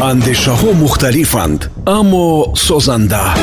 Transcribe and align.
андешаҳо 0.00 0.72
мухталифанд 0.72 1.70
аммо 1.86 2.56
созанда. 2.56 3.34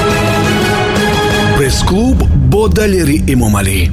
Пресс-клуб 1.57 2.17
бо 2.51 2.67
далери 2.67 3.17
эмомалӣ. 3.33 3.89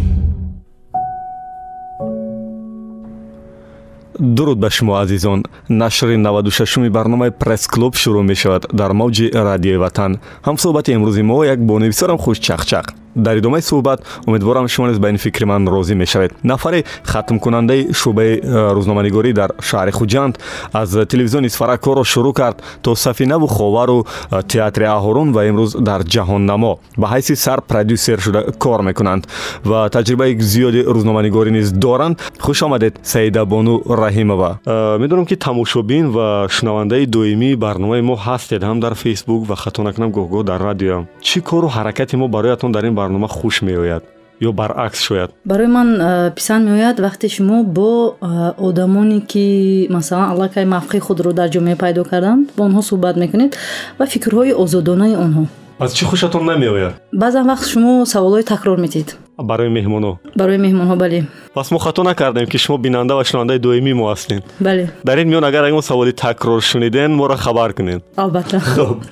Дуруд 4.19 4.59
ба 4.59 4.71
шумо 4.71 4.95
азизон. 5.03 5.45
Нашри 5.69 6.17
96уми 6.17 6.91
барномаи 6.91 7.31
пресс-клуб 7.31 7.95
шурӯъ 7.95 8.23
мешавад 8.23 8.67
дар 8.73 8.91
мавҷи 8.91 9.31
радиои 9.49 9.77
ватан. 9.77 10.13
Ҳамсӯҳбати 10.47 10.91
имрӯзи 10.97 11.23
мо 11.23 11.45
як 11.45 11.61
бонависорам 11.61 12.19
хушчақчақ 12.19 12.87
дар 13.19 13.37
идомаи 13.39 13.63
суҳбат 13.63 14.01
умедворам 14.27 14.69
шумо 14.69 14.89
низ 14.89 14.99
ба 14.99 15.11
ин 15.11 15.19
фикри 15.19 15.45
ман 15.45 15.69
розӣ 15.69 15.95
мешавед. 15.95 16.33
Нафаре 16.45 16.85
хатмкунандаи 17.05 17.93
шӯъбаи 17.93 18.33
э, 18.41 18.75
рӯзноманигорӣ 18.77 19.33
дар 19.33 19.51
шаҳри 19.69 19.93
хуҷанд 19.99 20.35
аз 20.73 20.91
телевизиони 21.13 21.47
исфара 21.47 21.77
корро 21.79 22.05
шурӯъ 22.05 22.33
кард 22.33 22.63
то 22.83 22.95
сафинаву 22.95 23.47
ховару 23.47 24.07
э, 24.31 24.43
театри 24.43 24.85
аҳорун 24.85 25.33
ва 25.33 25.43
имрӯз 25.51 25.71
дар 25.89 26.01
ҷаҳоннамо. 26.03 26.79
Ба 26.97 27.07
ҳайси 27.13 27.35
сар 27.37 27.61
продюсер 27.61 28.19
шуда 28.21 28.41
кор 28.59 28.81
мекунанд 28.83 29.23
ва 29.65 29.89
таҷрибаи 29.91 30.39
зиёди 30.41 30.81
рӯзноманигорӣ 30.95 31.51
низ 31.51 31.73
доранд. 31.73 32.17
Хушомадед 32.41 32.95
саида 33.03 33.45
бону 33.45 33.83
раҳимова. 34.03 34.51
Э, 34.67 34.99
медонам 34.99 35.27
ки 35.27 35.37
тамошобин 35.37 36.11
ва 36.11 36.47
шунавандаи 36.51 37.07
доимии 37.07 37.57
барномаи 37.57 38.03
мо 38.03 38.15
ҳастед 38.17 38.63
ҳам 38.63 38.81
дар 38.81 38.95
фейсбук 38.95 39.49
ва 39.49 39.57
хато 39.57 39.83
накунам 39.83 40.11
гоҳгоҳ 40.13 40.43
дар 40.45 40.61
радио 40.69 40.97
чӣ 41.27 41.41
кору 41.41 41.69
ҳаракати 41.77 42.17
мо 42.17 42.29
бароятон 42.29 42.73
дар 42.73 42.85
ин 42.85 42.95
барнома 43.09 43.29
хуш 43.29 43.63
меояд 43.63 44.05
ё 44.41 44.53
баръакс 44.53 45.01
шояд? 45.01 45.31
Барои 45.45 45.67
ман 45.67 46.01
э, 46.01 46.31
писанд 46.35 46.69
меояд 46.69 47.01
вақте 47.01 47.29
шумо 47.29 47.65
бо 47.65 48.17
э, 48.21 48.53
одамоне 48.59 49.21
ки 49.21 49.87
масалан 49.91 50.31
аллакай 50.31 50.65
мавқеи 50.65 51.01
худро 51.01 51.33
дар 51.33 51.49
ҷомеа 51.49 51.77
пайдо 51.77 52.05
карданд 52.05 52.51
бо 52.57 52.65
онҳо 52.65 52.83
суҳбат 52.83 53.17
мекунед 53.17 53.57
ва 53.99 54.07
фикрҳои 54.07 54.53
озодонаи 54.53 55.17
онҳо 55.17 55.47
аз 55.81 55.95
чӣ 55.97 56.05
хушатон 56.05 56.45
намеояд? 56.45 56.95
Баъзан 57.13 57.45
вақт 57.51 57.67
шумо 57.73 58.05
саволҳои 58.07 58.45
такрор 58.53 58.79
метиҳед 58.79 59.17
барои 59.43 59.69
меҳмонҳо 59.69 60.13
барои 60.37 60.59
меҳмонҳо 60.67 60.97
бале. 61.03 61.25
Пас 61.55 61.71
мо 61.73 61.79
хато 61.79 62.03
накардем 62.03 62.47
ки 62.47 62.59
шумо 62.59 62.79
бинанда 62.79 63.15
ва 63.17 63.25
шунавандаи 63.25 63.59
доимӣ 63.59 63.93
мо 63.95 64.05
ҳастем. 64.13 64.41
Бале. 64.61 64.91
Дар 65.05 65.19
ин 65.19 65.29
миён 65.29 65.45
агар 65.45 65.65
ягон 65.69 65.83
саволи 65.83 66.13
такрор 66.13 66.61
шуниден 66.63 67.11
моро 67.15 67.37
хабар 67.37 67.73
кунед 67.73 68.03
албатта. 68.17 68.59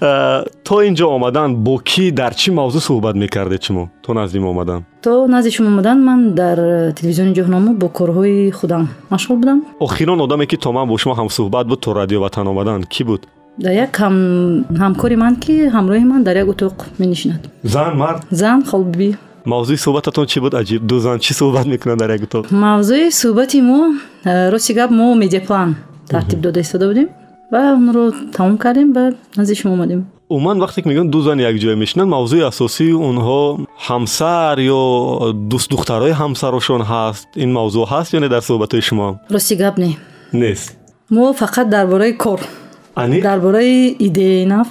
То 0.68 0.82
ин 0.82 0.94
ҷо 0.98 1.06
омадан 1.16 1.48
бо 1.66 1.74
кӣ 1.90 2.04
дар 2.10 2.32
чӣ 2.34 2.50
мавзӯъ 2.58 2.80
суҳбат 2.86 3.14
мекардед 3.22 3.62
шумо? 3.66 3.88
То 4.04 4.14
назди 4.14 4.38
мо 4.38 4.48
омадан? 4.50 4.80
То 5.02 5.26
назди 5.26 5.50
шумо 5.50 5.68
омадан 5.68 5.98
ман 6.08 6.34
дар 6.34 6.58
телевизиони 6.98 7.32
ҷоҳномо 7.38 7.70
бо 7.80 7.86
корҳои 7.98 8.50
худам 8.50 8.88
машғул 9.12 9.36
будам. 9.42 9.58
Охирон 9.80 10.20
одаме 10.20 10.46
ки 10.46 10.56
то 10.56 10.72
ман 10.72 10.88
бо 10.88 10.98
шумо 10.98 11.14
ҳамсуҳбат 11.20 11.66
буд 11.70 11.80
то 11.80 11.94
радио 11.94 12.20
ватан 12.20 12.46
омадан 12.48 12.82
кӣ 12.82 13.04
буд 13.04 13.22
дар 13.58 13.72
як 13.72 13.92
ҳамкори 14.82 15.16
ман 15.16 15.34
ки 15.36 15.54
ҳамроҳи 15.76 16.04
ман 16.12 16.22
дар 16.22 16.36
як 16.36 16.48
утоқ 16.48 16.74
менишинад. 16.98 17.42
Зан 17.64 17.96
мард? 17.96 18.20
Зан 18.30 18.58
холбибӣ 18.70 19.10
мавзӯи 19.52 19.78
суҳбататон 19.84 20.26
чӣ 20.30 20.38
буд 20.44 20.54
аҷиб? 20.60 20.80
Ду 20.90 20.96
зан 21.00 21.18
чӣ 21.24 21.32
суҳбат 21.40 21.66
мекунанд 21.72 22.00
дар 22.02 22.10
як 22.16 22.22
утоқ 22.28 22.44
мавзӯи 22.64 23.06
суҳбати 23.20 23.58
мо 23.68 23.80
э, 24.24 24.50
рости 24.52 24.72
гап 24.78 24.90
мо 24.90 25.06
медиаплан 25.22 25.76
тартиб 26.10 26.40
дода 26.40 26.60
истода 26.60 26.86
будем 26.90 27.08
ва 27.52 27.60
онро 27.78 28.12
тамом 28.36 28.58
кардем 28.58 28.92
ва 28.92 29.04
назди 29.36 29.54
шумо 29.54 29.74
омадем. 29.74 30.00
Умуман 30.28 30.58
вақте 30.58 30.82
ки 30.82 30.88
мегӯянд 30.88 31.10
ду 31.10 31.20
зан 31.22 31.38
якҷоя 31.50 31.76
мешинанд 31.76 32.10
мавзӯи 32.16 32.42
асосии 32.50 32.92
онҳо 33.08 33.42
ҳамсар 33.86 34.56
ё 34.78 34.82
дӯстдухтарои 35.50 36.12
ҳамсарошон 36.22 36.82
ҳаст. 36.92 37.26
Ин 37.44 37.50
мавзӯъ 37.58 37.84
ҳаст 37.92 38.10
ё 38.16 38.18
не 38.24 38.28
дар 38.34 38.42
суҳбатҳои 38.48 38.82
шумо? 38.88 39.08
Рости 39.34 39.54
гап 39.62 39.74
не. 39.78 39.90
Нест. 40.32 40.66
Мо 41.10 41.24
фақат 41.42 41.66
дар 41.74 41.86
бораи 41.86 42.12
кор 42.24 42.40
дар 42.96 43.40
бораи 43.40 43.96
идеяи 43.98 44.44
нав 44.46 44.66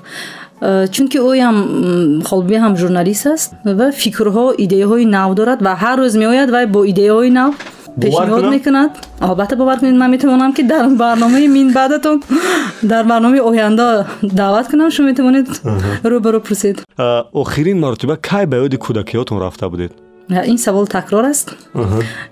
Э, 0.62 0.88
чунки 0.88 1.18
оям 1.18 2.22
холби 2.24 2.56
ҳам 2.56 2.78
журналист 2.78 3.26
аст 3.28 3.50
ва 3.66 3.92
фикрҳо 3.92 4.46
идеяҳои 4.64 5.06
нав 5.06 5.30
дорад 5.40 5.60
ва 5.66 5.74
ҳар 5.82 5.98
рӯз 6.00 6.16
меояд 6.24 6.50
вай 6.56 6.66
бо 6.66 6.80
идеяҳои 6.92 7.30
нав 7.40 7.54
пешниҳод 8.02 8.46
мекунад. 8.56 8.92
Албатта 9.20 9.56
бовар 9.56 9.78
кунед. 9.80 9.96
Ман 10.02 10.12
метавонам 10.12 10.54
ки 10.54 10.64
дар 10.64 10.86
барномаи 10.90 11.48
мин 11.48 11.68
баъдатон 11.74 12.24
дар 12.92 13.04
барномаи 13.12 13.42
оянда 13.50 14.08
даъват 14.24 14.68
кунам. 14.72 14.92
Шумо 14.92 15.08
метавонед 15.10 15.48
рӯбарӯ 16.12 16.40
пурсед. 16.48 16.78
Охирин 17.42 17.80
маротиба 17.80 18.16
кай 18.16 18.46
ба 18.46 18.56
ёди 18.66 18.78
кӯдакиётон 18.86 19.38
рафта 19.44 19.70
будед? 19.70 19.92
Ин 20.52 20.58
савол 20.58 20.88
такрор 20.88 21.26
аст. 21.26 21.48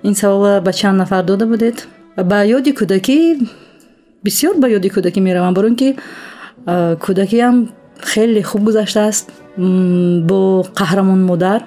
Ин 0.07 0.15
савол 0.15 0.61
ба 0.61 0.71
чанд 0.73 0.97
нафар 0.97 1.23
дода 1.23 1.45
будед. 1.45 1.87
Ба 2.29 2.37
ёди 2.57 2.71
кӯдакӣ 2.79 3.19
бисёр 4.25 4.55
ба 4.57 4.67
ёди 4.67 4.89
кӯдакӣ 4.89 5.19
меравам 5.21 5.53
баро 5.53 5.67
ин 5.67 5.75
ки 5.75 5.89
кӯдакиам 7.05 7.55
хеле 8.11 8.41
хуб 8.43 8.61
гузаштааст 8.67 9.25
бо 9.57 10.65
қаҳрамон 10.79 11.21
модар 11.29 11.61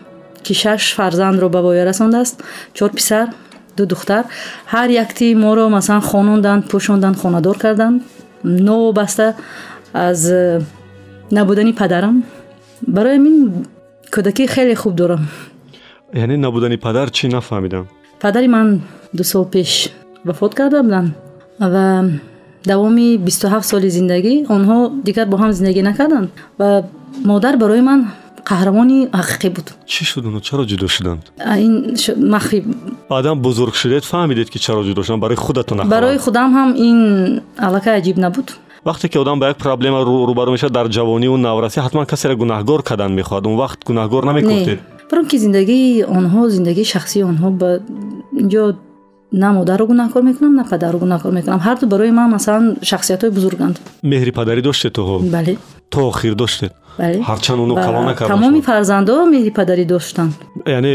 ки 0.45 0.55
шаш 0.55 0.95
фарзандро 0.95 1.49
ба 1.49 1.61
воя 1.63 1.85
расондааст 1.85 2.43
чор 2.75 2.91
писар 2.91 3.27
ду 3.77 3.87
духтар 3.87 4.25
ҳар 4.73 4.89
якти 5.03 5.35
моро 5.35 5.69
масалан 5.69 6.03
хононданд 6.03 6.63
пӯшонданд 6.71 7.17
хонадор 7.23 7.59
карданд 7.59 8.03
новобаста 8.43 9.35
аз 9.93 10.31
э, 10.31 10.63
набудани 11.31 11.73
падарам 11.73 12.25
барои 12.87 13.19
мин 13.19 13.67
кӯдакӣ 14.15 14.47
хеле 14.55 14.75
хуб 14.75 14.95
дорам 14.95 15.29
яъне 16.13 16.37
набудани 16.37 16.77
падар 16.77 17.09
чӣ 17.11 17.29
нафаҳмидам 17.29 17.85
падари 18.21 18.49
ман 18.49 18.83
ду 19.13 19.25
сол 19.25 19.45
пеш 19.45 19.91
вафот 20.25 20.55
карда 20.55 20.83
буданд 20.83 21.11
ва 21.59 21.87
давоми 22.67 23.17
бисту 23.27 23.47
ҳафт 23.55 23.67
соли 23.73 23.89
зиндагӣ 23.99 24.35
онҳо 24.57 24.79
дигар 25.09 25.27
бо 25.33 25.37
ҳам 25.43 25.53
зиндагӣ 25.59 25.83
накарданд 25.91 26.29
ва 26.61 26.69
модар 27.31 27.55
барои 27.63 27.83
ман 27.91 28.01
қаҳрамони 28.51 28.99
ҳақиқӣ 29.21 29.49
буд 29.57 29.67
чӣ 29.93 30.03
шуд 30.11 30.25
оно 30.29 30.41
чаро 30.49 30.63
ҷудо 30.71 30.87
шуданд 30.97 31.23
ин 31.67 31.73
махфӣ 32.35 32.59
баъдан 33.11 33.37
бузург 33.47 33.75
шудед 33.83 34.05
фаҳмидед 34.13 34.49
ки 34.53 34.59
чаро 34.65 34.81
ҷудо 34.89 35.03
шуданд 35.07 35.23
барои 35.25 35.39
худатон 35.47 35.77
барои 35.97 36.19
худам 36.27 36.49
ҳам 36.57 36.71
ин 36.89 36.99
аллакай 37.67 37.95
аҷиб 38.01 38.17
набуд 38.25 38.47
вақте 38.89 39.09
ки 39.13 39.19
одам 39.19 39.37
ба 39.41 39.47
як 39.53 39.59
проблема 39.67 39.99
рӯбарӯ 40.31 40.51
мешавад 40.55 40.73
дар 40.79 40.87
ҷавониву 40.97 41.37
наврасӣ 41.37 41.79
ҳатман 41.87 42.07
касеро 42.13 42.35
гунаҳгор 42.43 42.81
кардан 42.89 43.13
мехоҳад 43.19 43.45
он 43.49 43.57
вақт 43.63 43.79
гунаҳгор 43.89 44.23
намекунтед 44.31 44.79
баро 45.11 45.23
ки 45.31 45.37
зиндагии 45.45 46.05
онҳо 46.19 46.43
зиндагии 49.37 49.43
шахсии 49.43 49.43
онҳо 49.43 49.43
ба 49.43 49.43
инҷо 49.43 49.43
на 49.43 49.53
модарро 49.53 49.87
гунаҳкор 49.87 50.23
мекунам 50.23 50.55
на 50.55 50.65
падарро 50.65 50.99
гунаҳкор 50.99 51.33
мекунам 51.33 51.61
ҳарду 51.67 51.87
барои 51.87 52.11
ман 52.11 52.31
масалан 52.31 52.77
шахсиятҳои 52.91 53.31
бузурганд 53.31 53.77
меҳри 54.03 54.33
падарӣ 54.39 54.63
доштед 54.69 54.93
то 54.93 55.03
ҳол 55.09 55.21
бале 55.37 55.57
то 55.91 56.01
охир 56.11 56.35
доштед 56.35 56.73
бале 56.99 57.19
ҳарчанд 57.31 57.61
оно 57.65 57.75
калон 57.87 58.05
накард 58.11 58.29
тамоми 58.29 58.61
фарзандо 58.71 59.15
меҳри 59.35 59.53
падарӣ 59.59 59.85
доштанд 59.95 60.35
яъне 60.67 60.93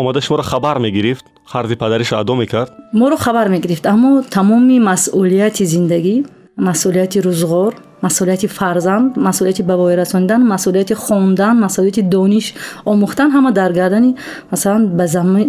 омада 0.00 0.20
шуморо 0.20 0.42
хабар 0.42 0.78
мегирифт 0.86 1.24
харзи 1.52 1.76
падариша 1.82 2.14
адо 2.22 2.34
мекард 2.42 2.70
моро 2.92 3.16
хабар 3.16 3.48
мегирифт 3.48 3.84
аммо 3.86 4.10
тамоми 4.36 4.76
масъулияти 4.90 5.64
зиндагӣ 5.74 6.16
масъулияти 6.58 7.18
рӯзғор 7.20 7.72
масъулияти 8.02 8.46
фарзанд 8.48 9.16
масъулияти 9.16 9.62
ба 9.62 9.76
воя 9.76 9.96
расонидан 9.96 10.42
масъулияти 10.46 10.94
хондан 10.94 11.58
масъулияти 11.58 12.02
дониш 12.02 12.54
омӯхтан 12.86 13.30
ҳама 13.30 13.52
дар 13.52 13.72
гардани 13.72 14.16
масалан 14.50 14.88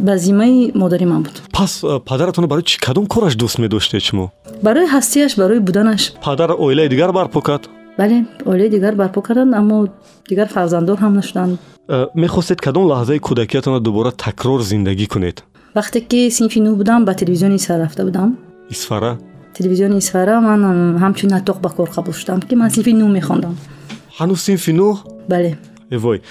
ба 0.07 0.17
зиммаи 0.17 0.71
модари 0.75 1.05
ман 1.05 1.23
буд 1.23 1.41
пас 1.53 1.83
э, 1.83 1.99
падаратонро 1.99 2.47
барои 2.47 2.63
чӣ 2.63 2.77
кадом 2.79 3.05
кораш 3.05 3.33
дӯст 3.35 3.57
медоштед 3.59 4.01
шумо 4.01 4.31
барои 4.63 4.87
ҳастияш 4.95 5.37
барои 5.41 5.59
буданаш 5.59 6.13
падар 6.23 6.49
оилаи 6.65 6.89
дигар 6.89 7.11
барпо 7.11 7.41
кард 7.41 7.69
бале 7.97 8.25
оилаи 8.45 8.69
дигар 8.69 8.95
барпо 8.95 9.21
карданд 9.21 9.53
аммо 9.53 9.87
дигар 10.29 10.47
фарзанддор 10.47 10.97
ҳам 10.97 11.13
наштанд 11.19 11.59
э, 11.89 12.07
мехостед 12.13 12.59
кадом 12.61 12.83
лаҳзаи 12.91 13.19
кӯдакиятонро 13.27 13.79
дубора 13.79 14.11
такрор 14.11 14.61
зиндагӣ 14.61 15.07
кунед 15.13 15.43
вақте 15.75 15.99
ки 16.09 16.29
синфи 16.37 16.59
нӯ 16.65 16.71
будам 16.75 17.05
ба 17.05 17.13
телевизиони 17.13 17.55
исфара 17.55 17.83
рафта 17.83 18.03
будам 18.03 18.37
исфара 18.69 19.17
телевизиони 19.57 19.97
исфара 19.97 20.41
ман 20.41 20.61
ҳамчун 21.03 21.29
натоқ 21.35 21.57
ба 21.65 21.69
кор 21.69 21.89
қабул 21.89 22.13
шудам 22.13 22.41
ки 22.41 22.55
ман 22.55 22.69
синфи 22.69 22.91
нӯ 22.91 23.07
мехондам. 23.19 23.53
Ҳанӯз 24.19 24.39
синфи 24.47 24.71
нӯ 24.71 24.97
бале. 25.31 25.57
Эвой 25.91 26.21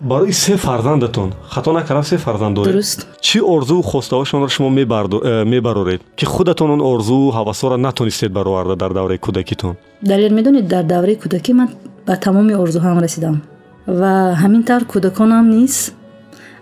барои 0.00 0.32
се 0.32 0.56
фарзандатон 0.56 1.32
хато 1.48 1.72
накардам 1.72 2.04
се 2.04 2.18
фарзанд 2.18 2.54
доред 2.54 2.72
дуруст. 2.72 3.06
Чӣ 3.20 3.40
орзуу 3.40 3.82
хостаҳоашонро 3.82 4.48
шумо 4.48 4.70
э, 4.70 5.44
мебароред? 5.44 6.00
Ки 6.16 6.24
худатон 6.24 6.70
он 6.70 6.80
орзуу 6.80 7.32
ҳавасҳоро 7.32 7.76
натонистед 7.76 8.32
бароварда 8.32 8.76
дар 8.76 8.92
давраи 8.92 9.18
кӯдакитон? 9.18 9.76
Далел 10.02 10.32
медонед 10.32 10.68
дар 10.68 10.84
давраи 10.84 11.16
кӯдакӣ 11.16 11.52
ман 11.52 11.68
ба 12.06 12.16
тамоми 12.16 12.52
орзуҳоам 12.52 12.98
расидам. 13.00 13.42
Ва 13.86 14.36
ҳамин 14.42 14.64
тавр 14.64 14.84
кӯдаконам 14.84 15.44
низ 15.50 15.92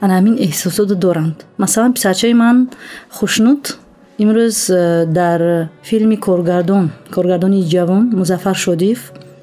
ана 0.01 0.19
ҳамин 0.19 0.37
эҳсосотро 0.47 0.95
доранд. 0.95 1.37
Масалан 1.59 1.93
писарчаи 1.93 2.35
ман 2.35 2.71
хушнуд 3.11 3.79
имрӯз 4.23 4.71
э, 4.71 5.07
дар 5.07 5.71
филми 5.83 6.17
коргардон 6.17 6.91
коргардони 7.15 7.61
ҷавон 7.73 8.05
музаффар 8.21 8.57
шодиев 8.57 9.01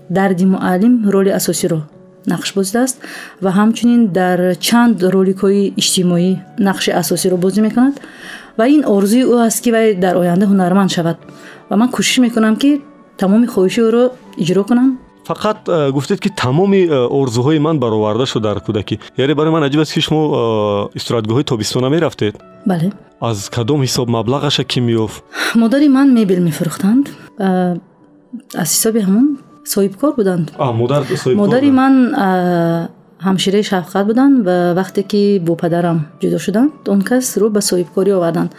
дарди 0.10 0.46
муаллим 0.46 1.10
роли 1.10 1.30
асосиро 1.30 1.80
нақш 2.28 2.54
боздааст 2.56 2.98
ва 3.42 3.50
ҳамчунин 3.58 4.02
дар 4.20 4.40
чанд 4.68 4.98
роликҳои 5.16 5.74
иҷтимоӣ 5.82 6.32
нақши 6.68 6.92
асосиро 7.02 7.38
бозӣ 7.38 7.62
мекунад. 7.68 7.96
Ва 8.58 8.66
ин 8.76 8.82
орзуи 8.96 9.24
ӯ 9.34 9.36
аст 9.48 9.60
ки 9.64 9.70
вай 9.76 9.88
дар 9.96 10.16
оянда 10.22 10.46
ҳунарманд 10.52 10.92
шавад. 10.96 11.18
Ва 11.70 11.76
ман 11.76 11.90
кӯшиш 11.96 12.18
мекунам 12.26 12.56
ки 12.62 12.72
тамоми 13.18 13.48
хоҳиши 13.54 13.82
ӯро 13.88 14.04
иҷро 14.44 14.64
кунам 14.70 14.90
фақат 15.32 15.58
э, 15.68 15.92
гуфтед 15.92 16.20
ки 16.20 16.30
тамоми 16.30 16.82
э, 16.86 17.08
орзуҳои 17.08 17.60
ман 17.60 17.80
бароварда 17.80 18.26
шуд 18.26 18.44
дар 18.44 18.58
кӯдакӣ 18.60 19.00
яъне 19.18 19.34
барои 19.36 19.52
ман 19.52 19.64
аҷиб 19.64 19.82
аст 19.82 19.94
ки 19.94 20.02
шумо 20.02 20.22
э, 20.94 20.98
истироҳатгоҳҳои 20.98 21.44
тобистона 21.44 21.90
мерафтед 21.90 22.36
бале 22.66 22.92
аз 23.22 23.50
кадом 23.50 23.82
ҳисоб 23.86 24.08
маблағаша 24.18 24.64
ки 24.72 24.80
меёфт 24.80 25.24
модари 25.56 25.88
ман 25.90 26.08
мебел 26.14 26.40
мефурӯхтанд 26.48 27.06
аз 28.64 28.70
ҳисоби 28.76 29.00
ҳамон 29.08 29.28
соҳибкор 29.74 30.12
буданд 30.20 30.48
модари 31.44 31.72
ман 31.72 31.94
ҳамшираи 33.28 33.64
шафқат 33.72 34.06
буданд 34.10 34.36
ва 34.48 34.58
вақте 34.80 35.02
ки 35.12 35.40
бо 35.48 35.54
падарам 35.56 35.98
ҷудо 36.22 36.38
шуданд 36.46 36.72
он 36.94 37.02
кас 37.10 37.26
рӯ 37.42 37.48
ба 37.56 37.62
соҳибкорӣ 37.70 38.12
оварданд 38.20 38.52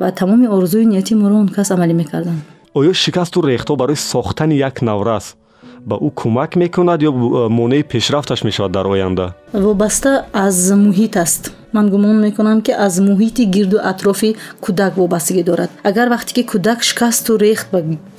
ва 0.00 0.08
тамоми 0.20 0.46
орзуи 0.56 0.84
нияти 0.92 1.14
моро 1.14 1.34
он 1.42 1.48
кас 1.56 1.68
амалӣ 1.74 1.94
мекарданд 2.02 2.40
оё 2.78 2.92
шикасту 2.92 3.38
рехтҳо 3.50 3.74
барои 3.76 3.98
сохтани 4.12 4.56
як 4.68 4.76
наврас 4.88 5.26
ба 5.88 5.96
ӯ 6.06 6.10
кӯмак 6.20 6.56
мекунад 6.56 7.00
ё 7.02 7.10
монеи 7.48 7.82
пешрафташ 7.82 8.42
мешавад 8.44 8.72
дар 8.72 8.86
оянда? 8.86 9.34
Вобаста 9.52 10.26
аз 10.32 10.70
муҳит 10.70 11.16
аст. 11.16 11.52
Ман 11.72 11.90
гумон 11.90 12.20
мекунам 12.20 12.60
ки 12.62 12.72
аз 12.72 12.98
муҳити 13.00 13.44
гирду 13.44 13.78
атрофи 13.90 14.36
кӯдак 14.64 14.92
вобастагӣ 14.96 15.42
дорад. 15.44 15.70
Агар 15.82 16.08
вақте 16.08 16.32
ки 16.36 16.42
кӯдак 16.42 16.82
шикасту 16.82 17.38
рехт 17.38 17.68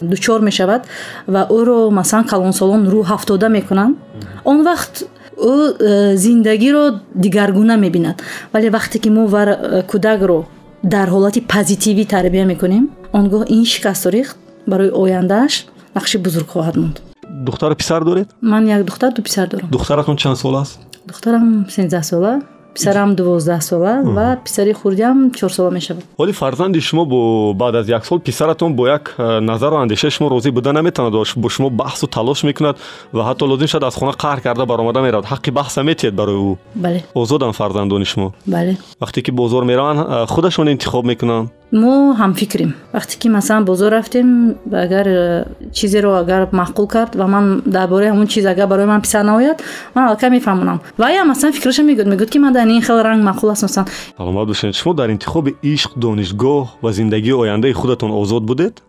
дучор 0.01 0.39
мешавад 0.41 0.81
ва 1.27 1.47
ӯро 1.49 1.89
масалан 1.89 2.25
калонсолон 2.25 2.81
рӯ 2.93 3.01
ҳафтода 3.11 3.47
мекунанд 3.49 3.97
он 4.45 4.57
вақт 4.69 4.95
ӯ 5.37 5.55
э, 5.79 6.15
зиндагиро 6.15 6.83
дигаргуна 7.23 7.75
мебинад. 7.77 8.17
Вале 8.53 8.69
вақте 8.69 8.97
ки 8.99 9.09
мо 9.09 9.23
э, 9.27 9.83
кӯдакро 9.91 10.39
дар 10.83 11.07
ҳолати 11.09 11.41
позитивӣ 11.53 12.05
тарбия 12.05 12.45
мекунем 12.45 12.89
он 13.13 13.29
гоҳ 13.29 13.43
ин 13.55 13.65
шикасту 13.65 14.09
рехт 14.09 14.37
барои 14.71 14.91
ояндааш 15.01 15.53
нақши 15.97 16.17
бузург 16.25 16.47
хоҳад 16.53 16.75
монд 16.81 16.97
духтару 17.45 17.75
писар 17.75 18.03
доред? 18.03 18.27
Ман 18.41 18.67
як 18.67 18.83
духтар 18.85 19.13
ду 19.13 19.21
писар 19.21 19.47
дорам. 19.47 19.69
Духтаратон 19.69 20.17
чанд 20.17 20.37
сол 20.37 20.57
аст? 20.57 20.79
Духтарам 21.05 21.65
сенздаҳ 21.69 22.03
сола 22.03 22.41
писарам 22.77 23.15
дувоздаҳ 23.15 23.61
сола 23.61 23.93
ва 24.17 24.37
писари 24.45 24.73
хурдиам 24.73 25.31
чор 25.37 25.51
сола 25.51 25.71
мешавад. 25.71 26.03
Ҳоли 26.19 26.33
фарзанди 26.41 26.79
шумо 26.81 27.05
бо 27.05 27.53
баъд 27.53 27.75
аз 27.75 27.87
як 27.87 28.05
сол 28.05 28.19
писаратон 28.19 28.73
бо 28.73 28.87
як 28.87 29.15
э, 29.17 29.39
назару 29.39 29.75
андешаи 29.77 30.11
шумо 30.11 30.29
розӣ 30.29 30.51
буда 30.51 30.73
наметавонад 30.73 31.13
бо 31.35 31.49
шумо 31.49 31.69
баҳсу 31.69 32.07
талош 32.07 32.43
мекунад 32.43 32.75
ва 33.13 33.21
ҳатто 33.27 33.43
лозим 33.51 33.67
шуд 33.67 33.83
аз 33.83 33.95
хона 33.95 34.11
қаҳр 34.11 34.41
карда 34.41 34.65
баромада 34.65 35.01
меравад. 35.01 35.25
Ҳаққи 35.25 35.49
баҳса 35.51 35.83
метиҳед 35.83 36.15
барои 36.15 36.37
ӯ. 36.53 36.57
Бале. 36.75 37.03
Озодам 37.13 37.51
фарзандони 37.53 38.05
шумо. 38.05 38.33
Бале. 38.45 38.77
Вақте 39.01 39.21
ки 39.21 39.31
бозор 39.31 39.63
мераванд 39.63 39.99
э, 39.99 40.25
худашон 40.27 40.69
интихоб 40.69 41.05
мекунанд 41.05 41.49
мо 41.71 42.15
ҳамфикрем. 42.15 42.73
Вақте 42.93 43.17
ки 43.19 43.27
масалан 43.29 43.65
бозор 43.65 43.91
рафтем 43.91 44.55
агар 44.71 45.07
э, 45.07 45.45
чизеро 45.73 46.15
агар 46.15 46.47
маъқул 46.51 46.87
кард 46.87 47.15
ва 47.15 47.27
ман 47.27 47.61
дар 47.65 47.87
бораи 47.89 48.09
ҳамон 48.09 48.27
чиз 48.27 48.45
агар 48.45 48.67
барои 48.67 48.85
ман 48.85 49.01
писар 49.01 49.23
наояд 49.23 49.61
ман 49.93 50.09
алка 50.09 50.29
мефаҳмонам. 50.29 50.79
Ваям 50.97 51.27
масалан 51.27 51.53
фикраша 51.53 51.83
мегӯяд 51.83 52.07
мегӯяд 52.07 52.29
ки 52.29 52.39
ман 52.39 52.53
дар 52.53 52.67
ин 52.67 52.81
хел 52.81 53.01
ранг 53.01 53.23
маъқул 53.23 53.51
аст 53.51 53.63
масалан 53.63 53.87
саломат 54.17 54.47
бошед 54.47 54.75
шумо 54.75 54.93
дар 54.93 55.09
интихоби 55.09 55.55
ишқ 55.61 55.91
донишгоҳ 55.97 56.67
ва 56.81 56.91
зиндагии 56.93 57.33
ояндаи 57.33 57.73
худатон 57.73 58.11
озод 58.11 58.43
будед? 58.43 58.83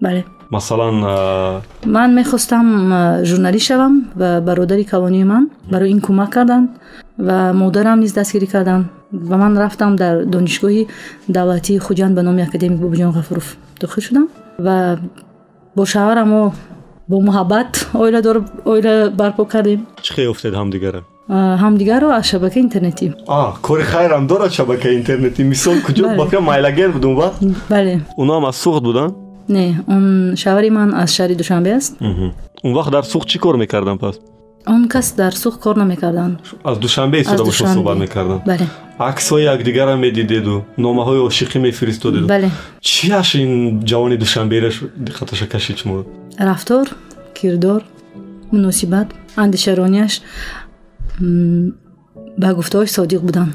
Бале. 0.00 0.24
Масалан 0.50 1.04
э, 1.04 1.60
ман 1.84 2.14
мехостам 2.14 2.92
э, 2.92 3.24
журналист 3.24 3.66
шавам 3.66 4.10
ва 4.14 4.40
бародари 4.40 4.84
калонии 4.84 5.24
ман 5.24 5.50
барои 5.70 5.90
ин 5.90 6.00
кӯмак 6.00 6.30
карданд 6.30 6.70
ва 7.18 7.52
модарам 7.52 8.00
низ 8.00 8.12
дастгирӣ 8.12 8.46
карданд 8.46 8.84
ва 9.12 9.36
ман 9.36 9.56
рафтам 9.58 9.96
дар 9.96 10.24
донишгоҳи 10.24 10.88
давлатии 11.28 11.78
хуҷанд 11.78 12.14
ба 12.14 12.22
номи 12.22 12.42
академик 12.42 12.78
бобиҷон 12.80 13.12
ғафуров 13.18 13.56
дохил 13.80 14.02
шудам 14.02 14.28
ва 14.58 14.98
бо 15.76 15.82
шавҳарам 15.84 16.28
мо 16.28 16.52
бо 17.08 17.16
муҳаббат 17.20 17.70
оила 17.94 19.10
барпо 19.20 19.44
кардем. 19.44 19.80
Чӣ 20.02 20.12
хеёфтед 20.16 20.54
ҳамдигара 20.54 21.02
ҳамдигарро? 21.62 22.08
Аз 22.18 22.26
шабакаи 22.26 22.60
интернетӣ. 22.60 23.06
Кори 23.62 23.82
хайрам 23.82 24.26
дорад 24.26 24.52
шабакаи 24.52 24.94
интернетӣ. 25.00 25.44
Мисол 25.44 25.76
куҷо? 25.86 26.16
Бака 26.16 26.40
майлагер 26.40 26.90
будум 26.92 27.14
ба 27.16 27.32
бале 27.70 28.00
унам 28.16 28.44
аз 28.44 28.56
суғд 28.64 28.82
буданд 28.82 29.14
не 29.48 29.80
он 29.86 30.34
шавҳари 30.42 30.70
ман 30.70 30.94
аз 30.94 31.10
шаҳри 31.16 31.34
душанбе 31.34 31.70
аст. 31.78 31.92
Он 32.64 32.72
вақт 32.78 32.90
дар 32.90 33.04
суғд 33.04 33.26
чӣ 33.30 33.38
кор 33.38 33.56
мекардам 33.56 33.98
пас 33.98 34.16
он 34.66 34.88
кас 34.88 35.12
дар 35.12 35.34
сух 35.36 35.58
кор 35.60 35.76
намекарданд 35.76 36.38
аз 36.64 36.78
душанбе 36.78 37.20
истода 37.20 37.44
бошо 37.44 37.64
суҳбат 37.66 37.98
мекарданд 37.98 38.44
бале 38.44 38.66
аксҳои 38.98 39.44
якдигарам 39.54 40.00
медидеду 40.00 40.64
номаҳои 40.78 41.20
ошиқӣ 41.28 41.58
мефиристодеду 41.58 42.26
бале 42.26 42.50
чиаш 42.80 43.34
ин 43.34 43.50
ҷавони 43.90 44.16
душанбераш 44.16 44.76
диққаташа 45.06 45.46
кашид 45.46 45.76
шуморо 45.78 46.04
рафтор 46.38 46.86
кирдор 47.34 47.82
муносибат 48.52 49.08
андешаронияш 49.36 50.14
ба 52.42 52.48
гуфтаҳош 52.58 52.90
содиқ 52.98 53.20
буданд 53.28 53.52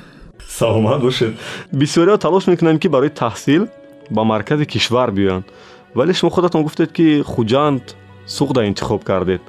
саломат 0.59 1.01
бошед 1.01 1.33
бисёриҳо 1.81 2.17
талош 2.25 2.43
мекунанд 2.47 2.79
ки 2.81 2.87
барои 2.87 3.09
таҳсил 3.09 3.63
ба 4.15 4.23
маркази 4.23 4.65
кишвар 4.65 5.09
биёянд 5.17 5.45
вале 5.95 6.13
шумо 6.13 6.29
худатон 6.35 6.61
гуфтед 6.63 6.91
ки 6.97 7.07
хуҷанд 7.33 7.85
суғда 8.37 8.61
интихоб 8.69 9.03
кардед 9.09 9.41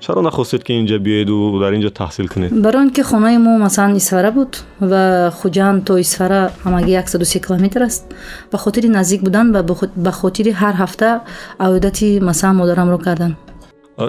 чаро 0.00 0.20
нахостед 0.22 0.62
ки 0.64 0.72
инҷа 0.72 0.98
биеду 0.98 1.58
дар 1.60 1.72
инҷа 1.78 1.90
таҳсил 1.90 2.28
кунед? 2.28 2.50
Барои 2.52 2.82
он 2.84 2.90
ки 2.90 3.02
хонаи 3.02 3.38
мо 3.38 3.58
масалан 3.58 3.96
исфара 3.96 4.30
буд 4.32 4.52
ва 4.80 5.32
хуҷанд 5.38 5.84
то 5.86 5.98
исфара 5.98 6.50
ҳамагӣ 6.64 6.92
130 7.02 7.40
километр 7.44 7.82
аст. 7.82 8.04
Ба 8.52 8.58
хотири 8.58 8.88
наздик 8.88 9.22
будан 9.22 9.52
ва 9.52 9.62
ба 9.96 10.12
хотири 10.12 10.50
ҳар 10.50 10.74
ҳафта 10.82 11.20
аодати 11.58 12.20
масалан 12.20 12.56
модарамро 12.56 12.98
кардан. 12.98 13.36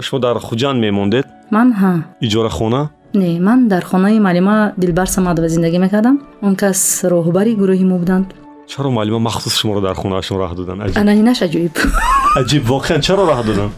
Шумо 0.02 0.20
дар 0.20 0.36
хуҷанд 0.40 0.80
мемондед? 0.80 1.26
Ман 1.52 1.74
ҳа. 1.82 1.94
Иҷорахона 2.22 2.90
не 3.14 3.40
ман 3.40 3.68
дар 3.68 3.84
хонаи 3.84 4.20
маълима 4.20 4.74
дилбар 4.78 5.08
самадова 5.08 5.48
зиндагӣ 5.50 5.80
мекардам. 5.80 6.22
Он 6.42 6.56
кас 6.56 6.80
роҳбари 7.04 7.56
гурӯҳи 7.62 7.86
мо 7.92 7.98
буданд. 7.98 8.28
Чаро 8.68 8.90
маълима 8.92 9.20
махсус 9.20 9.54
шуморо 9.60 9.82
дар 9.82 9.96
хонаашон 9.96 10.38
раҳ 10.44 10.54
доданд 10.56 10.98
ананинаш 10.98 11.40
аҷоиб. 11.48 11.76
Аҷиб 12.42 12.64
воқеан 12.74 13.02
чаро 13.08 13.24
раҳ 13.32 13.42
доданд 13.50 13.72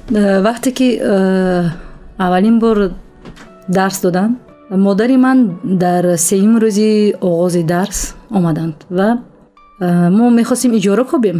вақте 0.47 0.69
ки 0.77 0.87
аввалин 2.25 2.59
бор 2.59 2.77
дарс 3.67 4.01
доданд 4.01 4.37
модари 4.69 5.17
ман 5.17 5.37
дар 5.63 6.03
сеюм 6.17 6.53
рӯзи 6.63 7.15
оғози 7.21 7.63
дарс 7.63 7.99
омаданд 8.37 8.75
ва 8.89 9.09
мо 10.17 10.29
мехостем 10.29 10.71
иҷора 10.77 11.03
кобем 11.11 11.37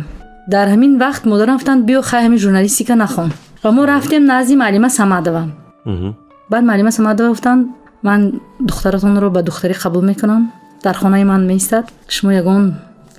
дар 0.47 0.67
ҳамин 0.73 0.91
вақт 1.03 1.23
модарам 1.31 1.55
гуфтанд 1.57 1.85
биё 1.89 2.01
хай 2.01 2.21
ҳамин 2.25 2.37
журналистика 2.45 2.95
нахон 2.95 3.29
ва 3.63 3.71
мо 3.71 3.87
рафтем 3.87 4.23
назди 4.25 4.55
маълима 4.55 4.89
самадова. 4.89 5.43
Баъд 6.51 6.63
маълима 6.65 6.91
самадова 6.91 7.29
гуфтанд 7.29 7.67
ман 8.03 8.39
духтаратонро 8.59 9.29
ба 9.29 9.43
духтарӣ 9.43 9.73
қабул 9.73 10.01
мекунам. 10.01 10.51
Дар 10.83 10.95
хонаи 10.97 11.23
ман 11.23 11.45
меистад 11.45 11.85
шумо 12.09 12.31
ягон 12.31 12.73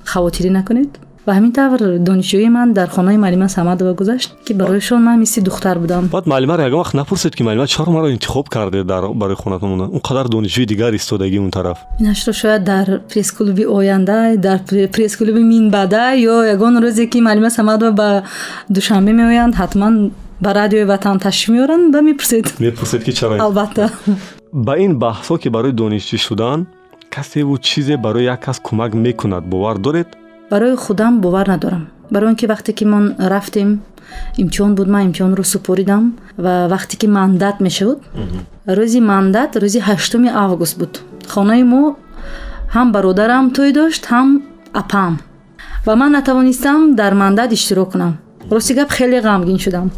хавотирӣ 0.04 0.50
накунед 0.50 0.98
ва 1.26 1.32
ҳамин 1.36 1.52
тавр 1.52 1.80
донишҷӯи 2.08 2.48
ман 2.56 2.72
дар 2.72 2.88
хонаи 2.88 3.16
маълима 3.24 3.48
самадова 3.48 3.92
гузашт 3.94 4.30
ки 4.46 4.52
бароишон 4.54 5.02
ман 5.02 5.18
мисли 5.18 5.40
духтар 5.40 5.78
будам. 5.78 6.08
Баъд 6.08 6.26
маълимаро 6.26 6.62
ягон 6.62 6.82
вақт 6.82 6.94
напурсед 6.94 7.36
ки 7.36 7.42
маълима 7.42 7.66
чаро 7.66 7.90
маро 7.92 8.08
интихоб 8.08 8.48
кардед 8.48 8.86
барои 8.86 9.36
хонатон 9.36 9.68
мондан 9.70 9.90
он 9.96 10.00
қадар 10.00 10.26
донишҷӯи 10.28 10.66
дигар 10.66 10.92
истодагӣ 10.94 11.38
он 11.38 11.50
тараф. 11.50 11.78
Инашро 12.00 12.32
шояд 12.32 12.64
дар 12.64 12.86
пресс-клуби 13.10 13.64
оянда 13.66 14.36
дар 14.36 14.58
пресс-клуби 14.94 15.42
минбаъда 15.52 16.04
ё 16.32 16.36
ягон 16.54 16.74
рӯзе 16.84 17.06
ки 17.06 17.20
маълима 17.20 17.50
самадова 17.50 17.92
ба 17.92 18.22
душанбе 18.68 19.12
меоянд 19.12 19.54
ҳатман 19.54 20.10
ба 20.40 20.54
радиои 20.54 20.84
ватан 20.84 21.18
ташриф 21.20 21.48
меоранд 21.54 21.92
ба 21.92 22.02
мепурсед. 22.02 22.44
Мепурсед 22.58 23.04
ки 23.04 23.12
чаро 23.12 23.34
албатта. 23.38 23.90
Ба 24.52 24.74
ин 24.78 24.92
баҳсҳо 24.98 25.38
ки 25.42 25.48
барои 25.48 25.72
донишҷӯ 25.72 26.18
шудан 26.26 26.66
касеву 27.14 27.58
чизе 27.58 27.96
барои 27.96 28.24
як 28.24 28.40
кас 28.44 28.58
кӯмак 28.66 28.92
мекунад 28.94 29.44
бовар 29.44 29.78
доред 29.78 30.08
барои 30.52 30.76
худам 30.76 31.20
бовар 31.20 31.48
надорам. 31.48 31.88
Барои 32.10 32.28
он 32.28 32.36
ки 32.36 32.44
вақте 32.44 32.72
ки 32.72 32.84
мон 32.84 33.14
рафтем 33.18 33.80
имтиҳон 34.36 34.74
буд 34.74 34.88
ман 34.88 35.02
имтиҳонро 35.08 35.44
супоридам 35.44 36.04
ва 36.36 36.68
вақте 36.72 36.96
ки 37.00 37.06
мандат 37.06 37.56
мешуд 37.60 37.98
рӯзи 38.66 39.00
мандат 39.00 39.56
рӯзи 39.56 39.80
ҳаштуми 39.88 40.28
август 40.44 40.76
буд. 40.78 40.92
Хонаи 41.32 41.62
мо 41.72 41.96
ҳам 42.74 42.92
бародарам 42.92 43.44
тӯй 43.56 43.70
дошт 43.78 44.04
ҳам 44.12 44.28
апам. 44.80 45.12
Ва 45.86 45.94
ман 45.96 46.10
натавонистам 46.12 46.96
дар 47.00 47.12
мандат 47.14 47.50
иштирок 47.52 47.92
кунам. 47.92 48.12
Рости 48.50 48.74
гап 48.74 48.90
хеле 48.96 49.18
ғамгин 49.28 49.58
шудам. 49.64 49.90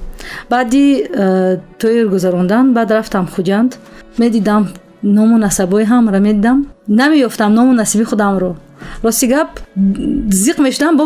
Баъди 0.50 0.84
э, 1.02 1.58
тӯйр 1.80 2.06
гузарондан 2.14 2.74
баъд 2.76 2.90
рафтам 2.92 3.26
хуҷанд 3.34 3.70
медидам 4.18 4.62
ному 5.02 5.36
насабои 5.38 5.84
ҳамра 5.84 6.18
медидам. 6.20 6.58
Намеёфтам 6.88 7.50
ному 7.54 7.72
насиби 7.72 8.04
худамро 8.04 8.54
рости 9.02 9.26
гап 9.26 9.60
зиқ 9.76 10.58
мешудам 10.58 10.96
бо 10.96 11.04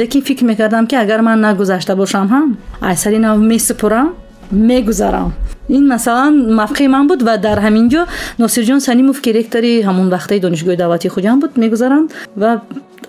лекин 0.00 0.22
фикр 0.22 0.44
мекардам 0.44 0.86
ки 0.86 0.94
агар 0.94 1.22
ман 1.22 1.40
нагузашта 1.40 1.96
бошам 1.96 2.28
ҳам 2.28 2.56
айсари 2.80 3.18
нав 3.18 3.38
месупурам 3.38 4.14
мегузарам. 4.50 5.32
Ин 5.68 5.86
масалан 5.86 6.54
мавқеи 6.54 6.88
ман 6.88 7.06
буд 7.06 7.22
ва 7.22 7.38
дар 7.38 7.58
ҳамин 7.60 7.88
ҷо 7.88 8.06
носирҷон 8.38 8.80
санимов 8.80 9.20
ки 9.20 9.30
ректори 9.32 9.82
ҳамон 9.82 10.10
вақтаи 10.10 10.40
донишгоҳи 10.40 10.76
давлатии 10.76 11.08
хуҷанд 11.08 11.40
буд 11.42 11.52
мегузаранд 11.56 12.10
ва 12.36 12.62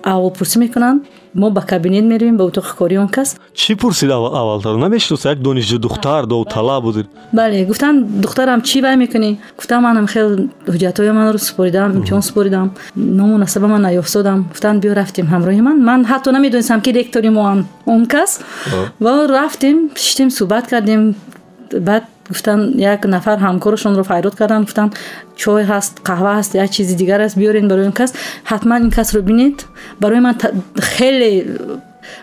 аҳволпурсӣ 0.03 0.57
мекунанд 0.59 1.01
мо 1.33 1.49
ба 1.49 1.61
кабинет 1.61 2.05
меравем 2.05 2.37
ба 2.37 2.43
утоқи 2.43 2.75
кори 2.77 2.97
он 2.97 3.07
кас. 3.07 3.35
Чӣ 3.53 3.75
пурсид 3.75 4.09
аввал- 4.11 4.35
аввалтар? 4.35 4.75
Намешиносед 4.75 5.31
як 5.31 5.39
донишҷӯ 5.39 5.77
духтар 5.77 6.25
довталаб 6.25 6.83
будед 6.83 7.07
бале 7.33 7.65
гуфтанд 7.65 8.21
духтарам 8.21 8.61
чӣ 8.61 8.81
вай 8.81 8.95
мекунӣ? 8.95 9.37
Гуфтам 9.57 9.83
манам 9.83 10.07
хел 10.07 10.27
ҳуҷҷатҳои 10.67 11.11
манро 11.11 11.37
супоридам 11.37 11.89
имтиҳон 11.97 12.21
супоридам 12.21 12.71
ному 12.95 13.37
насаба 13.37 13.67
ман 13.67 13.81
наёфтодам 13.87 14.39
гуфтанд 14.51 14.77
биё 14.83 14.93
рафтем 14.93 15.27
ҳамроҳи 15.33 15.61
ман. 15.61 15.77
Ман 15.89 16.05
ҳатто 16.11 16.31
намедонистам 16.31 16.81
ки 16.81 16.91
ректори 16.91 17.29
мо 17.29 17.43
ам 17.51 17.59
он 17.85 18.05
кас. 18.05 18.39
Ва? 18.99 19.27
Рафтем 19.27 19.77
шиштем 19.95 20.29
суҳбат 20.29 20.67
кардем. 20.67 21.15
Баъд 21.87 22.03
гуфтанд 22.33 22.63
як 22.93 23.01
нафар 23.15 23.37
ҳамкорошонро 23.45 24.03
файрод 24.11 24.35
карданд 24.39 24.63
гуфтанд 24.67 24.91
чой 25.41 25.61
ҳаст 25.71 25.93
қаҳва 26.09 26.31
ҳаст 26.39 26.51
як 26.63 26.69
чизи 26.75 26.93
дигар 27.01 27.19
аст 27.25 27.35
биёред 27.41 27.65
барои 27.71 27.85
он 27.91 27.95
кас 27.99 28.11
ҳатман 28.51 28.79
ин 28.85 28.91
касро 28.97 29.21
бинед 29.29 29.57
барои 30.01 30.19
ман 30.27 30.35
та- 30.41 30.51
хеле 30.95 31.29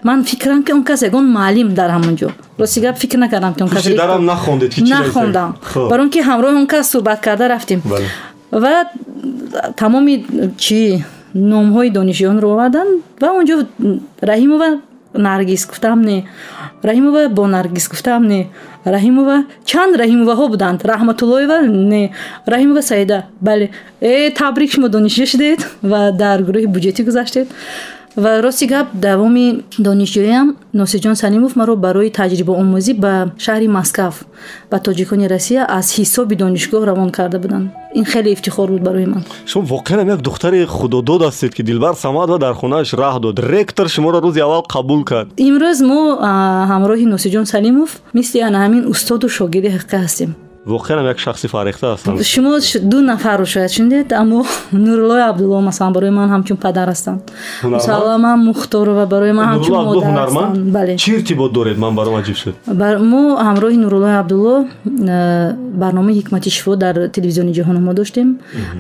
ман 0.09 0.19
фикрам 0.31 0.61
ки 0.65 0.71
он 0.73 0.83
кас 0.89 1.01
ягон 1.09 1.25
муаллим 1.37 1.69
дар 1.79 1.91
ҳамон 1.97 2.15
ҷо 2.21 2.29
рости 2.61 2.81
гап 2.81 2.97
фикр 3.03 3.19
накардам 3.25 3.53
ки 3.55 3.63
он 3.63 3.69
кас 3.69 3.83
пушидарам 3.83 4.21
ректор- 4.21 4.31
нахондед 4.33 4.71
ки 4.75 4.81
чӣ 4.81 4.91
нахондам 4.95 5.51
Хуб. 5.73 5.89
барои 5.91 6.05
он 6.07 6.11
ки 6.15 6.21
ҳамроҳи 6.29 6.57
он 6.63 6.67
кас 6.67 6.85
суҳбат 6.95 7.19
карда 7.27 7.45
рафтем 7.55 7.81
Бале. 7.85 8.07
ва 8.63 8.75
тамоми 9.81 10.15
чӣ 10.65 10.81
номҳои 11.53 11.89
донишҷӯёнро 11.99 12.47
оварданд 12.55 12.93
ва 13.23 13.29
он 13.39 13.45
ҷо 13.49 13.57
раҳимова 14.31 14.69
наргис 15.15 15.63
гуфтам 15.71 15.99
не 16.11 16.19
раҳимова 16.89 17.29
бо 17.37 17.43
наргис 17.57 17.87
гуфтам 17.93 18.23
не 18.33 18.41
раҳимова? 18.97 19.37
Чанд 19.71 19.93
раҳимоваҳо 20.03 20.45
буданд? 20.55 20.79
Раҳматуллоева 20.93 21.59
не. 21.93 22.03
Раҳимова 22.53 22.83
саида. 22.91 23.19
Бале 23.41 23.67
э 24.01 24.31
табрик 24.41 24.71
шумо 24.75 24.89
донишҷӯ 24.95 25.27
шудед 25.33 25.61
ва 25.91 26.01
дар 26.23 26.39
гурӯҳи 26.47 26.69
буҷетӣ 26.75 27.03
гузаштед 27.09 27.47
ва 28.23 28.43
рости 28.43 28.67
гап 28.67 28.87
давоми 28.95 29.47
донишҷӯям 29.79 30.57
носирҷон 30.75 31.15
салимов 31.23 31.53
маро 31.61 31.75
барои 31.77 32.11
таҷрибаомӯзӣ 32.19 32.93
ба 33.05 33.15
шаҳри 33.45 33.69
маскав 33.79 34.15
ба 34.71 34.77
тоҷикони 34.87 35.27
россия 35.35 35.63
аз 35.79 35.87
ҳисоби 35.99 36.35
донишгоҳ 36.43 36.83
равон 36.91 37.11
карда 37.11 37.39
буданд. 37.45 37.67
Ин 37.95 38.05
хеле 38.05 38.31
ифтихор 38.33 38.69
буд 38.75 38.83
барои 38.89 39.07
ман. 39.07 39.23
Шумо 39.51 39.67
воқеан 39.75 39.99
ҳам 40.01 40.09
як 40.15 40.21
духтари 40.29 40.67
худодод 40.67 41.23
ҳастед 41.29 41.53
ки 41.57 41.63
дилбар 41.63 41.95
самадова 41.95 42.39
дар 42.39 42.55
хонааш 42.61 42.89
раҳ 43.03 43.21
дод. 43.25 43.37
Ректор 43.39 43.87
шуморо 43.95 44.19
рӯзи 44.27 44.41
аввал 44.47 44.65
қабул 44.75 45.05
кард. 45.11 45.29
Имрӯз 45.49 45.79
мо 45.91 46.01
ҳамроҳи 46.73 47.07
носирҷон 47.15 47.47
салимов 47.55 47.91
мисли 48.19 48.39
ана 48.49 48.59
ҳамин 48.65 48.83
устоду 48.93 49.29
шогирди 49.29 49.69
ҳақиқа 49.77 49.99
ҳастем 50.07 50.31
воқеан 50.69 51.07
як 51.13 51.19
шахси 51.19 51.47
фарехта 51.49 51.87
ҳастанд. 51.95 52.23
Шумо 52.23 52.59
ду 52.83 53.01
нафарро 53.01 53.45
шояд 53.45 53.71
шунидед? 53.77 54.13
Аммо 54.13 54.45
нуруллои 54.73 55.23
абдулло 55.31 55.61
масалан 55.61 55.93
барои 55.93 56.11
ман 56.11 56.29
ҳамчун 56.35 56.57
падар 56.57 56.89
ҳастанд. 56.89 57.21
Ҳунарманд? 57.63 57.75
мусаллама 57.75 58.37
мухторова 58.37 59.07
барои 59.07 59.33
ман 59.33 59.47
ҳамчун 59.53 59.85
модар 59.89 60.13
ҳастанд. 60.19 60.73
Бале. 60.77 60.97
Чӣ 60.97 61.11
иртибот 61.17 61.53
доред 61.53 61.77
ман 61.85 61.95
баром 61.99 62.15
аҷиб 62.21 62.37
шуд? 62.43 62.55
Мо 63.13 63.23
ҳамроҳи 63.49 63.77
нуруллои 63.85 64.17
абдулло 64.23 64.55
э, 64.65 65.53
барномаи 65.83 66.15
ҳикмати 66.21 66.51
шифо 66.57 66.77
дар 66.85 66.95
телевизиони 67.17 67.53
ҷаҳону 67.59 67.81
мо 67.87 67.93
доштем. 68.01 68.29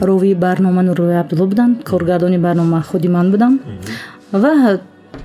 Ровии 0.08 0.34
барнома 0.34 0.82
нуруллои 0.88 1.18
абдулло 1.22 1.46
буданд 1.52 1.74
коргардони 1.90 2.38
барнома 2.46 2.78
худи 2.90 3.08
ман 3.16 3.26
будам 3.32 3.52
ва 4.32 4.52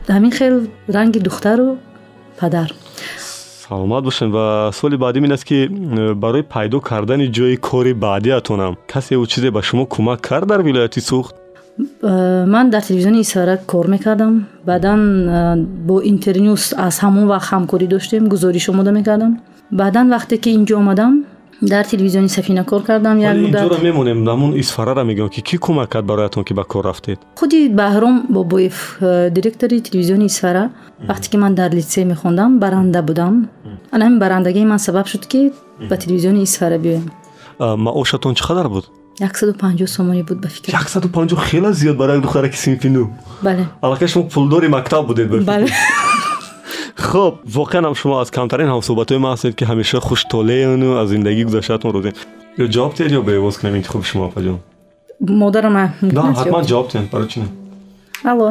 ҳамин 0.07 0.31
хел 0.37 0.53
ранги 0.95 1.19
духтару 1.19 1.77
падар 2.39 2.69
саломат 3.67 4.03
бошед 4.03 4.29
ва 4.31 4.71
суоли 4.73 4.97
баъдим 4.97 5.25
ин 5.25 5.31
аст 5.31 5.45
ки 5.45 5.67
барои 6.15 6.43
пайдо 6.43 6.81
кардани 6.81 7.31
ҷойи 7.31 7.57
кори 7.57 7.93
баъдиатонам 7.93 8.73
касе 8.91 9.15
ӯ 9.15 9.25
чизе 9.31 9.49
ба 9.51 9.61
шумо 9.67 9.83
кӯмак 9.93 10.19
кард 10.27 10.47
дар 10.51 10.61
вилояти 10.67 11.01
суғд 11.09 11.33
ман 12.53 12.69
дар 12.69 12.81
телевизиони 12.81 13.19
исфара 13.21 13.57
кор 13.71 13.85
мекардам. 13.87 14.45
Баъдан 14.65 15.01
бо 15.87 15.95
интернюс 16.11 16.63
аз 16.77 16.95
ҳамон 17.03 17.25
вақт 17.33 17.47
ҳамкорӣ 17.53 17.87
доштем 17.87 18.23
гузориш 18.33 18.69
омода 18.69 18.91
мекардам. 18.91 19.31
Баъдан 19.71 20.05
вақте 20.15 20.35
ки 20.43 20.49
инҷо 20.57 20.75
омадам 20.81 21.13
дар 21.67 21.85
телевизиони 21.85 22.27
сафина 22.29 22.63
кор 22.65 22.83
кардам 22.83 23.19
як 23.19 23.33
вале 23.33 23.41
муддат 23.41 23.61
инҷоро 23.63 23.81
мемонем 23.83 24.25
ҳамун 24.25 24.51
исфарара 24.59 25.03
мегӯям 25.03 25.29
ки 25.29 25.41
кӣ 25.41 25.57
кӯмак 25.57 25.89
кард 25.89 26.05
бароятон 26.05 26.43
ки 26.43 26.53
ба 26.53 26.63
кор 26.63 26.85
рафтед? 26.85 27.19
Худи 27.39 27.69
баҳром 27.69 28.15
бобоев 28.29 28.97
э, 29.01 29.29
директори 29.29 29.79
телевизиони 29.81 30.25
исфара 30.25 30.71
вақте 31.09 31.29
ки 31.31 31.37
ман 31.37 31.55
дар 31.55 31.71
литсей 31.71 32.05
мехондам 32.05 32.59
баранда 32.59 33.01
будам. 33.01 33.49
Ана 33.91 34.05
ҳамин 34.05 34.19
барандагии 34.19 34.65
ман 34.65 34.79
сабаб 34.79 35.07
шуд 35.07 35.25
ки 35.25 35.51
ба 35.89 35.97
телевизиони 35.97 36.43
исфара 36.43 36.77
биёям 36.77 37.11
А, 37.59 37.75
маошатон 37.75 38.33
чӣ 38.35 38.43
қадар 38.43 38.67
буд? 38.69 38.85
150 39.19 39.87
сомонӣ 39.87 40.23
буд 40.23 40.41
ба 40.41 40.47
фикр. 40.47 40.71
150 40.71 41.37
хеле 41.49 41.73
зиёд 41.73 41.97
барои 41.97 42.15
як 42.15 42.23
духтара 42.23 42.49
ки 42.49 42.57
синфи 42.57 42.87
нӯ 42.87 43.07
бале 43.43 43.67
аллакай 43.81 44.07
шумо 44.07 44.27
пулдори 44.29 44.67
мактаб 44.67 45.05
будед 45.07 45.29
ба 45.29 45.37
фикр. 45.39 45.45
бале 45.45 45.67
хуб 46.97 47.33
воқеан 47.45 47.83
ҳам 47.87 47.95
шумо 47.95 48.15
аз 48.23 48.29
камтарин 48.31 48.69
ҳамсӯҳбатҳои 48.73 49.17
ман 49.17 49.31
ҳастед 49.35 49.53
ки 49.55 49.63
ҳамеша 49.65 49.99
хуштолеяну 50.07 50.89
аз 51.01 51.09
зиндагии 51.09 51.45
гузаштаатон 51.49 51.91
розем 51.95 52.13
ё 52.63 52.65
ҷавоб 52.75 52.93
диҳед 52.97 53.11
ё 53.19 53.21
беовоз 53.29 53.55
кунем 53.57 53.75
интихоби 53.75 54.05
шумо 54.11 54.23
апаҷон 54.29 54.59
модарам 55.43 55.73
на 55.73 55.83
ҳатман 56.39 56.63
ҷавоб. 56.71 56.87
диҳед 56.91 57.09
барои 57.13 57.29
чӣ 57.31 57.37
не? 57.41 57.47
Алло. 58.31 58.49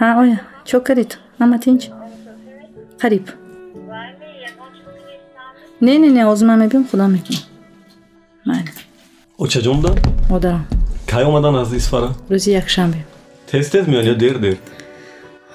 Ҳа 0.00 0.08
оя 0.22 0.38
чо 0.68 0.78
карид 0.88 1.10
ҳама 1.40 1.56
тинч 1.64 1.80
қариб. 3.02 3.26
Не 5.86 5.94
не 6.02 6.08
не 6.16 6.22
ҳозир 6.28 6.46
ман 6.50 6.58
мебиём 6.64 6.84
худам 6.90 7.10
мекунам. 7.16 7.42
Майли. 8.48 8.70
Очаҷон 9.44 9.76
буданд 9.80 9.98
модарам. 10.30 10.64
Кай 11.10 11.24
омадан 11.28 11.54
аз 11.62 11.72
исфара 11.80 12.10
рӯзи 12.30 12.50
якшанбе. 12.62 13.00
Тез 13.50 13.70
тез 13.70 13.84
меоянд 13.86 14.08
ё 14.12 14.14
дер 14.24 14.36
дер? 14.44 14.56
А, 14.56 14.81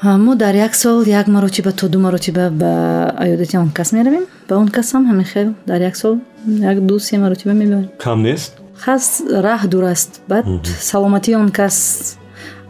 мо 0.04 0.36
дар 0.36 0.56
як 0.56 0.76
сол 0.76 1.04
як 1.04 1.28
маротиба 1.28 1.72
то 1.72 1.90
ду 1.90 2.00
маротиба 2.00 2.50
ба 2.50 3.16
аёдати 3.18 3.58
он 3.58 3.70
кас 3.70 3.92
меравем. 3.92 4.26
Ба 4.48 4.56
он 4.58 4.70
касам 4.70 5.10
ҳамин 5.10 5.26
хел. 5.26 5.54
Дар 5.66 5.82
як 5.82 5.96
сол 5.96 6.20
як 6.46 6.86
ду 6.86 7.00
се 7.00 7.18
маротиба 7.18 7.54
мебиёем 7.54 7.90
кам 7.98 8.24
нест? 8.24 8.54
Хас 8.78 9.22
раҳ 9.28 9.68
дур 9.68 9.84
аст. 9.84 10.22
Баъд 10.28 10.46
саломатии 10.82 11.36
он 11.36 11.50
кас 11.50 12.18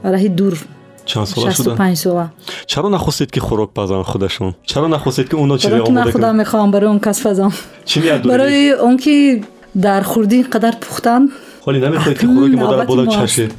раҳи 0.04 0.30
дур. 0.30 0.58
Чанд 1.06 1.28
сола 1.28 1.52
шуданд 1.52 1.78
65 1.78 1.96
сола. 1.96 2.32
Чаро 2.66 2.90
нахостед 2.90 3.32
ки 3.32 3.40
хӯрок 3.40 3.72
пазанд 3.72 4.06
худашон? 4.06 4.56
Чаро 4.66 4.88
нахостед 4.88 5.30
ки 5.30 5.36
ки 5.36 5.36
ман 5.36 5.52
омода 5.52 6.12
худам 6.12 6.14
кунад? 6.14 6.36
мехоҳам 6.36 6.72
барои 6.72 6.90
он 6.90 7.00
кас 7.00 7.22
доред 7.22 8.26
барои 8.26 8.74
он 8.74 8.98
ки 8.98 9.44
дар 9.74 10.04
хурдӣ 10.04 10.36
ин 10.42 10.44
қадар 10.50 10.76
пухтанд 10.80 11.32
ҳоли 11.68 11.80
намехоҳед 11.86 12.18
ки 12.20 12.26
хӯроки 12.26 12.56
М, 12.56 12.60
модар 12.64 12.78
навбати 12.78 12.88
бода 12.92 13.04
мо 13.04 13.10
аст. 13.12 13.18
чашед 13.20 13.52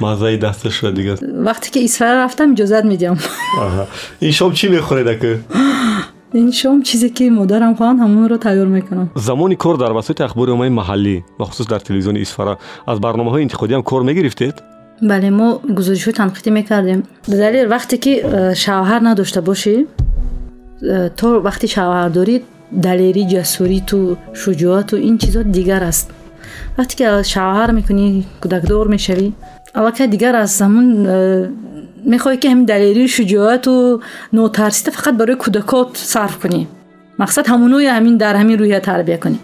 маззаи 0.00 0.36
дасташ 0.44 0.72
шуда 0.78 0.92
дигар 0.98 1.16
вақте 1.48 1.68
ки 1.74 1.78
исфара 1.88 2.14
рафтам 2.24 2.48
иҷозат 2.54 2.84
медиҳам 2.92 3.18
Аҳа. 3.66 3.84
ин 4.26 4.32
шом 4.38 4.52
чӣ 4.58 4.66
мехӯред 4.74 5.08
ака 5.14 5.32
ин 6.40 6.52
шом 6.60 6.76
чизе 6.88 7.08
ки 7.16 7.24
модарам 7.40 7.72
хоҳанд 7.78 7.98
ҳамонро 8.04 8.36
тайёр 8.46 8.68
мекунам 8.76 9.06
замони 9.28 9.56
кор 9.64 9.76
дар 9.82 9.92
васоити 9.98 10.22
ахбори 10.28 10.50
оммаи 10.56 10.70
маҳаллӣ 10.80 11.16
ва 11.38 11.44
хусус 11.48 11.66
дар 11.72 11.80
телевизиони 11.88 12.18
исфара 12.26 12.54
аз 12.86 12.98
барномаҳои 13.04 13.42
интиқодиам 13.46 13.82
кор 13.90 14.02
мегирифтед 14.10 14.54
бале 15.10 15.30
мо 15.38 15.48
гузоришҳои 15.78 16.14
танқидӣ 16.20 16.50
мекардем 16.58 17.00
далел 17.28 17.66
вақте 17.74 17.96
ки 18.04 18.12
э, 18.22 18.54
шавҳар 18.64 19.00
надошта 19.08 19.40
бошӣ 19.48 19.74
э, 20.82 21.10
то 21.18 21.26
вақти 21.48 21.66
шавҳардорӣ 21.74 22.36
далерӣ 22.86 23.22
ҷасуриту 23.34 24.00
шуҷоату 24.42 24.94
ин 25.08 25.14
чизо 25.22 25.40
дигар 25.56 25.82
аст 25.92 26.06
вақте 26.78 26.94
ки 26.98 27.04
шавҳар 27.32 27.70
мекунӣ 27.78 28.06
кӯдакдор 28.42 28.86
мешавӣ 28.94 29.28
аллакай 29.78 30.08
дигар 30.14 30.34
аст 30.42 30.54
замун 30.58 30.86
э, 31.06 31.50
мехоҳӣ 32.12 32.36
ки 32.42 32.46
ҳамин 32.52 32.66
далерию 32.72 33.08
шуҷоату 33.16 33.72
нотарсита 34.32 34.90
фақат 34.96 35.14
барои 35.20 35.36
кӯдакот 35.44 35.90
сарф 36.12 36.36
кунӣ 36.42 36.62
мақсад 37.22 37.44
ҳамунои 37.52 37.88
ҳамин 37.96 38.14
дар 38.24 38.34
ҳамин 38.40 38.56
рӯҳия 38.62 38.80
тарбия 38.88 39.18
кунӣ 39.24 39.38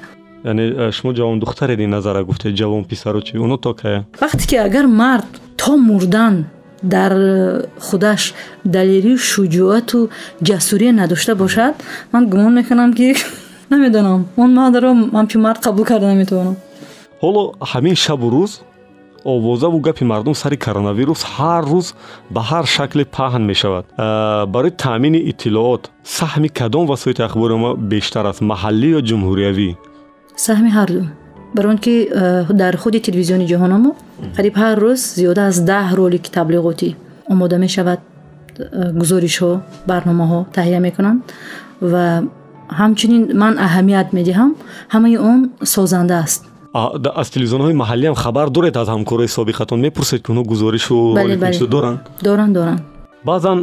яъне 0.44 0.64
э, 0.82 0.90
шумо 0.96 1.10
ҷавон 1.18 1.38
духтаред 1.44 1.78
ин 1.80 1.90
назара 1.96 2.20
гуфтед 2.28 2.52
ҷавон 2.60 2.84
писару 2.90 3.20
чи 3.26 3.32
оно 3.44 3.56
то 3.64 3.74
кая 3.80 4.00
вақте 4.22 4.44
ки 4.50 4.56
агар 4.56 4.86
мард 5.02 5.30
то 5.56 5.76
мурдан 5.76 6.34
дар 6.82 7.12
э, 7.12 7.64
худаш 7.86 8.22
далерию 8.64 9.18
шуҷоату 9.18 10.10
ҷасурие 10.48 10.92
надошта 11.00 11.34
бошад 11.36 11.74
ман 12.12 12.22
гумон 12.32 12.54
мекунам 12.54 12.92
ки 12.98 13.14
намедонам 13.70 14.26
он 14.36 14.50
мардро 14.54 14.90
ҳамчун 15.18 15.40
мард 15.46 15.60
қабул 15.66 15.84
карда 15.84 16.06
наметавонам 16.12 16.56
ҳоло 17.22 17.42
ҳамин 17.72 17.96
шабу 18.04 18.26
рӯз 18.36 18.52
овозаву 19.24 19.78
гапи 19.86 20.04
мардум 20.12 20.34
сари 20.42 20.56
коронавирус 20.56 21.20
ҳар 21.34 21.62
рӯз 21.72 21.86
ба 22.34 22.40
ҳар 22.50 22.64
шакле 22.76 23.04
паҳн 23.16 23.42
мешавад. 23.50 23.84
Э, 23.86 24.46
барои 24.54 24.72
таъмини 24.84 25.20
иттилоот 25.30 25.82
саҳми 26.18 26.48
кадом 26.58 26.84
васоити 26.92 27.22
ахбори 27.28 27.52
омма 27.58 27.70
бештар 27.92 28.24
аст 28.30 28.40
маҳаллӣ 28.50 28.88
ё 28.98 29.00
ҷумҳуриявӣ? 29.08 29.70
Саҳми 30.46 30.70
ҳарду 30.78 31.00
баро 31.56 31.68
он 31.72 31.78
ки 31.84 31.94
э, 32.08 32.52
дар 32.62 32.74
худи 32.82 32.98
телевизиони 33.06 33.46
ҷаҳонамо 33.52 33.90
қариб 34.36 34.54
ҳар 34.62 34.76
рӯз 34.84 35.00
зиёда 35.18 35.42
аз 35.50 35.56
даҳ 35.70 35.86
ролики 36.00 36.30
таблиғотӣ 36.38 36.88
омода 37.32 37.56
мешавад 37.64 38.00
э, 38.00 38.92
гузоришҳо 39.00 39.50
барномаҳо 39.90 40.40
таҳия 40.56 40.80
мекунанд. 40.86 41.20
Ва 41.92 42.06
ҳамчунин 42.80 43.22
ман 43.42 43.54
аҳамият 43.66 44.08
медиҳам 44.18 44.50
ҳамаи 44.94 45.16
он 45.30 45.40
созанда 45.74 46.16
аст 46.24 46.42
аз 46.74 47.30
телевизионҳои 47.30 47.74
маҳаллиам 47.82 48.14
хабар 48.14 48.50
доред 48.50 48.76
аз 48.76 48.88
ҳамкорои 48.88 49.28
собиқатон. 49.38 49.78
Мепурсед 49.86 50.22
ки 50.22 50.30
онҳо 50.32 50.42
гузоришу 50.44 51.14
бале. 51.14 51.36
доранд? 51.74 51.98
Доранд 52.22 52.54
доранд. 52.54 52.80
Баъзан 53.24 53.58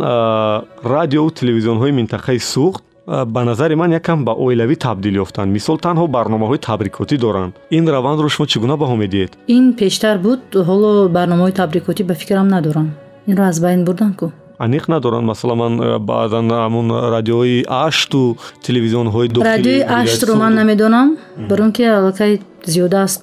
радиову 0.95 1.29
телевизионҳои 1.39 1.91
минтақаи 1.99 2.39
суғд 2.53 2.81
ба 3.25 3.43
назари 3.43 3.75
ман 3.75 3.91
якам 3.91 4.25
ба 4.25 4.33
оилавӣ 4.45 4.75
табдил 4.75 5.15
ёфтанд. 5.23 5.49
Мисол 5.57 5.77
танҳо 5.77 6.05
барномаҳои 6.07 6.59
табрикотӣ 6.69 7.17
доранд. 7.17 7.53
Ин 7.77 7.83
равандро 7.95 8.29
шумо 8.29 8.45
чӣ 8.51 8.57
гуна 8.59 8.75
баҳо 8.83 8.95
медиҳед? 9.03 9.31
Ин 9.47 9.73
пештар 9.81 10.15
буд 10.25 10.41
ҳоло 10.69 10.91
барномаҳои 11.17 11.53
табрикотӣ 11.61 12.03
ба 12.09 12.13
фикрам 12.21 12.47
надорам 12.47 12.87
инро 13.27 13.43
аз 13.51 13.59
байн 13.59 13.85
бурдан 13.85 14.13
ку. 14.19 14.31
Аниқ 14.59 14.83
надоранд? 14.93 15.25
Масалан 15.31 15.57
ман 15.57 15.73
баъзан 16.11 16.45
ҳамун 16.65 16.87
радиоҳои 17.15 17.65
ашту 17.87 18.21
телевизионҳои 18.65 19.27
радиои 19.53 19.81
аштро 20.01 20.35
ман 20.35 20.53
намедонам. 20.59 21.17
Баро 21.49 21.63
ин 21.65 21.71
ки 21.71 21.83
аллакай 21.83 22.31
зиёда 22.75 22.97
аз 23.07 23.13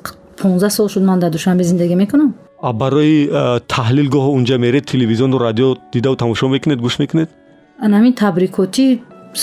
понздаҳ 0.43 0.71
сол 0.77 0.89
шуд 0.93 1.05
ман 1.11 1.19
дар 1.23 1.31
душанбе 1.37 1.65
зиндагӣ 1.71 1.97
мекунам? 2.03 2.31
Барои 2.83 3.19
таҳлилгоҳо 3.75 4.31
унҷа 4.39 4.57
меред 4.65 4.85
телевизиону 4.93 5.37
радио 5.47 5.69
дидаву 5.95 6.17
тамошо 6.23 6.45
мекунед 6.55 6.79
гӯш 6.87 6.95
мекунед? 7.03 7.29
Ҳамин 7.83 8.15
табрикотӣ 8.23 8.87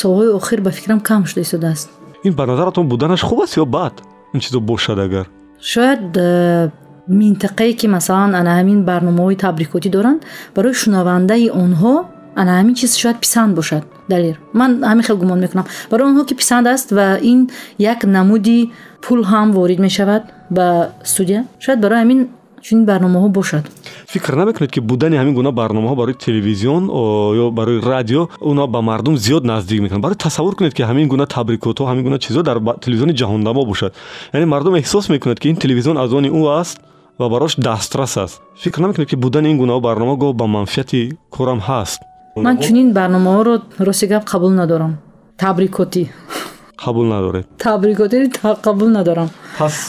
солҳои 0.01 0.29
охир 0.39 0.59
ба 0.65 0.71
фикрам 0.77 0.99
кам 1.09 1.21
шуда 1.29 1.41
истодааст 1.41 1.89
ин 2.23 2.33
ба 2.33 2.45
назаратон 2.45 2.87
буданаш 2.87 3.21
хуб 3.21 3.41
аст 3.41 3.57
ё 3.57 3.65
бад? 3.65 3.93
Ин 4.33 4.39
чизо 4.39 4.59
бошад 4.59 4.99
агар. 4.99 5.25
Шояд 5.61 6.01
минтақае 7.07 7.73
ки 7.79 7.87
масалан 7.87 8.35
ана 8.35 8.51
ҳамин 8.59 8.79
барномаҳои 8.89 9.35
табрикотӣ 9.45 9.89
доранд 9.89 10.21
барои 10.55 10.73
шунавандаи 10.73 11.49
онҳо 11.63 12.05
ана 12.35 12.51
ҳамин 12.59 12.75
чиз 12.79 12.91
шояд 13.01 13.17
писанд 13.19 13.55
бошад 13.55 13.83
далер 14.09 14.35
ман 14.53 14.71
ҳамин 14.89 15.03
хел 15.07 15.17
гумон 15.17 15.39
мекунам. 15.39 15.65
Барои 15.91 16.07
онҳо 16.11 16.23
ки 16.29 16.33
писанд 16.41 16.67
аст 16.67 16.91
ва 16.97 17.07
ин 17.21 17.39
як 17.77 17.99
намуди 18.03 18.71
пул 19.03 19.21
ҳам 19.31 19.47
ворид 19.57 19.79
мешавад 19.79 20.23
ба 20.49 20.65
студия 21.03 21.45
шояд 21.59 21.79
барои 21.83 21.99
ҳамин 22.03 22.19
чунин 22.65 22.85
барномаҳо 22.85 23.29
бошад. 23.39 23.63
Фикр 24.13 24.33
намекунед 24.41 24.71
ки 24.71 24.79
будани 24.79 25.15
ҳамин 25.21 25.33
гуна 25.39 25.51
барномаҳо 25.51 25.95
барои 26.01 26.13
телевизион 26.25 26.83
ё 27.43 27.51
барои 27.51 27.79
радио 27.91 28.21
оно 28.49 28.67
ба 28.67 28.81
мардум 28.81 29.15
зиёд 29.25 29.43
наздик 29.51 29.81
мекунад 29.81 30.01
барои 30.01 30.17
тасаввур 30.25 30.55
кунед 30.55 30.73
ки 30.77 30.83
ҳамин 30.89 31.07
гуна 31.13 31.25
табрикотҳо 31.35 31.83
ҳамин 31.89 32.03
гуна 32.07 32.17
чизҳо 32.25 32.41
дар 32.49 32.57
телевизиони 32.85 33.13
ҷаҳондамо 33.21 33.65
бошад. 33.71 33.91
Яъне 34.33 34.45
мардум 34.45 34.73
эҳсос 34.81 35.05
мекунад 35.09 35.39
ки 35.41 35.47
ин 35.49 35.55
телевизион 35.63 35.97
аз 35.97 36.09
они 36.13 36.29
ӯ 36.29 36.41
аст 36.61 36.77
ва 37.19 37.29
барош 37.29 37.53
дастрас 37.55 38.17
аст. 38.17 38.41
Фикр 38.63 38.79
намекунед 38.81 39.09
ки 39.09 39.15
будани 39.15 39.47
ин 39.51 39.57
гунаҳо 39.57 39.81
барнома 39.87 40.15
гоҳ 40.15 40.33
ба 40.33 40.45
манфиати 40.47 41.17
корам 41.35 41.59
ҳаст. 41.69 41.99
Ман 42.35 42.57
чунин 42.65 42.87
барномаҳоро 42.99 43.53
рости 43.87 44.05
гап 44.13 44.23
қабул 44.31 44.51
надорам. 44.61 44.93
Табрикотӣ 45.37 46.03
қабул 46.77 47.05
надоред? 47.07 47.45
Табрикотӣ 47.57 48.29
қабул 48.63 48.89
надорам. 48.89 49.29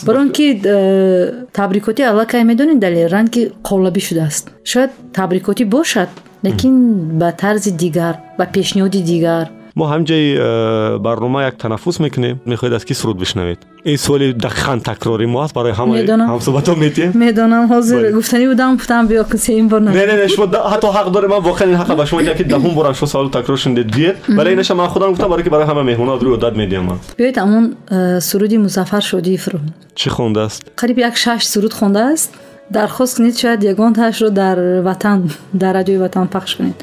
Баро 0.05 0.21
он 0.21 0.31
ки 0.31 0.61
э, 0.63 1.47
табрикотӣ 1.53 2.03
аллакай 2.05 2.45
медонед 2.45 2.79
далеран 2.79 3.29
ки 3.29 3.53
қолабӣ 3.63 4.01
шудааст. 4.01 4.51
Шояд 4.65 4.91
табрикотӣ 5.13 5.65
бошад 5.65 6.09
лекин 6.43 7.19
ба 7.19 7.33
тарзи 7.33 7.71
дигар 7.71 8.21
ба 8.39 8.45
пешниҳоди 8.47 9.03
дигар 9.03 9.51
мо 9.75 9.85
ҳамҷои 9.93 10.27
э, 10.39 10.99
барнома 10.99 11.43
як 11.43 11.57
танаффус 11.57 11.99
мекунем 11.99 12.39
мехоҳед 12.47 12.73
аз 12.75 12.85
ки 12.85 12.95
суруд 12.95 13.19
бишнавед 13.19 13.59
ин 13.85 13.97
суоли 13.99 14.33
дақиқан 14.33 14.81
такрори 14.83 15.27
мо 15.27 15.41
аст 15.43 15.55
барои 15.55 15.73
ҳамсӯҳбатон 15.73 16.79
метиҳем 16.79 17.13
медонам 17.15 17.65
ҳозир 17.73 18.13
гуфтанӣ 18.19 18.47
будам 18.53 18.77
гуфтам 18.77 19.07
биё 19.09 19.25
сеюм 19.37 19.69
бор 19.69 19.81
не 19.81 19.91
не 19.91 20.29
шумо 20.29 20.47
ҳатто 20.73 20.89
ҳақ 20.97 21.11
дорем 21.11 21.31
ман 21.31 21.43
воқеан 21.51 21.69
ин 21.73 21.77
ҳаққа 21.83 21.95
ба 22.01 22.07
шумо 22.07 22.21
диҳам 22.23 22.37
ки 22.37 22.45
даҳум 22.45 22.75
борам 22.79 22.95
шумо 22.95 23.09
саволу 23.13 23.31
такрор 23.31 23.59
шунидед 23.59 23.89
биед 23.97 24.17
вале 24.29 24.53
инаша 24.53 24.75
ман 24.75 24.89
худам 24.89 25.11
гуфтам 25.11 25.31
барои 25.31 25.45
ки 25.47 25.51
барои 25.55 25.67
ҳама 25.71 25.83
меҳмонон 25.91 26.19
рӯи 26.25 26.35
одат 26.39 26.55
медиҳам 26.63 26.85
ман 26.91 26.99
биёед 27.19 27.37
амон 27.45 27.65
э, 27.91 28.21
суруди 28.29 28.57
музаффар 28.67 29.03
шодиевро 29.03 29.59
чӣ 30.01 30.09
хондааст 30.17 30.63
қариб 30.81 30.99
як 31.09 31.17
шаш 31.25 31.43
суруд 31.53 31.73
хондааст 31.81 32.31
дархост 32.71 33.17
кунед 33.17 33.35
шояд 33.43 33.61
ягонтаашро 33.73 34.31
дар 34.31 34.57
ватан 34.89 35.19
дар 35.53 35.73
радиои 35.79 35.99
ватан 36.05 36.27
пахш 36.29 36.55
кунед 36.57 36.79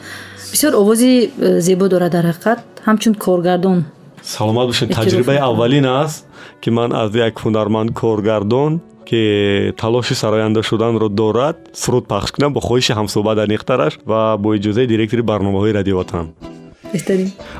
бисёр 0.51 0.73
овози 0.81 1.31
э, 1.39 1.59
зебо 1.61 1.87
дорад 1.87 2.11
дар 2.11 2.25
ҳақиқат 2.31 2.59
ҳамчун 2.87 3.13
коргардон. 3.25 3.79
Саломат 4.21 4.67
бошед 4.67 4.89
таҷрибаи 4.97 5.39
аввалин 5.49 5.85
аст 5.85 6.27
ки 6.61 6.69
ман 6.77 6.89
аз 6.93 7.09
як 7.27 7.35
ҳунарманд 7.43 7.89
коргардон 8.01 8.71
ки 9.09 9.73
талоши 9.81 10.15
сароянда 10.15 10.61
шуданро 10.69 11.09
дорад. 11.09 11.57
Суруд 11.73 12.07
пахш 12.07 12.31
кунам 12.31 12.53
бо 12.53 12.59
хоҳиши 12.67 12.93
ҳамсӯҳбат 12.99 13.37
аниқтараш 13.45 13.93
ва 14.05 14.37
бо 14.43 14.49
иҷозаи 14.57 14.87
директори 14.93 15.21
барномаҳои 15.31 15.73
радиоватан 15.79 16.27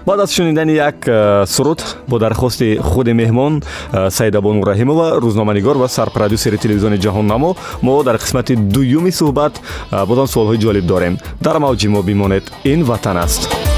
баъд 0.05 0.19
аз 0.19 0.34
шунидани 0.34 0.73
як 0.73 0.95
э, 1.07 1.45
суруд 1.47 1.97
бо 2.07 2.19
дархости 2.19 2.77
худи 2.77 3.12
меҳмон 3.12 3.62
э, 3.93 4.10
саидабону 4.10 4.63
раҳимова 4.63 5.19
рӯзноманигор 5.21 5.77
ва 5.77 5.88
сарпродюсери 5.88 6.57
телевизиони 6.57 6.97
ҷаҳоннамо 6.97 7.55
мо 7.81 8.03
дар 8.03 8.17
қисмати 8.17 8.55
дуюми 8.55 9.12
суҳбат 9.12 9.53
э, 9.91 10.05
бозам 10.05 10.27
суолҳои 10.27 10.57
ҷолиб 10.57 10.86
дорем. 10.86 11.17
Дар 11.41 11.57
мавҷи 11.60 11.88
мо 11.88 12.01
бимонед 12.03 12.43
ин 12.63 12.84
ватан 12.84 13.17
аст 13.17 13.70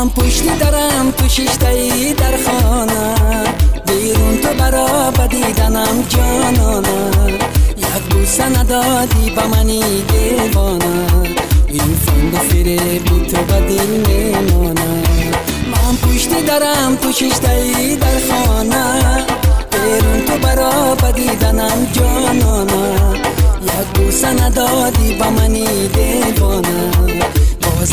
ман 0.00 0.10
пушти 0.10 0.50
дарам 0.60 1.12
ту 1.12 1.28
шиштаи 1.28 2.14
дар 2.20 2.34
хона 2.44 3.02
берун 3.86 4.36
ту 4.42 4.50
баро 4.58 4.86
ба 5.16 5.24
диданам 5.32 5.96
ҷонона 6.12 6.98
як 7.94 8.02
буса 8.10 8.46
надодӣ 8.54 9.24
ба 9.36 9.44
мани 9.52 9.80
девона 10.10 10.94
ин 11.80 11.92
фанду 12.02 12.40
фиреби 12.48 13.16
ту 13.30 13.40
ба 13.48 13.58
дил 13.68 13.90
мемонад 14.06 15.34
ман 15.72 15.94
пушти 16.02 16.38
дарам 16.48 16.92
ту 17.02 17.08
шиштаи 17.18 17.96
дар 18.02 18.18
хона 18.28 18.84
берун 19.72 20.20
ту 20.26 20.34
баро 20.44 20.72
ба 21.02 21.10
диданам 21.18 21.80
ҷонона 21.94 22.82
як 23.78 23.86
буса 23.94 24.30
надодӣ 24.40 25.08
ба 25.20 25.28
мани 25.36 25.68
девона 25.94 26.78
боз 27.80 27.92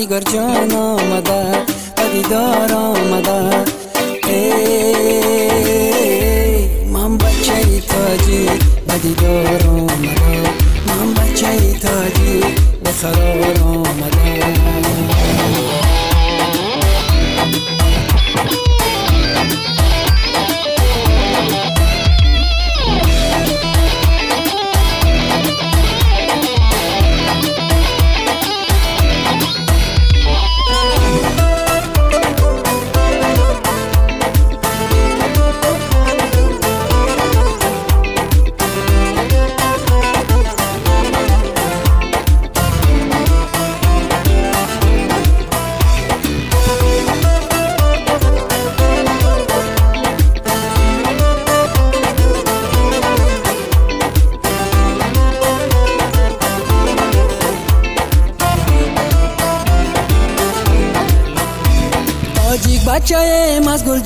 نگر 0.00 0.20
جان 0.20 0.72
آمده 0.72 1.58
و 1.96 2.08
دیدار 2.12 2.72
آمده. 2.72 3.64
ای 4.28 5.64
من 6.92 7.18
بچه 7.18 7.80
تاجی 7.80 8.46
و 8.88 8.98
دیدار 8.98 9.66
آمده. 9.68 10.40
من 10.86 11.14
بچه 11.14 11.72
تاجی 11.82 12.40
و 12.84 12.92
سرار 12.92 13.60
آمده. 13.64 14.10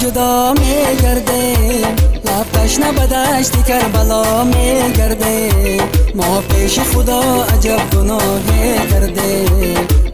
جدا 0.05 0.53
میگرده. 0.53 1.57
لب 2.25 2.47
تشنه 2.53 2.93
به 2.93 3.07
دشت 3.07 3.65
کربلا 3.65 4.45
میگرده. 4.45 5.51
ما 6.15 6.41
پیش 6.41 6.79
خدا 6.79 7.45
عجب 7.45 7.91
گناه 7.93 8.47
کرده. 8.91 9.45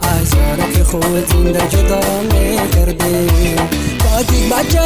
از 0.03 0.35
یاره 0.35 0.72
که 0.74 0.85
خود 0.85 1.29
زنده 1.33 1.62
جدا 1.68 2.00
میگرده. 2.22 3.26
تاجیک 3.98 4.53
بچه 4.53 4.81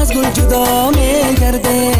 از 0.00 0.12
گل 0.12 0.30
جدا 0.30 0.90
میگرده. 0.90 1.92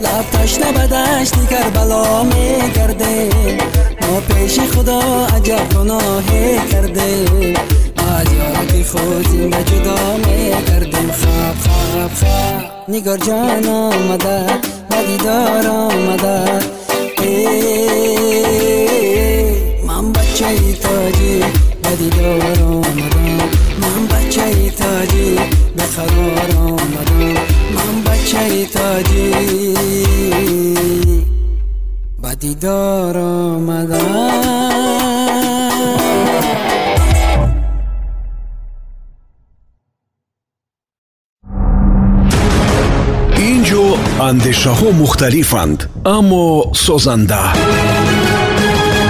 لب 0.00 0.30
تشنه 0.32 0.72
به 0.72 0.86
دشت 0.96 1.48
کربلا 1.50 2.22
میگرده. 2.22 3.28
ما 4.02 4.20
پیش 4.20 4.60
خدا 4.60 5.26
عجب 5.36 5.74
گناه 5.74 6.22
کرده. 6.72 7.24
اومد 8.10 8.32
یارا 8.32 8.84
خودی 8.84 9.40
و 9.40 9.62
جدا 9.62 10.16
می 10.16 10.64
کردیم 10.66 11.10
خواب 11.10 11.56
خواب 11.62 12.10
خواب. 12.14 12.62
نگار 12.88 13.18
جان 13.18 13.66
آمده 13.66 14.46
و 14.90 15.02
دیدار 15.06 15.66
آمده 15.66 16.60
من 19.86 20.12
بچه 20.12 20.46
ای 20.46 20.72
تاجی 20.72 21.40
و 21.84 21.96
دیدار 21.98 22.62
آمدم 22.62 23.38
من 23.80 24.06
بچه 24.06 24.44
ای 24.44 24.70
تاجی 24.70 25.34
به 25.76 25.82
قرار 25.82 26.56
آمدم 26.56 27.40
من 27.74 28.02
بچه 28.06 28.38
ای 28.38 28.66
تاجی. 28.66 29.34
و 32.22 32.34
دیدار 32.34 33.18
آمدم 33.18 34.60
андешаҳо 44.30 44.88
мухталифанд 45.02 45.78
аммо 46.16 46.46
созанда. 46.86 47.42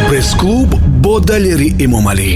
Пресс-клуб 0.08 0.70
бо 1.04 1.14
далери 1.30 1.68
эмомалӣ 1.84 2.32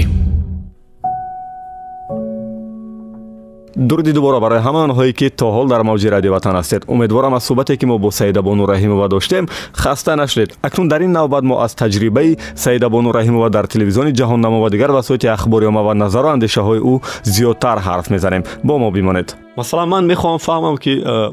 дуруди 3.89 4.11
дубора 4.13 4.39
барои 4.39 4.61
ҳама 4.67 4.79
онҳое 4.87 5.13
ки 5.19 5.27
то 5.39 5.45
ҳол 5.55 5.67
дар 5.73 5.81
мавҷи 5.89 6.07
радио 6.15 6.31
ватан 6.31 6.55
ҳастед. 6.59 6.81
Умедворам 6.93 7.33
аз 7.37 7.43
суҳбате 7.49 7.73
ки 7.79 7.85
мо 7.85 7.97
бо 7.97 8.09
саидабону 8.11 8.63
раҳимова 8.73 9.07
доштем 9.15 9.45
хаста 9.73 10.15
нашудед 10.15 10.49
акнун 10.67 10.87
дар 10.87 11.01
ин 11.01 11.11
навбат 11.11 11.43
мо 11.49 11.55
аз 11.65 11.71
таҷрибаи 11.81 12.37
саидабону 12.55 13.09
раҳимова 13.17 13.49
дар 13.49 13.65
телевизиони 13.73 14.11
ҷаҳоннамо 14.19 14.57
ва 14.63 14.69
дигар 14.69 14.91
васоити 14.99 15.27
ахбориома 15.37 15.81
ва 15.87 15.93
назару 16.03 16.27
андешаҳои 16.35 16.79
ӯ 16.91 16.93
зиёдтар 17.33 17.77
ҳарф 17.87 18.05
мезанем. 18.15 18.43
Бо 18.63 18.73
мо 18.77 18.91
бимонед. 18.91 19.27
Масалан 19.57 19.89
ман 19.89 20.03
мехоҳам 20.11 20.39
фаҳмам 20.47 20.75
ки 20.83 20.93
э, 21.13 21.31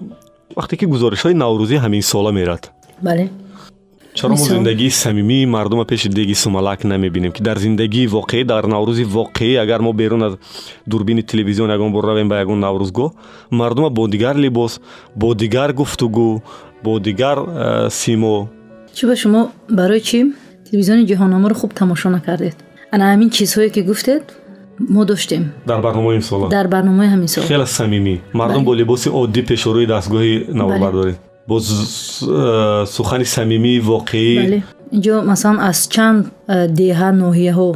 вақте 0.57 0.75
ки 0.81 0.87
гузоришҳои 0.87 1.35
наврӯзӣ 1.35 1.77
ҳамин 1.85 2.03
сола 2.03 2.33
мерад. 2.33 2.71
Бале. 3.01 3.31
Чаро 4.15 4.35
мо 4.35 4.37
зиндагии 4.37 4.91
самимии 4.91 5.47
мардума 5.47 5.85
пеши 5.85 6.09
деги 6.09 6.35
сумалак 6.35 6.85
намебинем 6.85 7.33
ки 7.33 7.43
дар 7.43 7.59
зиндагии 7.59 8.07
воқеӣ 8.07 8.45
дар 8.45 8.65
наврӯзи 8.67 9.05
воқеӣ 9.05 9.57
агар 9.65 9.81
мо 9.81 9.93
берун 9.93 10.23
аз 10.23 10.35
дурбини 10.87 11.23
телевизион 11.23 11.71
ягон 11.71 11.93
бор 11.93 12.05
равем 12.05 12.29
ба 12.29 12.37
ягон 12.45 12.61
наврӯзгоҳ 12.61 13.11
мардума 13.51 13.91
бо 13.91 14.09
дигар 14.09 14.37
либос 14.37 14.81
бо 15.17 15.35
дигар 15.35 15.73
гуфтугӯ 15.73 16.43
бо 16.85 16.99
дигар 17.01 17.39
э, 17.39 17.91
симо 17.91 18.49
чӣ 18.97 19.07
ба 19.09 19.17
шумо? 19.17 19.41
Барои 19.79 20.01
чӣ? 20.09 20.19
Телевизиони 20.69 21.05
ҷаҳонноморо 21.11 21.55
хуб 21.61 21.71
тамошо 21.81 22.09
накардед. 22.17 22.57
Ана 22.95 23.05
ҳамин 23.13 23.31
чизҳое 23.37 23.69
ки 23.75 23.81
гуфтед 23.89 24.23
мо 24.79 25.05
доштем. 25.05 25.53
Дар 25.67 25.81
барномаи 25.83 26.17
имсола 26.17 26.49
дар 26.49 26.69
барномаи 26.69 27.09
ҳамин 27.09 27.27
сол 27.27 27.45
хеле 27.45 27.67
самимӣ. 27.67 28.21
Мардум 28.33 28.65
бо 28.65 28.75
либоси 28.75 29.09
оддӣ 29.09 29.43
пешоруи 29.51 29.87
дастгоҳи 29.87 30.35
наварбардорӣ 30.61 31.15
бо 31.47 31.59
э, 31.59 32.87
сухани 32.87 33.25
самимии 33.25 33.81
воқеӣ. 33.81 34.63
Инҷо 34.93 35.23
масалан 35.31 35.59
аз 35.61 35.89
чанд 35.95 36.27
э, 36.27 36.69
деҳа 36.81 37.09
ноҳияҳо 37.23 37.69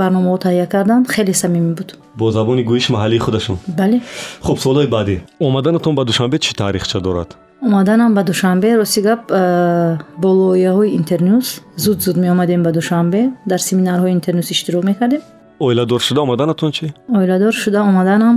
барномаҳо 0.00 0.38
таҳия 0.46 0.66
кардан 0.74 1.00
хеле 1.14 1.34
самимӣ 1.42 1.74
буд. 1.78 1.88
Бо 2.20 2.30
забони 2.30 2.62
гӯиши 2.70 2.90
маҳаллии 2.96 3.18
худашон. 3.26 3.56
Бале. 3.80 4.00
Хуб 4.46 4.58
солҳои 4.64 4.88
баъдӣ 4.96 5.16
омаданатон 5.46 5.94
ба 5.98 6.04
душанбе 6.04 6.36
чӣ 6.44 6.52
таърихча 6.60 7.00
дорад? 7.00 7.30
Омаданам 7.66 8.14
ба 8.14 8.22
душанбе 8.30 8.76
рости 8.76 9.00
гап 9.08 9.22
э, 9.30 9.98
бо 10.22 10.28
лоиҳаҳои 10.40 10.88
интернюс 11.00 11.46
зуд 11.84 11.98
зуд 12.04 12.16
меомадем 12.24 12.62
ба 12.66 12.70
душанбе. 12.78 13.20
Дар 13.50 13.60
семинарҳои 13.68 14.12
интернюс 14.18 14.48
иштирок 14.54 14.84
мекардем 14.90 15.22
оиладор 15.58 16.00
шуда 16.00 16.20
омаданатон 16.22 16.70
чӣ 16.76 16.86
оиладор 17.08 17.52
шуда 17.52 17.80
омаданам 17.90 18.36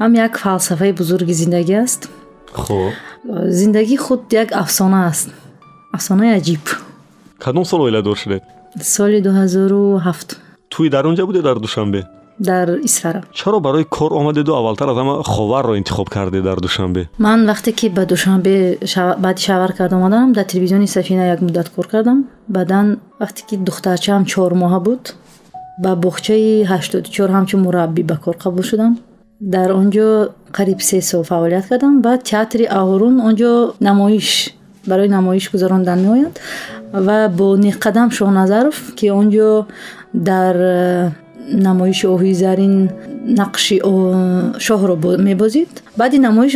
ҳам 0.00 0.12
як 0.26 0.32
фалсафаи 0.44 0.92
бузурги 0.92 1.34
зиндагӣ 1.42 1.76
аст 1.84 2.02
хуб 2.52 2.92
зиндагии 3.60 3.96
худ 3.96 4.20
як 4.42 4.48
афсона 4.62 5.00
аст 5.10 5.28
афсонаи 5.96 6.30
аҷиб 6.38 6.64
кадом 7.44 7.64
сол 7.64 7.80
оиладор 7.86 8.16
шудед 8.22 8.42
соли 8.94 9.20
дуҳазору 9.26 10.00
ҳафт 10.06 10.28
тӯи 10.72 10.88
дар 10.94 11.04
он 11.06 11.14
ҷа 11.18 11.24
буде 11.28 11.40
дар 11.48 11.58
душанбе 11.58 12.00
дар 12.38 12.68
исфара 12.88 13.22
чаро 13.32 13.60
барои 13.60 13.84
кор 13.84 14.12
омадеду 14.12 14.54
аввалтар 14.54 14.88
аз 14.88 14.96
ҳама 14.96 15.22
ховарро 15.22 15.76
интихоб 15.76 16.08
кардед 16.08 16.42
дар 16.44 16.58
душанбе 16.60 17.08
ман 17.18 17.46
вақте 17.50 17.72
ки 17.78 17.88
ба 17.88 18.06
душанбе 18.06 18.78
баъди 19.24 19.42
шавар 19.42 19.72
карда 19.72 19.96
омаданам 19.96 20.32
дар 20.32 20.44
телевизиони 20.44 20.86
сафина 20.88 21.24
як 21.34 21.40
муддат 21.40 21.68
кор 21.68 21.86
кардам 21.86 22.18
баъдан 22.48 22.86
вақте 23.20 23.42
ки 23.48 23.56
духтарчаам 23.56 24.24
чор 24.24 24.52
моҳа 24.62 24.80
буд 24.80 25.14
ба 25.78 25.94
боғчаи 25.96 26.64
ҳаштоду 26.64 27.08
чор 27.10 27.30
ҳамчун 27.30 27.60
мураббӣ 27.66 28.02
ба 28.10 28.16
кор 28.24 28.36
қабул 28.36 28.62
шудам. 28.62 28.98
Дар 29.40 29.70
он 29.72 29.90
ҷо 29.90 30.30
қариб 30.52 30.80
се 30.80 31.00
сол 31.00 31.22
фаъолият 31.24 31.66
кардам 31.68 32.00
баъд 32.02 32.22
театри 32.30 32.64
аҳорун 32.64 33.20
он 33.20 33.34
ҷо 33.40 33.74
намоиш 33.80 34.54
барои 34.86 35.08
намоиш 35.08 35.50
гузарондан 35.52 35.98
меояд 36.06 36.34
ва 36.92 37.28
бо 37.28 37.56
неқадам 37.56 38.08
шоҳназаров 38.18 38.76
ки 38.98 39.10
он 39.10 39.30
ҷо 39.30 39.66
дар 40.14 40.56
э, 40.56 41.10
намоиши 41.48 42.06
оҳуи 42.06 42.34
зарин 42.34 42.90
нақши 43.40 43.76
шоҳро 44.66 44.94
мебозид. 45.28 45.82
Баъди 45.96 46.18
намоиш 46.18 46.52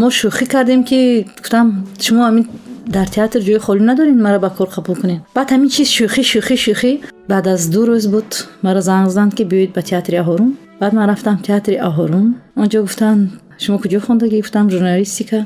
мо 0.00 0.08
шӯхӣ 0.18 0.46
кардем 0.46 0.80
ки 0.84 1.26
гуфтам 1.38 1.66
шумо 2.04 2.22
ҳамин 2.28 2.46
дар 2.86 3.08
театр 3.16 3.40
ҷои 3.46 3.58
холӣ 3.66 3.82
надоред 3.90 4.18
маро 4.26 4.38
ба 4.40 4.50
кор 4.50 4.68
қабул 4.76 4.96
кунед. 5.00 5.20
Баъд 5.34 5.48
ҳамин 5.52 5.70
чиз 5.74 5.88
шӯхӣ 5.96 6.22
шӯхӣ 6.30 6.56
шӯхӣ 6.64 6.92
баъд 7.30 7.46
аз 7.54 7.62
ду 7.72 7.82
рӯз 7.88 8.06
буд. 8.14 8.30
Маро 8.64 8.80
занг 8.88 9.08
заданд 9.10 9.32
ки 9.36 9.42
биёед 9.50 9.70
ба 9.76 9.82
театри 9.90 10.16
аҳорун 10.22 10.50
баъд 10.80 10.92
ман 10.96 11.06
рафтам 11.10 11.36
театри 11.48 11.76
аҳорун 11.88 12.26
он 12.60 12.66
ҷо 12.72 12.78
гуфтанд 12.86 13.22
шумо 13.62 13.76
куҷо 13.82 13.98
хондагӣ 14.06 14.38
гуфтам 14.42 14.66
журналистика. 14.74 15.38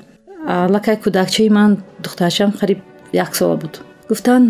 Аллакай 0.47 0.97
кӯдакчаи 1.05 1.49
ман 1.59 1.71
духтарчам 2.05 2.51
қариб 2.61 2.79
як 3.13 3.31
сола 3.39 3.57
буд. 3.63 3.75
Гуфтанд 4.11 4.47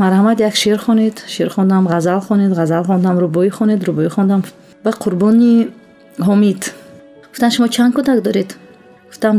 марҳамат 0.00 0.38
як 0.48 0.54
шеър 0.62 0.78
хонед. 0.86 1.16
Шеър 1.34 1.50
хондам 1.56 1.82
ғазал 1.94 2.20
хонед 2.26 2.52
ғазал 2.60 2.84
хондам 2.90 3.16
рӯбоӣ 3.24 3.50
хонед 3.58 3.80
рӯбоӣ 3.88 4.08
хондам 4.16 4.40
ба 4.84 4.90
қурбони 5.02 5.52
ҳомид 6.28 6.60
гуфтанд 7.30 7.52
шумо 7.54 7.68
чанд 7.74 7.92
кӯдак 7.96 8.18
доред? 8.26 8.48
Гуфтам 9.08 9.34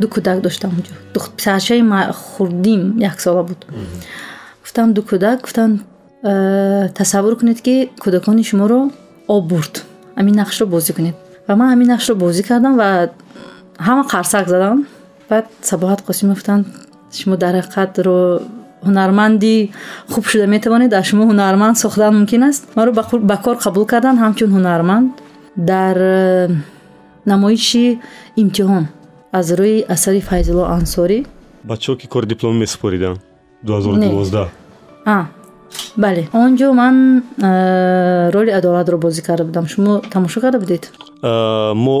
ду 0.00 0.06
кӯдак 0.14 0.38
доштам 0.46 0.70
онҷо 0.76 0.92
писарчаи 1.36 1.82
хурдим 2.12 2.98
як 2.98 3.20
сола 3.20 3.42
буд. 3.48 3.60
Гуфтам 4.62 4.94
ду 4.94 5.02
кӯдак 5.02 5.40
гуфтанд 5.42 5.80
«Э, 6.26 6.88
тасаввур 6.94 7.36
кунед 7.36 7.60
ки 7.60 7.90
кӯдакони 8.02 8.42
шуморо 8.50 8.90
об 9.28 9.44
бурд. 9.50 9.74
Ҳамин 10.16 10.34
нақшро 10.42 10.64
бозӣ 10.66 10.92
кунед. 10.96 11.16
Ва 11.46 11.54
ман 11.56 11.68
ҳамин 11.72 11.88
нақшро 11.94 12.14
бозӣ 12.14 12.42
кардам 12.48 12.74
ва 12.80 12.88
ҳама 13.86 14.02
қарсак 14.12 14.46
задам. 14.48 14.86
Баъд 15.30 15.46
сабоҳат 15.70 16.00
қосимов 16.08 16.36
гуфтанд 16.38 16.64
шумо 17.18 17.36
дар 17.36 17.54
ҳақиқат 17.60 17.92
ҳунарманди 18.86 19.56
хуб 20.12 20.24
шуда 20.30 20.46
метавонед? 20.46 20.90
Аз 20.94 21.04
шумо 21.08 21.24
ҳунарманд 21.30 21.76
сохтан 21.84 22.12
мумкин 22.18 22.42
аст? 22.48 22.62
Маро 22.76 22.90
ба 23.30 23.36
кор 23.44 23.56
қабул 23.64 23.84
кардан 23.92 24.16
ҳамчун 24.24 24.50
ҳунарманд. 24.56 25.06
Дар 25.56 25.96
э, 25.96 26.48
намоиши 27.26 28.00
имтиҳон 28.42 28.84
аз 29.38 29.46
рӯи 29.60 29.84
асари 29.94 30.20
файзулло 30.28 30.64
ансорӣ? 30.78 31.18
Бачаҳо 31.70 31.94
ки 32.00 32.06
кори 32.12 32.26
дипломӣ 32.32 32.56
месупориданд 32.64 33.18
2012 33.62 34.48
бале. 35.96 36.22
Он 36.32 36.50
ҷо 36.58 36.68
ман 36.80 36.96
роли 38.34 38.50
адолатро 38.58 38.96
бозӣ 39.04 39.22
карда 39.22 39.44
будам. 39.44 39.66
Шумо 39.66 39.92
тамошо 40.14 40.40
карда 40.40 40.58
будед? 40.64 40.82
Мо 41.84 41.96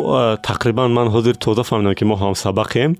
тақрибан 0.48 0.90
ман 0.98 1.08
ҳозир 1.14 1.34
тоза 1.44 1.62
фаҳмидам 1.62 1.94
ки 1.98 2.04
мо 2.04 2.16
ҳамсабақем. 2.24 2.90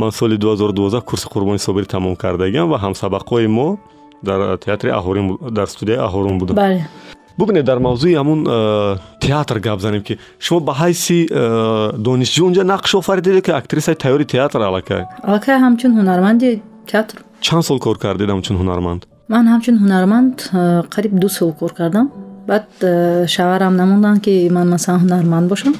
Ман 0.00 0.10
соли 0.10 0.36
2012 0.36 1.00
курси 1.08 1.26
қурбони 1.34 1.58
собирӣ 1.58 1.86
тамом 1.86 2.16
кардагиам 2.16 2.66
ва 2.72 2.78
ҳамсабақҳои 2.84 3.46
мо 3.46 3.78
дар 4.22 4.56
театри 4.64 4.90
аҳорин 4.90 5.26
дар 5.58 5.66
студияи 5.66 5.98
аҳорун 6.06 6.38
будам 6.38 6.56
бубинед 7.38 7.64
дар 7.64 7.78
мавзӯи 7.78 8.14
ҳамун 8.20 8.40
э, 8.46 8.96
театр 9.20 9.58
гап 9.58 9.80
занем 9.80 10.02
ки 10.02 10.18
шумо 10.38 10.60
ба 10.60 10.72
ҳайси 10.72 11.18
э, 11.30 11.92
донишҷӯ 12.06 12.42
унҷа 12.48 12.62
нақш 12.72 12.90
офаридед 13.00 13.44
ки 13.44 13.50
актрисаи 13.50 13.94
тайёри 13.94 14.24
театр 14.24 14.60
аллакай? 14.60 15.04
Аллакай 15.22 15.56
ҳамчун 15.64 15.92
ҳунарманди 15.98 16.62
театр. 16.90 17.16
Чанд 17.40 17.64
сол 17.68 17.78
кор 17.78 17.98
кардед 17.98 18.28
ҳамчун 18.34 18.56
ҳунарманд? 18.60 19.00
Ман 19.28 19.44
ҳамчун 19.52 19.76
ҳунарманд 19.82 20.34
э, 20.52 20.82
қариб 20.94 21.12
ду 21.22 21.28
сол 21.28 21.52
кор 21.52 21.72
кардам. 21.72 22.06
Баъд 22.50 22.68
шаварам 23.34 23.76
намонданд 23.76 24.20
ки 24.24 24.48
ман 24.56 24.68
масалан 24.74 25.00
ҳунарманд 25.04 25.48
бошам. 25.48 25.74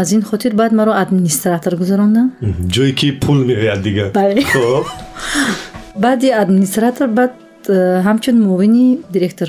Аз 0.00 0.12
ин 0.12 0.22
хотир 0.22 0.52
баъд 0.54 0.72
маро 0.72 0.92
администратор 1.04 1.72
гузарондан 1.76 2.26
ҷое 2.74 2.92
ки 2.98 3.08
пул 3.22 3.38
меояд 3.50 3.80
дига. 3.82 4.06
Баъди 6.04 6.28
администратор 6.42 7.08
баъд 7.08 7.32
ҳамчун 8.06 8.36
муовини 8.46 8.98
директор 9.14 9.48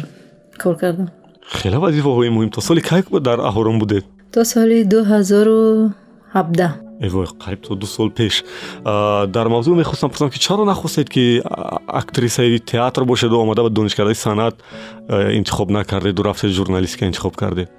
кор 0.63 0.75
кардам 0.77 1.07
хеле 1.59 1.77
вазифаҳои 1.85 2.29
муҳим 2.35 2.49
то 2.55 2.61
соли 2.61 2.81
кай 2.89 3.01
дар 3.27 3.39
аҳорон 3.49 3.77
будед 3.83 4.03
то 4.33 4.41
соли 4.53 4.77
дуҳазору 4.93 5.91
ҳабдаҳ 6.35 6.71
эвой 7.01 7.25
қариб 7.43 7.61
то 7.67 7.75
ду 7.75 7.87
сол 7.87 8.09
пеш. 8.11 8.43
Дар 9.35 9.47
мавзӯъ 9.53 9.75
мехостам 9.75 10.09
пурсам 10.09 10.29
ки 10.29 10.39
чаро 10.39 10.63
нахостед 10.65 11.09
ки 11.09 11.41
актрисаи 12.01 12.59
театр 12.59 13.03
бошеду 13.05 13.35
омада 13.39 13.63
ба 13.63 13.69
донишкардаи 13.69 14.15
санъат 14.15 14.55
интихоб 15.09 15.69
накардеду 15.69 16.23
рафтед 16.23 16.51
журналистика 16.51 17.05
интихоб 17.05 17.35
кардед? 17.35 17.69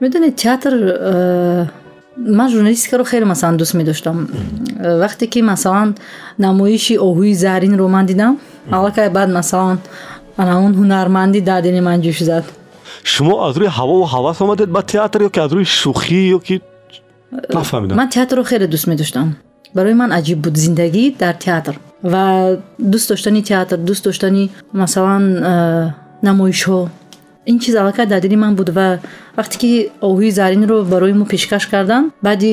Медонед 0.00 0.36
театр 0.36 0.72
ман 2.16 2.50
журналистикаро 2.50 3.04
хеле 3.04 3.24
масалан 3.24 3.56
дӯст 3.56 3.74
медоштам. 3.74 4.28
Вақте 5.02 5.26
ки 5.26 5.40
масалан 5.40 5.96
намоиши 6.38 6.94
оҳуи 6.96 7.32
заринро 7.34 7.88
ман 7.88 8.06
дидам 8.06 8.38
аллакай 8.70 9.08
баъд 9.10 9.30
масалан 9.30 9.78
ана 10.36 10.60
он 10.64 10.72
ҳунармандӣ 10.74 11.40
дар 11.40 11.62
дили 11.62 11.80
ман 11.80 12.00
ҷӯш 12.02 12.22
зад 12.24 12.44
шумо 13.12 13.34
аз 13.46 13.54
рӯи 13.60 13.68
ҳавову 13.78 14.04
ҳавас 14.14 14.36
омадед 14.44 14.68
ба 14.76 14.82
театр 14.92 15.20
ё 15.26 15.30
ки 15.34 15.40
аз 15.46 15.50
рӯи 15.56 15.66
шӯхӣ 15.80 16.20
ё 16.36 16.38
ки 16.46 16.56
нафаҳмидам 17.58 17.96
ман 18.00 18.08
театрро 18.16 18.42
хеле 18.50 18.66
дӯст 18.74 18.86
медоштам 18.92 19.28
барои 19.76 19.94
ман 20.02 20.10
аҷиб 20.18 20.38
буд 20.44 20.56
зиндагӣ 20.64 21.04
дар 21.22 21.34
театр 21.46 21.74
ва 22.12 22.24
дӯст 22.92 23.06
доштани 23.12 23.42
театр 23.50 23.76
дӯст 23.88 24.02
доштани 24.08 24.44
масалан 24.82 25.24
э, 25.52 25.54
намоишҳо 26.28 26.80
ин 27.50 27.58
чиз 27.62 27.74
аллакай 27.80 28.06
дар 28.06 28.20
дили 28.20 28.36
ман 28.44 28.52
буд 28.58 28.68
ва 28.78 28.86
вақте 29.38 29.56
ки 29.62 29.70
оҳуи 30.08 30.30
заринро 30.38 30.76
барои 30.92 31.14
мо 31.20 31.24
пешкаш 31.32 31.64
кардан 31.72 32.04
баъди 32.26 32.52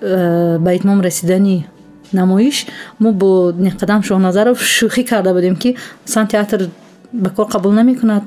э, 0.00 0.58
ба 0.64 0.70
итмом 0.78 1.00
расидани 1.06 1.66
намоиш 2.12 2.56
мо 3.02 3.08
бо 3.20 3.30
неқадам 3.66 4.00
шоҳназаров 4.08 4.56
шӯхӣ 4.76 5.02
карда 5.10 5.30
будем 5.34 5.56
ки 5.62 5.76
масалан 6.04 6.28
театр 6.34 6.60
ба 7.12 7.28
кор 7.36 7.46
қабул 7.54 7.72
намекунад 7.80 8.24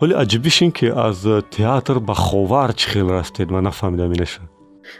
вале 0.00 0.14
аҷибиш 0.22 0.56
ин 0.64 0.72
ки 0.72 0.86
аз 1.08 1.18
театр 1.56 1.96
ба 2.08 2.14
ховар 2.14 2.70
чӣ 2.78 2.86
хел 2.92 3.08
рафтед 3.16 3.48
ман 3.50 3.64
нафаҳмидам 3.68 4.12
инаша 4.16 4.40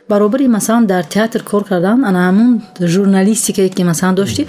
баробари 0.08 0.48
масалан 0.48 0.86
дар 0.86 1.04
театр 1.04 1.42
кор 1.50 1.64
кардан 1.64 2.04
ана 2.04 2.20
ҳамун 2.28 2.50
журналистикае 2.94 3.68
ки 3.68 3.82
масалан 3.82 4.14
дошти 4.14 4.42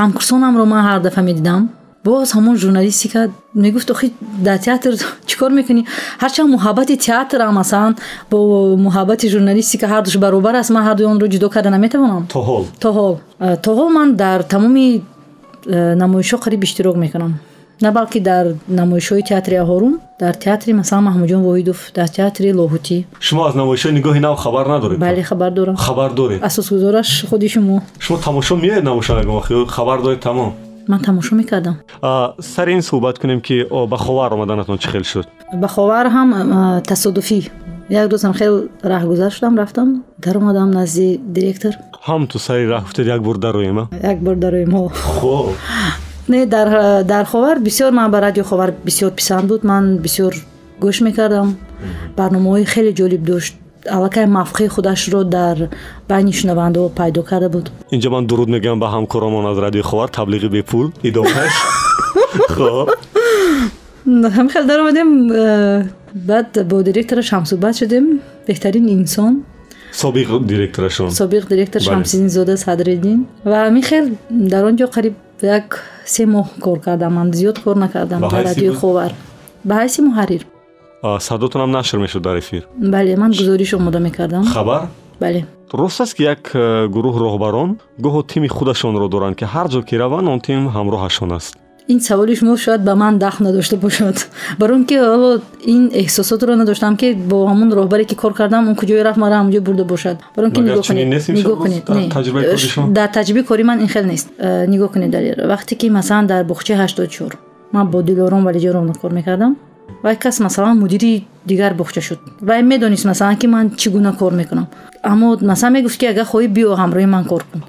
ҳамкурсонамро 0.00 0.64
ман 0.72 0.82
ҳар 0.88 1.00
дафъа 1.06 1.22
медидам. 1.22 1.62
Боз 2.04 2.28
ҳамон 2.36 2.56
журналистика 2.56 3.20
мегуфт 3.54 3.90
охи 3.90 4.12
дар 4.46 4.58
театр 4.66 4.92
чӣ 5.28 5.34
кор 5.40 5.50
мекунӣ? 5.58 5.82
Ҳарчанд 6.22 6.48
муҳаббати 6.56 6.94
театрам 7.06 7.54
масалан 7.60 7.92
бо 8.30 8.38
муҳаббати 8.86 9.26
журналистика 9.34 9.86
ҳардуш 9.92 10.16
баробар 10.24 10.54
аст 10.54 10.70
ман 10.70 10.82
ҳардуи 10.88 11.06
онро 11.12 11.26
ҷудо 11.34 11.48
карда 11.54 11.70
наметавонам? 11.76 12.22
То 12.34 12.40
ҳол 12.48 12.64
то 12.82 12.88
ҳол 12.96 13.14
то 13.64 13.70
ҳол 13.78 13.88
ман 13.98 14.08
дар 14.22 14.38
тамоми 14.52 14.86
намоишҳо 16.02 16.36
қариб 16.44 16.60
иштирок 16.66 16.96
мекунам 17.04 17.32
на 17.80 17.92
балки 17.92 18.20
дар 18.20 18.46
намоишҳои 18.68 19.22
театри 19.22 19.56
аҳорум 19.64 19.94
дар 20.20 20.34
театри 20.34 20.72
масалан 20.72 21.04
маҳмуҷон 21.08 21.42
воҳидов 21.48 21.78
дар 21.94 22.08
театри 22.08 22.52
лоҳутӣ. 22.60 22.98
Шумо 23.20 23.42
аз 23.48 23.54
намоишҳои 23.54 23.92
нигоҳи 23.98 24.20
нав 24.20 24.36
хабар 24.44 24.66
надоред? 24.66 24.98
Бале 24.98 25.22
хабар 25.22 25.50
дорам. 25.50 25.76
Хабар 25.76 26.10
доред? 26.12 26.42
Асосгузораш 26.42 27.10
худи 27.30 27.48
шумо. 27.48 27.82
Шумо 27.98 28.18
тамошо 28.18 28.56
меоед 28.56 28.84
намоишо 28.84 29.12
ягон 29.22 29.34
вақт? 29.40 29.50
Ё 29.50 29.66
хабар 29.66 30.02
доред 30.02 30.20
тамом? 30.20 30.52
Ман 30.88 31.00
тамошо 31.00 31.34
мекардам. 31.34 31.76
Сари 32.54 32.72
ин 32.72 32.82
суҳбат 32.82 33.18
кунем 33.18 33.40
ки 33.40 33.66
ба 33.92 33.96
ховар 33.96 34.32
омаданатон 34.32 34.78
чӣ 34.78 34.88
хел 34.92 35.04
шуд? 35.04 35.26
Ба 35.62 35.68
ховар 35.68 36.06
ҳам 36.16 36.82
тасодуфӣ. 36.82 37.40
Як 37.88 38.10
рӯзам 38.12 38.34
хел 38.38 38.54
раҳгузар 38.82 39.30
шудам 39.36 39.56
рафтам 39.58 40.04
даромадам 40.18 40.70
назди 40.70 41.20
директор. 41.36 41.72
Ҳам 42.06 42.26
ту 42.30 42.38
сари 42.38 42.64
раҳ 42.72 42.82
гуфтед 42.82 43.06
як 43.06 43.20
бор 43.22 43.36
дароем 43.38 43.88
як 44.02 44.18
бор 44.24 44.36
дароем 44.36 44.70
ҳо 44.76 44.88
хоб 44.88 45.54
не 46.30 46.46
дар 46.46 47.04
дар 47.04 47.24
ховар 47.26 47.58
бисёр 47.58 47.92
ман 47.92 48.10
ба 48.10 48.20
радио 48.20 48.44
ховар 48.44 48.70
бисёр 48.84 49.10
писанд 49.10 49.48
буд 49.48 49.64
ман 49.64 49.98
бисёр 49.98 50.34
гӯш 50.80 51.00
мекардам 51.00 51.56
барномаҳои 52.16 52.64
хеле 52.72 52.92
ҷолиб 52.92 53.22
дошт 53.30 53.54
аллакай 53.96 54.26
мавқеи 54.26 54.68
худашро 54.68 55.24
дар 55.24 55.56
байни 56.08 56.32
шунавандаҳо 56.32 56.88
пайдо 56.98 57.22
карда 57.22 57.48
буд 57.48 57.66
инҷа 57.90 58.08
ман 58.14 58.26
дуруд 58.26 58.48
мегӯям 58.54 58.78
ба 58.80 58.88
ҳамкоромон 58.94 59.44
аз 59.50 59.58
радиои 59.58 59.82
ховар 59.90 60.08
таблиғи 60.18 60.48
бепул 60.48 60.86
идомаш 61.02 61.52
хел 64.52 64.64
даромадем 64.66 65.10
э, 65.32 65.88
баъд 66.14 66.50
бо 66.70 66.82
директораш 66.82 67.28
ҳамсӯҳбат 67.32 67.74
шудем 67.80 68.04
беҳтарин 68.46 68.86
инсон 68.96 69.32
собиқ 69.92 70.28
директорашон 70.44 71.10
собиқ 71.10 71.48
директор 71.48 71.80
шамсиддинзода 71.82 72.56
садреддин 72.56 73.26
ва 73.44 73.56
ҳамин 73.66 73.82
хел 73.82 74.04
дар 74.30 74.64
он 74.64 74.76
ҷо 74.76 74.86
қариб 74.96 75.14
як 75.42 75.84
се 76.04 76.26
моҳ 76.26 76.46
кор 76.60 76.78
кардам 76.80 77.12
ман 77.14 77.32
зиёд 77.32 77.58
кор 77.64 77.76
накардам 77.76 78.20
дар 78.20 78.44
радиои 78.44 78.74
ховар. 78.74 79.12
Ба 79.64 79.74
ҳайси 79.82 80.00
муҳаррир. 80.02 80.46
Садотонам 81.18 81.70
нашр 81.70 81.98
мешуд 81.98 82.22
дар 82.22 82.38
эфир. 82.38 82.66
Бале 82.76 83.16
ман 83.16 83.30
гузориш 83.30 83.74
омода 83.74 84.00
мекардам. 84.00 84.44
Хабар? 84.44 84.88
Бале. 85.20 85.46
Рост 85.72 86.00
аст 86.00 86.14
ки 86.14 86.22
як 86.22 86.50
э, 86.54 86.88
гурӯҳ 86.88 87.16
роҳбарон 87.24 87.78
гоҳо 87.98 88.22
тими 88.22 88.48
худашонро 88.48 89.08
доранд 89.08 89.36
ки 89.36 89.44
ҳар 89.44 89.66
ҷо 89.68 89.82
ки 89.88 89.94
раванд 89.96 90.28
он 90.28 90.40
тим 90.40 90.68
ҳамроҳашон 90.68 91.32
аст 91.32 91.54
ин 91.88 92.00
саволи 92.00 92.34
шумо 92.36 92.56
шояд 92.56 92.82
ба 92.84 92.94
ман 92.94 93.18
дах 93.18 93.40
надошта 93.40 93.76
бошад 93.76 94.28
баро 94.58 94.74
ин 94.76 94.84
ки 94.84 94.94
ҳоло 94.94 95.40
ин 95.64 95.90
эҳсосотро 96.02 96.54
надоштам 96.54 96.96
ки 96.96 97.14
бо 97.14 97.46
ҳамун 97.50 97.72
роҳбаре 97.78 98.04
ки 98.04 98.14
кор 98.14 98.32
кардам 98.34 98.68
он 98.68 98.74
куҷое 98.76 99.02
рафт 99.02 99.18
мара 99.18 99.36
ҳамуҷо 99.40 99.60
бурда 99.60 99.84
бошад 99.84 100.16
баро 100.36 100.46
ин 100.46 100.52
ки 100.52 100.60
нигоҳ 101.38 101.56
кунед 101.62 101.84
дар 102.98 103.08
таҷрибаи 103.08 103.44
кори 103.44 103.62
ман 103.62 103.78
ин 103.80 103.88
хел 103.88 104.04
нест 104.04 104.28
э, 104.38 104.66
нигоҳ 104.72 104.88
кунед 104.92 105.10
дар 105.10 105.22
вақте 105.52 105.74
ки 105.80 105.86
масалан 105.90 106.26
дар 106.26 106.44
бохчаи 106.44 106.76
ҳаштод 106.82 107.08
чор 107.16 107.32
ман 107.72 107.86
бо 107.92 108.02
дилором 108.02 108.44
валиҷоровна 108.44 108.94
кор 109.00 109.12
мекардам 109.12 109.56
ва 110.02 110.10
як 110.10 110.18
кас 110.18 110.40
масалан 110.40 110.78
мудири 110.78 111.24
дигар 111.44 111.74
бохча 111.74 112.00
шуд. 112.00 112.18
Вай 112.40 112.62
медонист 112.62 113.04
масалан 113.04 113.36
ки 113.36 113.46
ман 113.46 113.70
чӣ 113.70 113.90
гуна 113.90 114.12
кор 114.12 114.32
мекунам. 114.32 114.66
Аммо 115.02 115.38
масалан 115.40 115.72
мегуфт 115.74 115.98
ки 116.00 116.06
агар 116.06 116.24
хоҳӣ 116.24 116.48
биё 116.48 116.74
ҳамроҳи 116.76 117.06
ман 117.06 117.24
кор 117.24 117.42
кун. 117.50 117.60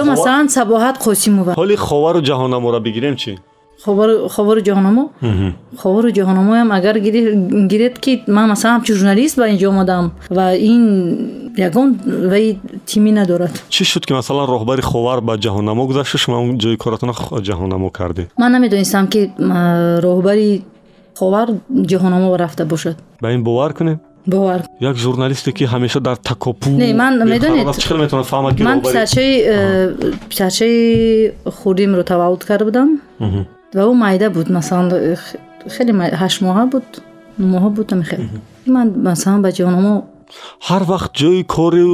Ё 0.00 0.04
масалан 0.04 0.48
сабоҳат 0.48 0.96
қосимова. 0.98 1.52
Ҳоли 1.54 1.76
ховару 1.76 2.20
ҷаҳонаморо 2.28 2.80
бигирем 2.80 3.16
чӣ? 3.16 3.38
Ховару 3.84 4.60
ҷоҳонамо 4.68 5.04
ховару 5.82 6.08
ҷоҳонамоям 6.18 6.68
агар 6.78 6.96
гиред 7.72 7.94
ки 8.04 8.22
ман 8.26 8.48
масалан 8.52 8.74
ҳамчи 8.76 8.92
журналист 8.98 9.36
ба 9.40 9.46
инҷо 9.52 9.66
омадам 9.68 10.04
ва 10.30 10.46
ин 10.56 10.82
ягон 11.68 11.88
ваи 12.32 12.58
тимӣ 12.88 13.12
надорад. 13.12 13.54
Чӣ 13.74 13.84
шуд 13.84 14.06
ки 14.06 14.12
масалан 14.12 14.46
роҳбари 14.54 14.82
ховар 14.90 15.20
ба 15.20 15.34
ҷаҳонамо 15.44 15.82
гузашта 15.86 16.18
шумо 16.18 16.36
ҷои 16.62 16.76
коратона 16.76 17.12
ҷаҳонамо 17.48 17.88
кардед? 17.98 18.26
Ман 18.38 18.52
намедонистам 18.52 19.04
ки 19.12 19.20
роҳбари 20.06 20.62
ховар 21.18 21.48
ҷаҳонамо 21.90 22.36
рафта 22.42 22.64
бошад 22.72 22.96
ба 23.22 23.32
ин 23.34 23.42
бовар 23.42 23.72
кунем 23.78 23.98
бовар 24.26 24.60
як 24.80 24.96
журналисте 24.96 25.52
ки 25.52 25.64
ҳамеша 25.64 26.00
дар 26.00 26.16
такопу 26.16 26.70
ман 26.70 27.12
медонедчхел 27.34 27.98
метавонад 27.98 28.28
фаҳмад 28.32 28.56
ки 28.56 28.62
ман 28.62 28.80
писарчаи 28.80 29.32
писарчаи 30.30 31.32
хурдимро 31.58 32.02
таваллуд 32.02 32.44
карда 32.44 32.64
будам 32.64 32.88
ва 33.74 33.82
ӯ 33.90 33.92
майда 34.04 34.30
буд 34.30 34.48
масалан 34.58 34.86
хеле 35.76 35.92
ҳаштмоҳа 36.22 36.64
буд 36.72 36.86
нумоҳа 37.38 37.68
буд 37.76 37.92
амихел 37.92 38.22
ман 38.66 38.86
масалан 39.08 39.42
ба 39.42 39.50
ҷономо 40.26 40.66
ҳар 40.68 40.82
вақт 40.82 41.10
ҷои 41.20 41.44
кори 41.44 41.84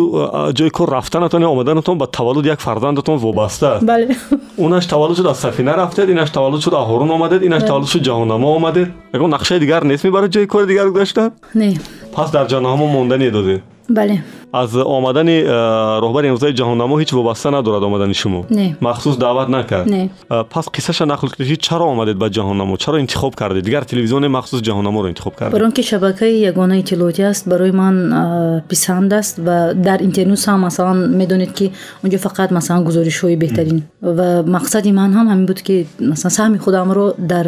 ҷои 0.59 0.71
кор 0.71 0.89
рафтанатон 0.91 1.43
омаданатон 1.45 1.99
ба 1.99 2.07
таваллуд 2.07 2.47
як 2.47 2.61
фарзандатон 2.61 3.17
вобаста 3.19 3.77
аст 3.77 3.85
бале 3.85 4.17
унаш 4.59 4.87
таваллуд 4.87 5.17
шуд 5.17 5.27
аз 5.27 5.41
сафина 5.41 5.77
рафтед 5.77 6.09
инаш 6.09 6.31
таваллуд 6.31 6.63
шуд 6.63 6.75
аҳорун 6.75 7.11
омадед 7.11 7.43
инаш 7.43 7.63
таваллуд 7.63 7.89
шуд 7.89 8.03
ҷаҳонамо 8.03 8.57
омадед 8.57 8.89
ягон 9.15 9.31
нақшаи 9.31 9.59
дигар 9.59 9.85
нест 9.85 10.05
мебаред 10.05 10.33
ҷои 10.33 10.47
кори 10.47 10.67
дигар 10.67 10.89
гузашта 10.91 11.33
не 11.55 11.79
пас 12.15 12.31
дар 12.31 12.47
ҷаҳонамо 12.49 12.87
мондани 12.87 13.31
додед 13.31 13.63
бале 13.89 14.25
аз 14.53 14.75
омадани 14.77 15.37
э, 15.41 16.01
роҳбари 16.05 16.27
имрӯзаи 16.29 16.53
ҷаҳоннамо 16.61 16.95
ҳеҷ 17.01 17.11
вобаста 17.19 17.51
надорад 17.51 17.83
омадани 17.83 18.15
шумо 18.15 18.45
не 18.51 18.77
махсус 18.81 19.17
даъват 19.17 19.49
накард 19.49 19.87
не 19.87 20.11
э, 20.31 20.45
пас 20.53 20.67
қиссаша 20.77 21.05
нақл 21.13 21.27
кунед 21.33 21.61
чаро 21.61 21.85
омадед 21.95 22.17
ба 22.23 22.29
ҷаҳоннамо 22.29 22.77
чаро 22.77 22.99
интихоб 22.99 23.35
кардед 23.35 23.65
дигар 23.65 23.85
телевизионе 23.85 24.29
махсус 24.29 24.61
ҷаҳоннаморо 24.61 25.09
интихоб 25.09 25.35
кардед 25.37 25.55
баро 25.57 25.65
он 25.65 25.73
ки 25.73 25.83
шабакаи 25.83 26.45
ягона 26.51 26.77
иттилоотӣ 26.83 27.23
аст 27.33 27.49
барои 27.49 27.73
ман 27.73 27.97
э, 28.13 28.63
писанд 28.69 29.13
аст 29.13 29.39
ва 29.39 29.73
дар 29.75 29.99
интернюс 30.03 30.45
ҳам 30.47 30.61
масалан 30.69 30.99
медонед 31.21 31.53
ки 31.59 31.73
онҷо 32.05 32.19
фақат 32.27 32.51
масалан 32.53 32.85
гузоришҳои 32.85 33.37
беҳтарин 33.43 33.79
ва 34.03 34.29
мақсади 34.57 34.93
ман 34.93 35.11
ҳам 35.17 35.27
ҳамин 35.33 35.47
буд 35.47 35.61
ки 35.67 35.87
масалан 36.13 36.35
саҳми 36.39 36.59
худамро 36.59 37.15
дар 37.19 37.47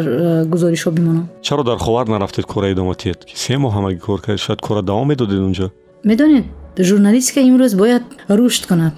гузоришҳо 0.53 0.89
бимонам 0.97 1.29
чаро 1.47 1.63
дар 1.63 1.77
ховар 1.77 2.05
нарафтед 2.07 2.45
кора 2.45 2.67
идома 2.73 2.93
тиҳед 3.01 3.19
ки 3.27 3.33
се 3.43 3.53
моҳ 3.63 3.71
ҳамагӣ 3.77 3.99
кор 4.07 4.19
кардед 4.25 4.41
шояд 4.45 4.61
кора 4.67 4.81
давом 4.81 5.07
медодед 5.11 5.39
онҷо 5.49 5.67
медонед 6.11 6.64
журналистика 6.77 7.39
имрӯз 7.39 7.73
бояд 7.75 8.03
рушд 8.29 8.65
кунад. 8.67 8.93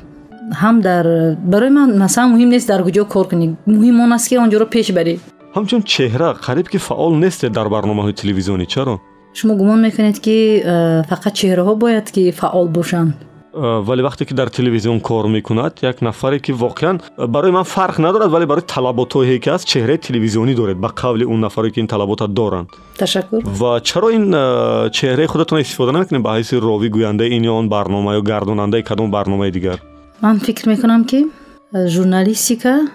Ҳам 0.62 0.82
дар 0.82 1.06
барои 1.54 1.70
ман 1.70 1.98
масалан 1.98 2.30
муҳим 2.34 2.50
нест 2.56 2.68
дар 2.68 2.82
куҷо 2.84 3.06
кор 3.06 3.26
кунӣ. 3.32 3.48
Муҳим 3.74 3.96
он 4.04 4.12
аст 4.14 4.28
ки 4.30 4.36
онҷоро 4.38 4.66
пеш 4.76 4.88
барӣ 4.98 5.16
ҳамчун 5.56 5.82
чеҳра 5.94 6.30
қариб 6.46 6.68
ки 6.72 6.78
фаъол 6.88 7.14
нестед 7.24 7.52
дар 7.58 7.68
барномаҳои 7.76 8.14
телевизионӣ. 8.22 8.66
Чаро? 8.74 8.96
Шумо 9.38 9.54
гумон 9.60 9.80
мекунед 9.88 10.18
ки 10.26 10.38
э, 10.74 11.04
фақат 11.10 11.34
чеҳраҳо 11.40 11.74
бояд 11.84 12.08
ки 12.16 12.24
фаъол 12.40 12.68
бошанд 12.78 13.12
вале 13.58 14.04
вақте 14.04 14.26
ки 14.26 14.34
дар 14.34 14.50
телевизион 14.50 15.00
кор 15.02 15.28
мекунад 15.28 15.80
як 15.82 16.02
нафаре 16.02 16.40
ки 16.40 16.52
воқеан 16.52 17.02
э, 17.18 17.28
барои 17.28 17.52
ман 17.52 17.64
фарқ 17.64 18.00
надорад 18.00 18.30
вале 18.30 18.46
барои 18.46 18.64
талаботое 18.64 19.40
ки 19.40 19.50
аст 19.50 19.68
чеҳраи 19.68 19.98
телевизионӣ 19.98 20.56
доред 20.56 20.78
ба 20.78 20.90
қавли 20.90 21.26
он 21.26 21.40
нафаре 21.40 21.72
ки 21.72 21.80
ин 21.80 21.88
талабота 21.88 22.28
доранд. 22.28 22.70
Ташаккур. 22.98 23.42
Ва 23.44 23.82
чаро 23.82 24.10
ин 24.12 24.34
э, 24.34 24.90
чеҳраи 24.92 25.28
худатон 25.28 25.62
истифода 25.62 25.92
намекунед 25.92 26.22
ба 26.22 26.38
ҳайси 26.38 26.56
ровӣ 26.56 26.90
гӯяндаи 26.90 27.30
ин 27.38 27.44
ё 27.44 27.54
он 27.54 27.70
барнома 27.70 28.16
ё 28.16 28.22
гардонандаи 28.22 28.84
кадом 28.84 29.12
барномаи 29.12 29.52
дигар? 29.52 29.82
Ман 30.22 30.40
фикр 30.40 30.70
мекунам 30.70 31.06
ки 31.06 31.28
журналистика 31.74 32.88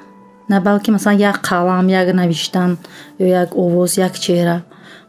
на 0.48 0.60
балки 0.60 0.90
масалан 0.90 1.18
як 1.18 1.42
қалам 1.42 1.88
як 1.90 2.14
навиштан 2.14 2.78
ё 3.18 3.26
як 3.26 3.56
овоз 3.56 3.98
як 3.98 4.14
чеҳра. 4.14 4.62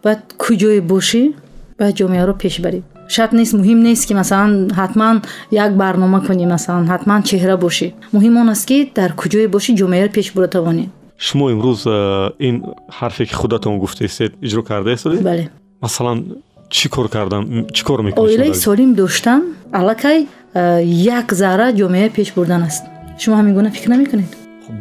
Бояд 0.04 0.20
куҷое 0.38 0.82
бошӣ 0.82 1.34
бояд 1.80 1.96
ҷомеаро 1.96 2.34
пеш 2.34 2.60
барӣ 2.62 2.82
шарт 3.16 3.32
нест 3.40 3.54
муҳим 3.60 3.80
нест 3.88 4.04
ки 4.08 4.14
масалан 4.22 4.52
ҳатман 4.80 5.16
як 5.66 5.72
барнома 5.82 6.20
кунӣ 6.28 6.46
масалан 6.56 6.86
ҳатман 6.94 7.20
чеҳра 7.30 7.56
бошӣ 7.66 7.88
муҳим 8.16 8.34
он 8.42 8.48
аст 8.54 8.66
ки 8.70 8.78
дар 8.98 9.12
куҷое 9.22 9.48
бошӣ 9.56 9.70
ҷомеаро 9.82 10.10
пеш 10.18 10.28
бура 10.36 10.48
тавонӣ 10.56 10.86
шумо 11.26 11.46
имрӯз 11.54 11.80
э, 11.88 11.98
ин 12.48 12.56
ҳарфе 13.00 13.24
ки 13.30 13.34
худатон 13.42 13.74
гуфтаистед 13.84 14.32
иҷро 14.46 14.62
кардаистед 14.70 15.22
бале 15.30 15.44
масалан 15.86 16.18
чӣ 16.76 16.88
кор 16.96 17.08
кардан 17.16 17.44
чӣ 17.76 17.82
кор 17.88 18.00
мекунед 18.08 18.30
оилаи 18.30 18.54
солим 18.66 18.92
доштан 19.02 19.42
аллакай 19.80 20.18
э, 20.54 20.84
як 21.18 21.28
зарра 21.42 21.68
ҷомеа 21.80 22.08
пеш 22.18 22.28
бурдан 22.38 22.62
аст 22.70 22.84
шумо 23.22 23.36
ҳамин 23.40 23.54
гуна 23.58 23.70
фикр 23.76 23.90
намекунед 23.96 24.32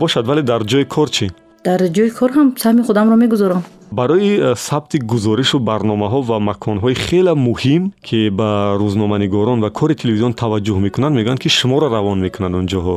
бошад 0.02 0.24
вале 0.30 0.42
дар 0.50 0.62
ҷои 0.72 0.84
кор 0.94 1.08
чӣ 1.16 1.26
дар 1.64 1.80
ҷои 1.96 2.10
кор 2.18 2.30
ҳам 2.36 2.48
саҳми 2.62 2.82
худамро 2.88 3.16
мегузорам 3.24 3.62
барои 3.92 4.30
э, 4.40 4.54
сабти 4.56 4.98
гузоришу 4.98 5.58
барномаҳо 5.58 6.20
ва 6.30 6.38
маконҳои 6.50 6.94
хеле 6.94 7.34
муҳим 7.48 7.82
ки 8.06 8.30
ба 8.38 8.50
рӯзноманигорон 8.80 9.58
ва 9.64 9.70
кори 9.78 9.94
телевизион 10.02 10.32
таваҷҷӯҳ 10.42 10.78
мекунанд 10.86 11.14
мегӯянд 11.18 11.40
ки 11.44 11.48
шуморо 11.58 11.86
равон 11.96 12.18
мекунанд 12.26 12.54
он 12.60 12.66
ҷоҳо 12.72 12.96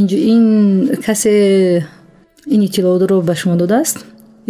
инҷо 0.00 0.16
ин 0.32 0.44
касе 1.06 1.32
ин 2.54 2.60
иттилоотро 2.66 3.16
ба 3.28 3.34
шумо 3.40 3.56
додааст 3.62 3.96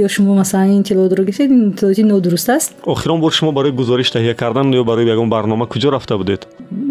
ё 0.04 0.09
шумо 0.09 0.35
масалан 0.35 0.68
ин 0.74 0.80
иттилоотро 0.83 1.22
гирифтед 1.22 1.50
ин 1.50 1.70
иттилооти 1.70 2.02
нодуруст 2.04 2.48
аст 2.48 2.72
охирон 2.87 3.20
бор 3.20 3.33
шумо 3.33 3.52
барои 3.52 3.72
гузориш 3.80 4.09
таҳия 4.16 4.35
кардан 4.35 4.66
ё 4.80 4.85
барои 4.85 5.07
ягон 5.14 5.28
барнома 5.28 5.66
куҷо 5.66 5.88
рафта 5.90 6.16
будед 6.18 6.48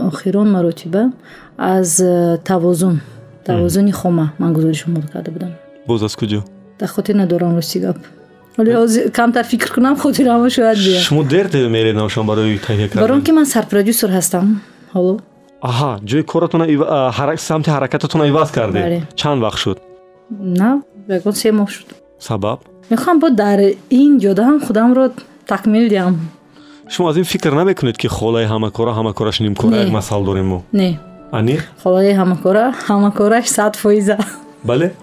охирон 0.10 0.52
маротиба 0.52 1.12
аз 1.58 2.00
э, 2.00 2.38
тавозун 2.50 3.02
тавозуни 3.46 3.92
хома 3.92 4.26
ман 4.40 4.54
гузоришро 4.54 4.90
карда 5.14 5.32
будам 5.32 5.52
боз 5.88 6.04
аз 6.04 6.16
куҷо 6.16 6.42
дар 6.80 6.90
хотир 6.90 7.16
надорам 7.16 7.56
рости 7.58 7.80
гап 7.80 7.98
вале 8.58 8.72
ҳозир 8.74 9.12
камтар 9.12 9.46
фикр 9.46 9.70
кунам 9.76 9.96
хотирамо 9.98 10.50
шояд 10.50 10.78
биям 10.78 11.02
шумо 11.02 11.24
дер 11.24 11.46
меренашон 11.76 12.26
барои 12.26 12.58
таҳия 12.68 12.88
кардан 12.90 13.04
баро 13.06 13.22
ки 13.22 13.32
ман 13.32 13.46
сарпродюсер 13.46 14.10
ҳастам 14.18 14.46
ҳоло 14.96 15.14
аҳа 15.70 15.92
ҷои 16.10 16.24
коратона 16.32 16.66
самти 17.50 17.70
ҳаракататона 17.76 18.26
иваз 18.32 18.50
кардед 18.58 18.84
чанд 19.22 19.40
вақт 19.46 19.60
шуд 19.64 19.78
на 20.60 20.70
ягон 21.18 21.34
се 21.42 21.52
моҳ 21.60 21.70
шуд 21.76 21.88
сабаб 22.28 22.60
мехоҳам 22.92 23.18
бо 23.24 23.28
дар 23.44 23.60
ин 24.02 24.12
ҷода 24.24 24.44
ҳам 24.50 24.60
худамро 24.68 25.06
такмил 25.52 25.86
диҳам 25.94 26.16
шумо 26.94 27.10
аз 27.10 27.18
ин 27.22 27.24
фикр 27.34 27.52
намекунед 27.62 27.98
ки 28.02 28.08
холаи 28.18 28.46
ҳамакора 28.54 28.92
ҳамакораш 29.00 29.38
нимкора 29.46 29.76
як 29.84 29.90
масъал 29.98 30.22
дорем 30.30 30.48
мо 30.54 30.60
не 30.80 30.90
аниқ 31.40 31.62
холаи 31.84 32.14
ҳамакора 32.22 32.66
ҳамакораш 32.88 33.46
сад 33.58 33.74
фоиза 33.84 34.18
бале? 34.64 34.94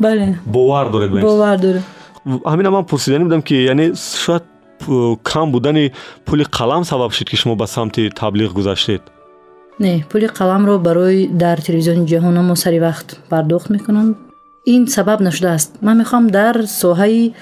Бале. 0.00 0.38
Бовар 0.46 0.90
доред 0.90 1.10
бовар 1.10 1.58
дорем 1.58 1.82
ҳамина 2.26 2.70
ман 2.70 2.84
пурсидани 2.84 3.24
будам 3.24 3.42
ки 3.42 3.54
яъне 3.54 3.92
шояд 3.94 4.44
кам 5.22 5.52
будани 5.52 5.92
пули 6.24 6.44
қалам 6.44 6.82
сабаб 6.84 7.12
шуд 7.12 7.28
ки 7.30 7.36
шумо 7.36 7.56
ба 7.56 7.66
самти 7.66 8.10
таблиғ 8.10 8.52
гузаштед. 8.52 9.02
Не 9.78 10.04
пули 10.10 10.26
қаламро 10.26 10.78
барои 10.78 11.28
дар 11.28 11.60
телевизиони 11.60 12.06
ҷаҳонамо 12.06 12.54
сари 12.56 12.78
вақт 12.78 13.08
пардохт 13.30 13.70
мекунам. 13.70 14.16
Ин 14.66 14.86
сабаб 14.86 15.20
нашудааст. 15.20 15.82
Ман 15.82 15.98
мехоҳам 16.02 16.26
дар 16.30 16.54
соҳаи 16.82 17.32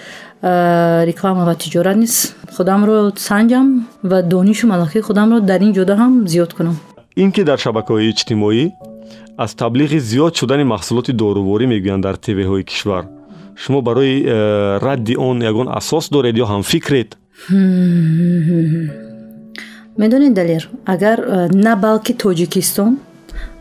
реклама 1.11 1.45
ва 1.45 1.55
тиҷорат 1.55 1.97
низ 1.97 2.35
худамро 2.57 3.13
санҷам 3.17 3.89
ва 4.03 4.23
донишу 4.23 4.67
малакаи 4.67 5.03
худамро 5.03 5.41
дар 5.41 5.61
ин 5.61 5.73
ҷода 5.73 5.95
ҳам 5.97 6.27
зиёд 6.27 6.55
кунам. 6.55 6.77
Ин 7.17 7.33
ки 7.33 7.43
дар 7.45 7.59
шабакаҳои 7.59 8.11
иҷтимоӣ 8.13 8.71
аз 9.37 9.55
таблиғи 9.55 9.99
зиёд 10.01 10.33
шудани 10.37 10.65
маҳсулоти 10.65 11.13
доруворӣ 11.13 11.67
мегӯянд 11.73 12.03
дар 12.07 12.17
твҳои 12.17 12.65
кишвар. 12.71 13.05
Шумо 13.63 13.81
барои 13.83 14.23
э, 14.25 14.79
радди 14.87 15.15
он 15.17 15.43
ягон 15.43 15.69
асос 15.69 16.09
доред 16.09 16.35
ё 16.37 16.47
ҳамфикред? 16.53 17.17
Медонед 20.01 20.35
далер 20.35 20.69
агар 20.85 21.19
э, 21.21 21.49
на 21.53 21.77
балки 21.77 22.13
тоҷикистон 22.13 22.99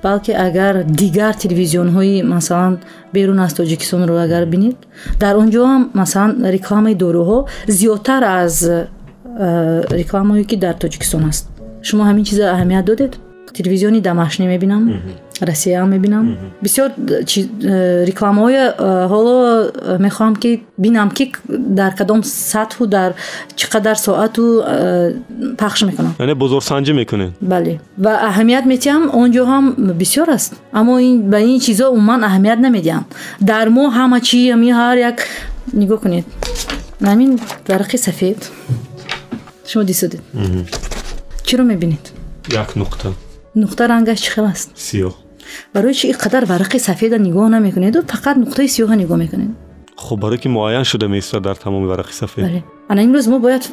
балки 0.03 0.31
агар 0.31 0.83
дигар 0.83 1.33
телевизионҳои 1.43 2.23
масалан 2.23 2.79
берун 3.13 3.39
аз 3.39 3.53
тоҷикистонро 3.53 4.15
агар 4.25 4.45
бинед 4.45 4.77
дар 5.19 5.35
он 5.37 5.49
ҷо 5.53 5.63
ҳам 5.71 5.83
масалан 5.93 6.31
рекламаи 6.55 6.95
доруҳо 7.03 7.39
зиёдтар 7.77 8.21
аз 8.23 8.53
э, 8.63 8.87
рекламаҳое 10.01 10.45
ки 10.49 10.55
дар 10.55 10.75
тоҷикистон 10.83 11.23
аст. 11.31 11.45
Шумо 11.87 12.03
ҳамин 12.09 12.23
чиза 12.29 12.45
аҳамият 12.55 12.85
додед 12.85 13.13
телевизиони 13.57 13.99
дамашни 14.01 14.45
мебинам 14.47 14.83
россияам 15.41 15.89
мебинам. 15.91 16.37
Бисёр 16.61 16.91
э, 16.97 18.05
рекламаҳои 18.05 18.55
э, 18.55 19.07
ҳоло 19.11 19.37
мехоҳам 19.99 20.35
ки 20.35 20.63
бинам 20.77 21.09
ки 21.11 21.31
дар 21.49 21.91
кадом 21.95 22.21
сатҳу 22.23 22.85
дар 22.87 23.13
чӣ 23.55 23.65
қадар 23.73 23.95
соату 23.95 24.63
пахш 25.57 25.83
мекунам. 25.83 26.13
Яъне 26.19 26.35
бозорсанҷӣ 26.35 26.93
мекунед? 26.93 27.31
Бале. 27.41 27.79
Ва 27.97 28.13
аҳамият 28.29 28.65
метиҳам 28.73 29.03
он 29.13 29.27
ҷо 29.35 29.43
ҳам 29.51 29.65
бисёр 30.01 30.27
аст. 30.29 30.51
Аммо 30.71 30.93
ба 31.31 31.39
ин 31.39 31.59
чизо 31.59 31.85
умуман 31.95 32.21
аҳамият 32.29 32.59
намедиҳам. 32.65 33.05
Дар 33.41 33.67
мо 33.69 33.83
ҳама 33.97 34.17
чӣ 34.27 34.39
ами 34.55 34.69
ҳар 34.79 34.95
як 35.09 35.17
нигоҳ 35.81 35.99
кунед. 36.03 36.25
Ҳамин 37.01 37.31
варақи 37.69 37.97
сафед. 38.07 38.39
Шумо 39.69 39.83
дисодед. 39.83 40.21
Чиро 41.47 41.63
мебинед? 41.63 42.03
Як 42.63 42.69
нуқта 42.75 43.07
нуқта 43.55 43.87
рангаш 43.87 44.19
чӣ 44.23 44.29
хел 44.35 44.45
аст 44.45 44.69
сиёҳ 44.87 45.13
барои 45.73 45.93
чи 45.93 46.07
ин 46.07 46.17
қадар 46.23 46.43
варақи 46.45 46.77
сафеда 46.79 47.17
нигоҳ 47.27 47.47
намекунеду 47.49 47.99
фақат 48.13 48.35
нуқтаи 48.43 48.67
сиёҳа 48.75 48.95
нигоҳ 49.01 49.17
мекунед 49.23 49.51
хуб 49.95 50.19
барое 50.19 50.37
ки 50.37 50.47
муайян 50.47 50.83
шуда 50.83 51.07
меистад 51.07 51.43
дар 51.43 51.55
тамоми 51.55 51.87
варақи 51.87 52.13
сафед 52.13 52.63
ана 52.89 53.01
имрӯз 53.03 53.27
мо 53.27 53.39
бояд 53.39 53.63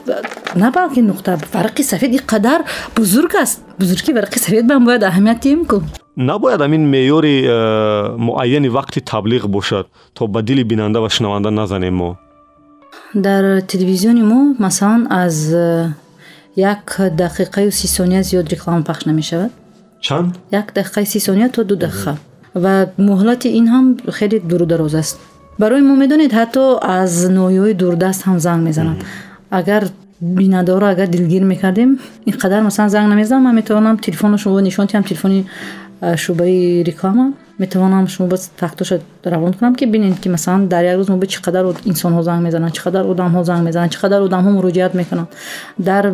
на 0.55 0.71
балки 0.71 1.01
нуқта 1.01 1.38
варақи 1.53 1.83
сафед 1.83 2.11
ин 2.12 2.25
қадар 2.33 2.61
бузург 2.97 3.35
аст 3.35 3.61
бузурги 3.79 4.12
варақи 4.12 4.38
сафед 4.38 4.64
ман 4.64 4.85
бояд 4.85 5.03
аҳамият 5.03 5.40
диҳем 5.42 5.64
ку 5.66 5.83
набояд 6.16 6.61
ҳамин 6.61 6.83
меъёри 6.95 7.37
э, 7.45 8.16
муайяни 8.16 8.68
вақти 8.68 9.01
таблиғ 9.12 9.47
бошад 9.47 9.87
то 10.14 10.27
ба 10.27 10.42
дили 10.42 10.62
бинанда 10.62 11.01
ва 11.01 11.09
шунаванда 11.11 11.51
назанем 11.51 11.95
мо 11.95 12.16
дар 13.14 13.62
телевизиони 13.62 14.23
мо 14.23 14.55
масалан 14.59 15.07
аз 15.11 15.53
э, 15.53 15.90
як 16.57 16.85
дақиқаю 17.23 17.71
си 17.71 17.87
сония 17.88 18.23
зиёд 18.23 18.49
реклама 18.49 18.83
пахш 18.85 19.05
намешавад 19.05 19.51
чанд 20.07 20.31
як 20.51 20.67
дақиқаи 20.79 21.05
си 21.05 21.19
сония 21.21 21.49
то 21.49 21.65
ду 21.65 21.75
дақиқа 21.77 22.12
ва 22.55 22.75
муҳлати 22.99 23.49
ин 23.59 23.67
ҳам 23.75 23.87
хеле 24.19 24.38
дурудароз 24.51 24.95
аст 25.03 25.17
барои 25.59 25.83
мо 25.88 25.95
медонед 26.03 26.33
ҳатто 26.38 26.62
аз 27.01 27.12
ноҳияҳои 27.38 27.75
дурдаст 27.83 28.21
ҳам 28.27 28.38
занг 28.47 28.62
мезанад 28.69 28.99
агар 29.51 29.83
бинандаҳоро 30.41 30.87
агар 30.95 31.09
дилгир 31.15 31.43
мекардем 31.53 31.91
ин 32.29 32.35
қадар 32.43 32.61
масалан 32.69 32.91
занг 32.91 33.09
намезанам 33.09 33.43
ман 33.47 33.55
метавонам 33.61 33.97
телефонро 34.07 34.38
шумо 34.38 34.61
нишон 34.61 34.87
диҳам 34.87 35.05
телефони 35.11 35.41
шӯъбаи 36.23 36.85
реклама 36.88 37.27
метавонам 37.59 38.09
шумо 38.09 38.29
боз 38.29 38.51
фактоша 38.57 39.01
равон 39.25 39.53
кунам 39.55 39.75
ки 39.75 39.85
бинед 39.85 40.21
ки 40.21 40.29
масалан 40.29 40.69
дар 40.69 40.85
як 40.85 40.99
рӯз 40.99 41.11
мо 41.11 41.17
ба 41.17 41.27
чӣ 41.27 41.41
қадар 41.41 41.65
инсонҳо 41.85 42.23
занг 42.23 42.43
мезананд 42.43 42.73
чӣ 42.75 42.81
қадар 42.87 43.05
одамҳо 43.12 43.45
занг 43.45 43.62
мезананд 43.65 43.93
чӣ 43.93 43.99
қадар 44.05 44.21
одамҳо 44.29 44.51
муроҷиат 44.59 44.95
мекунанд. 44.95 45.29
Дар 45.79 46.11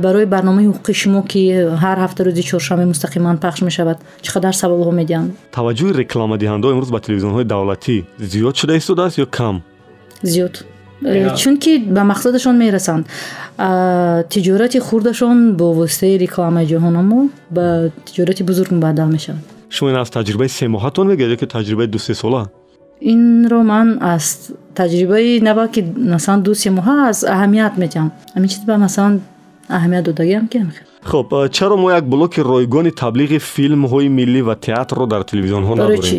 барои 0.00 0.26
барномаи 0.26 0.66
ҳуқуқи 0.66 0.92
шумо 0.92 1.22
ки 1.22 1.42
ҳар 1.82 1.98
ҳафта 2.04 2.20
рӯзи 2.24 2.42
чоршанбе 2.42 2.84
мустақиман 2.92 3.36
пахш 3.38 3.62
мешавад 3.62 3.98
чӣ 4.22 4.30
қадар 4.36 4.52
саволҳо 4.62 4.92
медиҳанд? 5.00 5.30
Таваҷҷӯҳи 5.56 5.92
рекламадиҳандаҳо 6.02 6.72
имрӯз 6.74 6.90
ба 6.94 7.00
телевизионҳои 7.06 7.44
давлатӣ 7.44 7.96
зиёд 8.32 8.54
шуда 8.60 8.74
истодааст 8.80 9.16
ё 9.24 9.26
кам? 9.26 9.62
Зиёд. 10.22 10.54
Э, 11.02 11.34
чунки 11.40 11.72
ба 11.96 12.02
мақсадашон 12.12 12.56
мерасанд. 12.64 13.04
Тиҷорати 14.32 14.78
хурдашон 14.86 15.56
бо 15.56 15.66
воситаи 15.80 16.18
рекламаи 16.24 16.66
ҷаҳонамо 16.72 17.20
ба 17.56 17.90
тиҷорати 18.06 18.42
бузург 18.42 18.70
мубаддал 18.72 19.08
мешавад 19.16 19.59
шумо 19.74 19.90
ин 19.90 19.96
аз 20.02 20.10
таҷрибаи 20.16 20.48
семоҳатон 20.60 21.06
мегӯед 21.10 21.32
ки 21.40 21.46
таҷрибаи 21.56 21.88
дусе 21.94 22.14
сола? 22.22 22.42
Инро 23.12 23.60
ман 23.72 23.88
аз 24.14 24.24
таҷрибаи 24.80 25.40
на 25.46 25.52
балки 25.54 25.80
масалан 26.14 26.40
ду 26.46 26.54
се 26.54 26.70
моҳа 26.78 26.94
аз 27.10 27.18
аҳамият 27.34 27.74
метиҳам 27.82 28.08
ҳамин 28.34 28.48
чиз 28.52 28.62
ба 28.70 28.76
масалан 28.86 29.14
аҳамият 29.76 30.04
додагиам 30.08 30.46
ки 30.52 30.58
хуб 31.10 31.28
чаро 31.56 31.76
мо 31.76 31.88
як 31.98 32.04
блоки 32.14 32.40
ройгони 32.52 32.90
таблиғи 33.02 33.38
филмҳои 33.54 34.08
миллӣ 34.18 34.40
ва 34.48 34.54
театрро 34.66 35.06
дар 35.12 35.22
телевизионҳо 35.30 35.74
надорем? 35.74 36.02
чи 36.02 36.18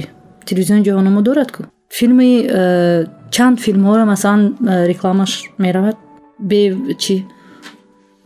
телевизиони 0.49 0.83
ҷаҳонамо 0.87 1.21
дорад 1.21 1.49
ку? 1.55 1.61
Филми 1.97 2.31
чанд 3.35 3.57
филмҳоро 3.65 4.03
масалан 4.13 4.41
рекламаш 4.91 5.31
меравад? 5.63 5.97
Бе 6.49 6.59
чӣ 7.03 7.15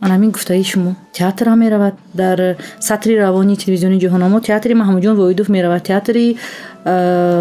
ҳамин 0.02 0.30
гуфтаи 0.30 0.64
шумо. 0.64 0.92
Театр 1.12 1.46
ҳам 1.48 1.58
меравад. 1.64 1.94
Дар 2.14 2.56
сатри 2.80 3.12
равони 3.24 3.56
телевизиони 3.56 3.98
ҷаҳонамо 4.04 4.40
театри 4.48 4.74
маҳмудҷон 4.82 5.14
воидов 5.22 5.48
меравад. 5.48 5.82
Театри 5.90 6.36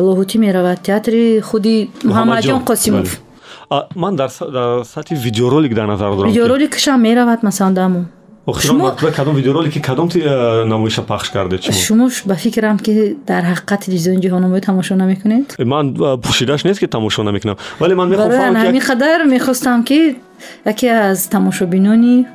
лоҳутӣ 0.07 0.38
меравад. 0.45 0.77
Театри 0.89 1.41
худи 1.41 1.75
муҳаммадҷон 2.09 2.61
қосимов. 2.69 3.09
ман 3.95 4.15
дар 4.15 4.29
сатҳи 4.93 5.15
видеоролик 5.25 5.73
дар 5.73 5.88
назар 5.93 6.09
дорам 6.15 6.29
видеороликашам 6.32 7.01
меравад 7.01 7.39
масалан 7.43 7.73
дамо 7.73 8.01
кадом 9.15 9.36
видеоролики 9.36 9.79
кадом 9.79 10.07
э, 10.13 10.63
намоиша 10.65 11.01
пахш 11.01 11.29
кардед 11.29 11.61
шумо 11.73 12.09
ба 12.25 12.36
фикрам 12.36 12.77
ки 12.79 13.17
дар 13.27 13.43
ҳақиқат 13.43 13.79
телевизиони 13.86 14.21
ҷаҳономо 14.21 14.61
тамошо 14.61 14.95
намекунед? 14.95 15.55
Ман 15.59 15.95
э, 15.95 16.17
пӯшидаш 16.21 16.63
нест 16.65 16.79
ки 16.79 16.88
тамошо 16.88 17.23
намекунам. 17.23 17.57
Вале 17.79 17.95
ман 17.95 18.09
мехоҳамин 18.09 18.82
қадар 18.89 19.25
мехостам 19.25 19.84
ки 19.84 20.17
яке 20.65 20.87
аз 20.87 21.27
тамошобинони 21.27 22.25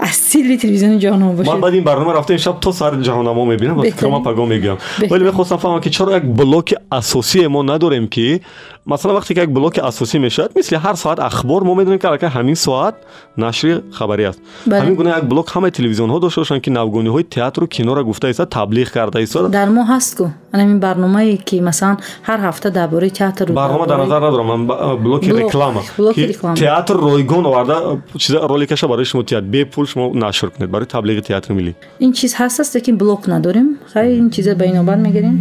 асили 0.00 0.58
телевизиони 0.58 0.98
ҷаҳонамо 1.00 1.32
бошед 1.36 1.52
ман 1.52 1.60
баъди 1.60 1.76
ин 1.78 1.84
барнома 1.84 2.14
рафта 2.14 2.32
имшаб 2.32 2.60
то 2.60 2.72
сар 2.72 2.92
ҷаҳонамо 2.94 3.44
мебинам 3.44 3.76
ва 3.76 3.82
фикрама 3.82 4.22
пагон 4.22 4.48
мегӯям 4.48 4.78
вале 5.10 5.24
мехостам 5.24 5.58
фаҳмам 5.58 5.80
ки 5.80 5.90
чаро 5.90 6.10
як 6.12 6.24
блоки 6.40 6.76
асосие 6.90 7.48
мо 7.48 7.62
надорем 7.62 8.08
ки 8.08 8.40
масалан 8.84 9.16
вақте 9.16 9.34
ки 9.34 9.40
як 9.40 9.52
блоки 9.52 9.80
асосӣ 9.80 10.18
мешавад 10.18 10.52
мисли 10.56 10.76
ҳар 10.76 10.96
соат 10.96 11.18
ахбор 11.20 11.64
мо 11.64 11.74
медонем 11.74 11.98
ки 11.98 12.06
аллакай 12.06 12.30
ҳамин 12.30 12.54
соат 12.54 12.94
нашри 13.36 13.82
хабарӣ 13.92 14.24
аст. 14.30 14.40
Ҳамин 14.66 14.94
гуна 14.96 15.10
як 15.10 15.28
блок 15.28 15.48
ҳамаи 15.48 15.70
телевизионҳо 15.70 16.20
дошта 16.20 16.40
бошанд 16.40 16.62
ки 16.62 16.70
навгониҳои 16.70 17.24
театру 17.24 17.66
киноро 17.66 18.04
гуфта 18.04 18.30
истоад 18.30 18.50
таблиғ 18.50 18.90
карда 18.92 19.20
истоад 19.22 19.50
дар 19.50 19.68
мо 19.68 19.82
ҳастку 19.84 20.30
анамин 20.52 20.78
барномае 20.80 21.36
ки 21.36 21.60
масалан 21.60 21.98
ҳар 22.28 22.40
ҳафта 22.46 22.70
дар 22.70 22.88
бораи 22.88 23.10
театру 23.10 23.52
барнома 23.52 23.86
дар 23.86 23.98
назар 23.98 24.20
надорам. 24.20 24.46
Ман 24.46 24.66
блоки 25.02 25.30
Блок, 25.30 25.40
реклама. 25.40 25.80
ки 26.14 26.60
театр 26.60 26.96
ройгон 26.96 27.46
оварда 27.46 28.00
чиза 28.16 28.48
роли 28.48 28.66
каша 28.66 28.88
барои 28.88 29.04
шумо 29.04 29.24
театр 29.24 29.46
бепул 29.46 29.86
шумо 29.86 30.14
нашр 30.14 30.50
кунед 30.50 30.70
барои 30.70 30.86
таблиғи 30.86 31.22
театри 31.22 31.54
миллӣ. 31.54 31.74
Ин 32.00 32.12
чиз 32.12 32.34
ҳаст 32.34 32.74
лекин 32.74 32.96
блок 32.96 33.26
надорем. 33.26 33.78
Хай 33.92 34.16
ин 34.18 34.30
чиза 34.30 34.54
ба 34.54 34.64
инобат 34.64 34.98
мегирем 34.98 35.36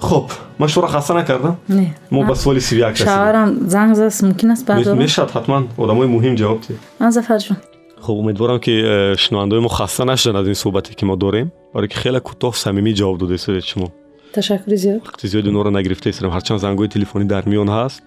хуб 0.00 0.32
ман 0.58 0.68
шумо 0.68 0.86
хаста 0.88 1.14
накардам 1.14 1.56
не 1.68 1.94
мо 2.10 2.24
ба 2.24 2.34
суоли 2.34 2.60
сивяк 2.60 2.92
расидем 2.92 3.12
шаварам 3.12 3.68
занг 3.68 3.94
заст 3.96 4.22
мумкин 4.22 4.50
аст 4.52 4.66
бардорам 4.66 4.98
мешавад 4.98 5.30
ҳатман 5.30 5.68
одамои 5.78 6.06
муҳим 6.06 6.34
ҷавоб 6.36 6.60
диҳед 6.60 6.78
ман 7.00 7.10
зафарҷон 7.10 7.56
хуб 8.00 8.18
умедворам 8.18 8.60
ки 8.60 8.70
э, 8.70 9.16
шунавандаои 9.16 9.60
мо 9.60 9.68
хаста 9.68 10.04
нашуданд 10.04 10.36
аз 10.36 10.46
ин 10.46 10.54
суҳбате 10.62 10.94
ки 10.94 11.04
мо 11.04 11.16
дорем 11.16 11.50
барое 11.74 11.88
ки 11.88 11.96
хеле 11.96 12.18
кӯтоҳ 12.18 12.54
самимӣ 12.64 12.92
ҷавоб 13.00 13.18
дода 13.18 13.34
истодед 13.34 13.64
шумо 13.64 13.88
ташаккури 14.34 14.76
зиёд 14.84 15.00
вақти 15.08 15.26
зиёди 15.32 15.48
онҳоро 15.52 15.70
нагирифта 15.78 16.08
истодем 16.10 16.32
ҳарчанд 16.36 16.60
зангҳои 16.64 16.88
телефонӣ 16.94 17.24
дар 17.34 17.44
миён 17.52 17.68
ҳаст 17.76 17.98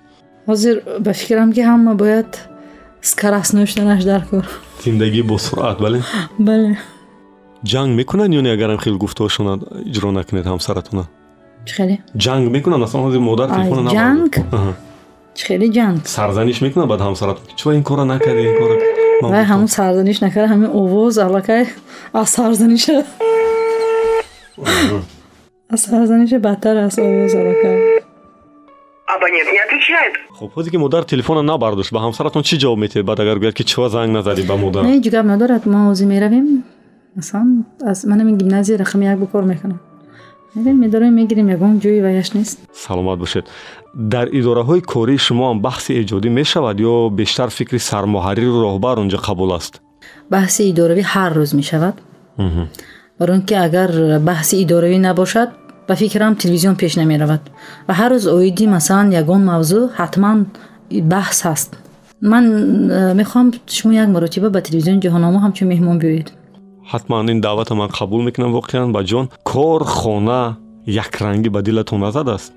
ҳозир 0.49 0.75
ба 1.05 1.11
фикрам 1.13 1.49
ки 1.55 1.61
ҳама 1.69 1.93
бояд 2.03 2.31
скоростнӯшданаш 3.01 4.03
дар 4.11 4.21
кор 4.29 4.45
зиндагӣ 4.83 5.21
бо 5.29 5.37
суръат 5.47 5.77
бале 5.85 5.99
бале 6.39 6.77
ҷанг 7.71 7.91
мекунанд 7.99 8.33
ё 8.39 8.41
не 8.45 8.51
агарам 8.55 8.79
хел 8.83 8.95
гуфтаҳошона 9.03 9.53
иҷро 9.89 10.09
накунед 10.19 10.45
ҳамсаратона 10.51 11.03
чӣ 11.07 11.16
хеле 11.16 11.16
ҷанг 11.16 11.16
мекунанд 12.57 12.81
маслан 12.83 13.01
ҳозир 13.05 13.19
модар 13.29 13.47
Ай, 13.49 13.55
телефона 13.55 13.89
ҷанг? 13.97 14.33
чӣ 15.37 15.43
хеле 15.47 15.67
ҷанг 15.77 15.99
сарзаниш 16.17 16.57
мекунад 16.65 16.87
баъд 16.93 17.01
ҳамсаратон 17.07 17.43
ки 17.49 17.53
чура 17.59 17.73
ин 17.79 17.83
кора 17.89 18.03
накарди 18.05 18.41
ин 18.49 18.53
кора 18.59 18.75
Ман 19.21 19.31
вай 19.31 19.41
гуфтам. 19.41 19.51
ҳамун 19.51 19.67
сарзаниш 19.77 20.17
накарда 20.25 20.47
ҳамин 20.53 20.69
овоз 20.81 21.17
аллакай 21.25 21.63
аз 22.13 22.29
сарзаниша 22.37 22.97
аз 25.73 25.81
сарзаниша 25.81 26.39
бадтар 26.47 26.75
аст 26.87 26.97
овоз 26.99 27.33
аллакай 27.41 27.75
Абонент 29.15 29.49
не 29.55 29.61
отвечает. 29.65 30.13
хуб 30.37 30.49
ҳозе 30.55 30.69
ки 30.71 30.77
модар 30.77 31.03
телефона 31.13 31.41
набардошт 31.51 31.91
ба 31.95 31.99
ҳамсаратон 32.05 32.41
чӣ 32.47 32.55
ҷавоб 32.63 32.79
метиҳед 32.83 33.05
баъд 33.09 33.19
агар 33.23 33.37
гӯяд 33.43 33.55
ки 33.59 33.63
чува 33.71 33.87
занг 33.89 34.11
назадӣ 34.17 34.41
ба 34.49 34.55
модар 34.63 34.81
не 34.83 35.01
ҷугаб 35.05 35.25
надорад 35.33 35.63
мо 35.73 35.79
ҳозир 35.89 36.07
меравем 36.13 36.47
масалан 37.17 37.49
аз 37.91 37.99
манам 38.11 38.27
ин 38.31 38.37
гимназияи 38.41 38.77
рақами 38.83 39.05
як 39.13 39.17
бо 39.19 39.27
кор 40.57 40.73
мекунам 40.73 40.79
мерем 40.79 40.79
медорем 40.79 41.13
мегирем 41.13 41.49
ягон 41.49 41.79
ҷои 41.79 42.01
ваяш 42.01 42.33
нест 42.33 42.59
саломат 42.73 43.19
бошед 43.19 43.45
дар 43.93 44.27
идораҳои 44.27 44.81
кории 44.81 45.17
шумо 45.17 45.49
ам 45.51 45.61
баҳси 45.61 45.93
эҷодӣ 46.03 46.29
мешавад 46.29 46.79
ё 46.79 47.09
бештар 47.09 47.49
фикри 47.49 47.79
сармуҳарриру 47.79 48.61
роҳбар 48.67 48.99
он 48.99 49.09
ҷо 49.09 49.17
қабул 49.27 49.51
аст 49.55 49.81
баҳси 50.31 50.61
идоравӣ 50.71 51.03
ҳар 51.13 51.31
рӯз 51.39 51.55
мешавад 51.55 51.95
баро 53.19 53.33
ин 53.33 53.41
ки 53.41 53.55
агар 53.55 54.19
баҳси 54.19 54.55
идоравӣ 54.63 54.99
набошад 54.99 55.49
ба 55.87 55.95
фикрам 55.95 56.35
телевизион 56.35 56.75
пеш 56.75 56.93
намеравад 57.01 57.41
ва 57.87 57.93
ҳар 57.99 58.11
рӯз 58.15 58.25
оиди 58.37 58.65
масалан 58.67 59.07
ягон 59.21 59.41
мавзӯъ 59.51 59.81
ҳатман 59.99 60.37
баҳс 61.13 61.39
ҳаст 61.47 61.71
ман 62.21 62.43
э, 62.97 63.13
мехоҳам 63.19 63.47
шумо 63.77 63.93
як 64.03 64.09
маротиба 64.15 64.49
ба 64.49 64.61
телевизиони 64.61 64.99
ҷаҳономо 65.05 65.37
ҳамчун 65.45 65.67
меҳмон 65.73 65.97
биёед 66.03 66.29
ҳатман 66.91 67.29
ин 67.33 67.39
даъвата 67.41 67.73
ман 67.75 67.89
қабул 67.89 68.21
мекунам 68.27 68.51
воқеан 68.59 68.91
ба 68.95 69.01
ҷон 69.03 69.25
кор 69.51 69.81
хона 69.85 70.41
якрангӣ 70.85 71.49
ба 71.55 71.61
дилатон 71.61 71.99
назадааст 71.99 72.51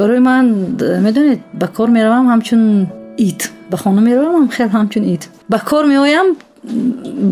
барои 0.00 0.18
ман 0.28 0.44
д- 0.78 1.00
медонед 1.06 1.40
ба 1.60 1.66
кор 1.76 1.88
меравам 1.96 2.26
ҳамчун 2.32 2.62
ит 3.28 3.40
ба 3.70 3.76
хона 3.82 4.00
меравам 4.00 4.34
ҳам 4.42 4.50
хел 4.56 4.68
ҳамчун 4.76 5.04
ит 5.14 5.22
ба 5.48 5.58
кор 5.70 5.84
меоям 5.86 6.26
м, 6.28 6.34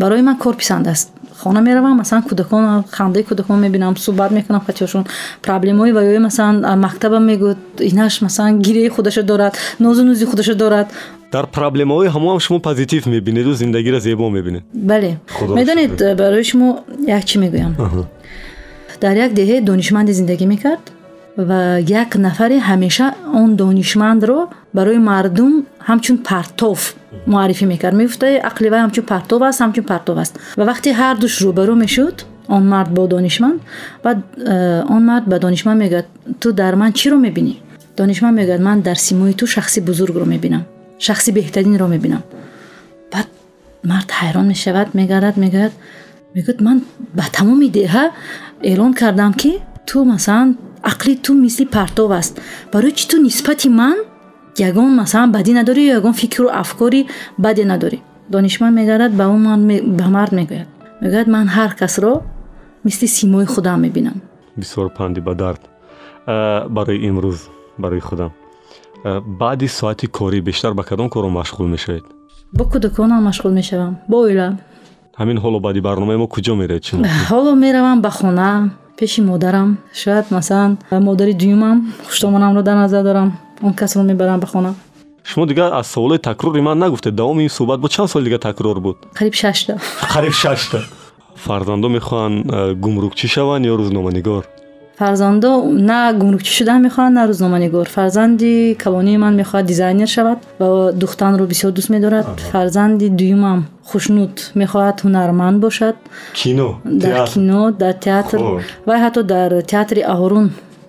барои 0.01 0.21
ман 0.21 0.37
кор 0.37 0.55
писанд 0.55 0.87
аст 0.87 1.09
хона 1.43 1.61
меравам 1.61 1.97
масалан 2.01 2.23
кӯдакон 2.29 2.83
хандаи 2.95 3.23
кӯдакон 3.29 3.57
мебинам 3.65 3.95
суҳбат 4.05 4.31
мекунам 4.37 4.61
хатиёшон 4.67 5.03
проблемаҳои 5.45 5.91
ваёи 5.97 6.19
масалан 6.27 6.57
а, 6.65 6.75
мактабам 6.75 7.23
мегӯд 7.29 7.57
инаш 7.91 8.21
масалан 8.21 8.59
гирияи 8.65 8.89
худаша 8.95 9.23
дорад 9.23 9.53
нозу 9.79 10.01
нӯзи 10.03 10.25
худаша 10.25 10.55
дорад 10.55 10.87
дар 11.31 11.45
проблемаҳои 11.57 12.07
ҳамоам 12.15 12.39
шумо 12.39 12.59
позитив 12.59 13.05
мебинеду 13.05 13.53
зиндагиро 13.53 13.99
зебо 13.99 14.29
мебинед. 14.29 14.63
Бале 14.73 15.11
медонед 15.59 16.17
барои 16.21 16.43
шумо 16.43 16.67
як 17.07 17.23
чӣ 17.29 17.35
мегӯям? 17.43 17.73
Дар 19.01 19.15
як 19.25 19.31
деҳаи 19.39 19.61
донишманде 19.61 20.13
зиндагӣ 20.19 20.45
мекард 20.53 20.85
ва 21.49 21.79
як 22.03 22.09
нафаре 22.15 22.57
ҳамеша 22.69 23.07
он 23.41 23.49
донишмандро 23.55 24.39
барои 24.73 24.97
мардум 24.97 25.53
ҳамчун 25.89 26.17
партов 26.29 26.95
муаррифӣ 27.33 27.65
мекард. 27.73 27.95
Мегуфта 28.01 28.27
ақли 28.49 28.67
вай 28.73 28.81
ҳамчун 28.85 29.05
партов 29.13 29.41
аст 29.41 29.59
ҳамчун 29.61 29.85
партов 29.91 30.17
аст 30.23 30.33
ва 30.57 30.63
вақте 30.71 30.89
ҳар 31.01 31.15
душ 31.23 31.33
рӯбарӯ 31.45 31.75
мешуд 31.83 32.17
он 32.55 32.63
мард 32.73 32.89
бо 32.97 33.07
донишманд 33.07 33.59
баъд 34.05 34.17
э, 34.37 34.83
он 34.95 35.01
мард 35.09 35.25
ба 35.31 35.39
донишманд 35.39 35.81
мегӯяд 35.83 36.07
ту 36.41 36.47
дар 36.53 36.73
ман 36.81 36.91
чиро 36.99 37.17
мебинӣ? 37.25 37.55
Донишманд 37.97 38.35
мегӯяд 38.39 38.61
ман 38.67 38.77
дар 38.81 38.97
симои 39.07 39.33
ту 39.33 39.45
шахси 39.47 39.79
бузургро 39.81 40.25
мебинам 40.25 40.63
шахси 41.05 41.29
беҳтаринро 41.37 41.87
мебинам 41.93 42.23
баъд 43.13 43.27
мард 43.91 44.09
ҳайрон 44.19 44.45
мешавад 44.53 44.87
мегардад 44.99 45.35
мегӯяд 45.43 45.73
мегӯяд 46.35 46.59
ман 46.65 46.77
ба 47.17 47.25
тамоми 47.37 47.69
деҳа 47.79 48.05
эълон 48.69 48.93
кардам 48.93 49.33
ки 49.41 49.51
ту 49.87 49.97
масалан 50.13 50.49
ақли 50.91 51.13
ту 51.25 51.31
мисли 51.45 51.65
партов 51.77 52.11
аст 52.19 52.33
барои 52.73 52.91
чӣ 52.97 53.05
ту 53.11 53.15
нисбати 53.27 53.69
ман 53.69 53.97
ягон 54.67 54.91
масалан 55.01 55.29
бадӣ 55.35 55.51
надорӣ 55.59 55.81
ё 55.89 55.93
ягон 55.99 56.13
фикру 56.21 56.47
афкори 56.61 57.01
баде 57.37 57.63
надорӣ 57.71 57.99
донишманд 58.33 58.75
мегардад 58.79 59.11
ба 59.19 59.25
он 59.33 59.41
мард 59.47 59.61
ме- 59.69 59.85
ба 59.99 60.05
мард 60.17 60.31
мегӯяд 60.39 60.67
мегӯяд 61.01 61.27
ман 61.35 61.47
ҳар 61.55 61.71
касро 61.81 62.13
мисли 62.85 63.07
симои 63.17 63.45
худам 63.53 63.81
мебинам 63.85 64.17
бисёр 64.61 64.87
панди 64.97 65.19
ба 65.21 65.33
дард 65.35 65.61
Э, 66.29 66.67
барои 66.67 66.99
имрӯз 67.09 67.39
барои 67.77 67.99
худам 67.99 68.31
Э, 68.31 68.46
баъди 69.03 69.67
соати 69.67 70.07
корӣ 70.07 70.41
бештар 70.41 70.73
ба 70.73 70.83
кадом 70.83 71.09
коро 71.09 71.29
машғул 71.29 71.67
мешавед? 71.67 72.03
Бо 72.53 72.63
кӯдаконам 72.63 73.21
машғул 73.29 73.51
мешавам. 73.51 73.97
Бо 74.07 74.17
оила. 74.25 74.57
Ҳамин 75.19 75.37
ҳоло 75.43 75.59
баъди 75.59 75.81
барномаи 75.81 76.17
мо 76.17 76.27
куҷо 76.27 76.55
меравед 76.55 76.83
шумо 76.85 77.03
ҳоло 77.29 77.55
меравам 77.55 78.01
ба 78.01 78.09
хона 78.09 78.69
пеши 78.97 79.21
модарам. 79.21 79.77
Шояд 79.93 80.31
масалан 80.31 80.77
модари 80.91 81.33
дуюмам 81.33 81.93
хуштомонамро 82.07 82.61
дар 82.63 82.75
назар 82.75 83.03
дорам. 83.03 83.37
Он 83.61 83.73
касро 83.73 84.03
мебарам 84.03 84.39
ба 84.39 84.47
хона. 84.47 84.73
Шумо 85.23 85.45
дигар 85.45 85.71
аз 85.73 85.87
саволои 85.87 86.19
такрори 86.19 86.61
ман 86.61 86.77
нагуфтед 86.79 87.15
давоми 87.15 87.43
ин 87.43 87.49
суҳбат 87.49 87.79
бо 87.79 87.87
чанд 87.89 88.09
соли 88.09 88.23
дига 88.23 88.39
такрор 88.39 88.79
буд? 88.79 88.97
Қариб 89.13 89.33
шашта. 89.33 89.77
Қариб 90.13 90.31
шашта. 90.31 90.79
Фарзандо 91.35 91.87
мехоҳанд 91.89 92.37
э, 92.45 92.73
гумрукчӣ 92.83 93.27
шаванд 93.27 93.65
ё 93.65 93.75
рӯзноманигор 93.79 94.43
фарзандо 94.99 95.51
на 95.89 95.99
гумрукчӣ 96.19 96.51
шудан 96.57 96.79
мехоҳад 96.87 97.13
на 97.17 97.23
рӯзноманигор. 97.29 97.87
Фарзанди 97.97 98.75
калонии 98.83 99.17
ман 99.23 99.33
мехоҳад 99.41 99.65
дизайнер 99.71 100.09
шавад 100.15 100.39
ва 100.59 100.91
духтанро 101.01 101.45
бисёр 101.53 101.71
дӯст 101.77 101.89
медорад. 101.95 102.27
Фарзанди 102.51 103.07
дуюмам 103.19 103.59
хушнуд 103.89 104.35
мехоҳад 104.61 104.97
ҳунарманд 105.05 105.57
бошад. 105.65 105.95
Кино 106.41 106.69
дар 106.83 107.27
кино 107.29 107.61
дар 107.81 107.93
театр. 108.07 108.37
Вай 108.87 108.99
ҳатто 109.05 109.21
дар 109.33 109.49
театри 109.71 110.01
аҳорун 110.13 110.47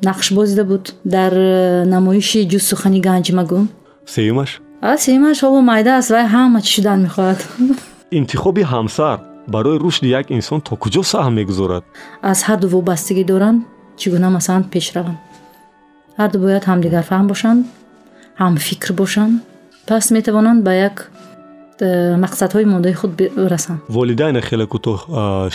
нақшбоз 0.08 0.48
дида 0.52 0.64
буд. 0.70 0.84
Дар 1.04 1.32
э, 1.32 1.84
намоиши 1.94 2.40
ҷуз 2.52 2.64
сухани 2.70 3.00
ганҷмагун 3.08 3.64
сеюмаш? 4.14 4.50
А 4.88 4.96
сеюмаш 5.04 5.36
ҳоло 5.44 5.60
майда 5.70 5.92
аст. 5.98 6.10
Вай 6.14 6.26
ҳама 6.34 6.60
чӣ 6.64 6.70
шудан 6.76 6.98
мехоҳад? 7.06 7.38
Интихоби 8.20 8.62
ҳамсар 8.72 9.16
барои 9.54 9.78
рушди 9.84 10.08
як 10.20 10.26
инсон 10.38 10.60
то 10.66 10.72
куҷо 10.82 11.02
саҳм 11.12 11.32
мегузорад? 11.40 11.82
Аз 12.30 12.38
ҳарду 12.48 12.66
вобастагӣ 12.74 13.24
доранд 13.32 13.60
чӣ 14.00 14.06
гуна 14.14 14.28
масалан 14.36 14.64
пеш 14.72 14.86
раванд 14.96 15.18
ҳарду 16.18 16.36
бояд 16.44 16.64
ҳамдигарфаҳм 16.70 17.26
бошанд 17.32 17.60
ҳамфикр 18.42 18.92
бошанд. 18.92 19.34
Пас 19.86 20.10
метавонанд 20.10 20.62
ба 20.64 20.72
як 20.88 21.10
э, 21.80 22.16
мақсадҳои 22.24 22.64
моддаи 22.74 22.94
худ 23.00 23.12
расанд. 23.54 23.80
Волидайна 23.88 24.40
хеле 24.40 24.66
кӯтоҳ 24.74 24.98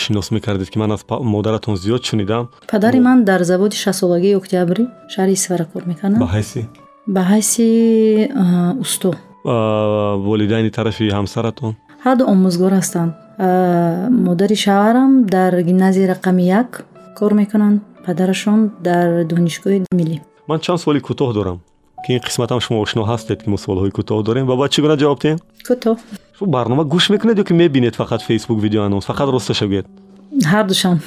шинос 0.03 0.31
мекардед 0.31 0.69
ки 0.69 0.77
ман 0.79 0.91
аз 0.91 1.01
модаратон 1.35 1.75
зиёд 1.75 2.03
шунидам 2.09 2.49
падари 2.71 2.99
ман 2.99 3.23
дар 3.23 3.41
заводи 3.43 3.75
шастсолагии 3.75 4.35
октябрӣ 4.41 4.83
шаҳри 5.13 5.33
исфара 5.39 5.65
кор 5.71 5.81
ба 5.83 5.87
мекардам 5.91 6.21
ҳайси? 6.35 6.61
Ба 7.15 7.21
ҳайси 7.31 7.67
а, 8.43 8.75
усто. 8.83 9.11
Волидайни 10.27 10.71
тарафи 10.77 11.05
ҳамсаратон? 11.17 11.71
Ҳарду 12.05 12.23
омӯзгор 12.33 12.73
ҳастанд. 12.79 13.11
Модари 14.27 14.55
шавҳарам 14.65 15.11
дар 15.35 15.51
гимназияи 15.69 16.07
рақами 16.13 16.43
як 16.61 16.69
кор 17.17 17.33
мекунанд 17.41 17.77
падарашон 18.05 18.59
дар 18.87 19.07
донишгоҳи 19.31 19.79
миллӣ 19.99 20.17
ман 20.49 20.59
чанд 20.65 20.79
суоли 20.83 20.99
кӯтоҳ 21.09 21.29
дорам 21.37 21.57
ки 22.03 22.09
ин 22.15 22.19
қисматам 22.27 22.59
шумо 22.65 22.77
ошно 22.85 23.01
ҳастед 23.11 23.37
ки 23.43 23.49
мо 23.49 23.57
суолҳои 23.63 23.91
кӯтоҳ 23.97 24.19
дорем 24.27 24.45
ва 24.49 24.55
бояд 24.59 24.71
чӣ 24.73 24.79
гуна 24.83 24.95
ҷавоб 25.01 25.19
диҳем 25.23 25.39
кӯтоҳ 25.67 25.95
шумо 26.37 26.47
барнома 26.55 26.83
гӯш 26.93 27.05
мекунед 27.13 27.37
ё 27.41 27.43
ки 27.49 27.53
мебинед 27.61 27.95
фақат 28.01 28.21
фейсбук 28.27 28.57
видеоанонс 28.65 29.05
фақат 29.11 29.27
росташа 29.35 29.65
гӯед 29.71 29.85
ҳардушам 30.53 30.97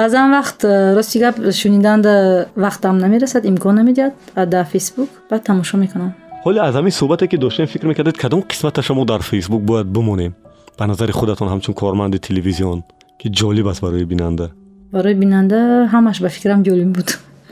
баъзан 0.00 0.26
вақт 0.36 0.60
э, 0.64 0.94
рости 0.96 1.18
гап 1.18 1.36
шуниданда 1.60 2.12
вақтам 2.56 2.94
намерасад 3.04 3.42
имкон 3.50 3.74
намедиҳад 3.80 4.14
дар 4.54 4.64
фейсбук 4.72 5.08
баъд 5.30 5.42
тамошо 5.44 5.76
мекунам 5.76 6.12
ҳоле 6.44 6.60
аз 6.60 6.74
ҳамин 6.74 6.94
суҳбате 7.00 7.26
ки 7.30 7.36
доштем 7.36 7.66
фикр 7.66 7.86
мекардед 7.86 8.16
кадом 8.16 8.40
қисматаша 8.50 8.92
мо 8.94 9.04
дар 9.04 9.22
фейсбук 9.22 9.62
бояд 9.62 9.86
бимонем 9.86 10.32
ба 10.78 10.86
назари 10.86 11.12
худатон 11.12 11.48
ҳамчун 11.52 11.74
корманди 11.74 12.18
телевизион 12.18 12.78
ки 13.20 13.28
ҷолиб 13.28 13.66
аст 13.70 13.80
барои 13.82 14.04
бинанда 14.04 14.50
барои 14.92 15.14
бинанда 15.14 15.58
ҳамаш 15.92 16.16
ба 16.24 16.28
фикрам 16.36 16.60
ҷолиб 16.66 16.90
буд. 16.96 17.08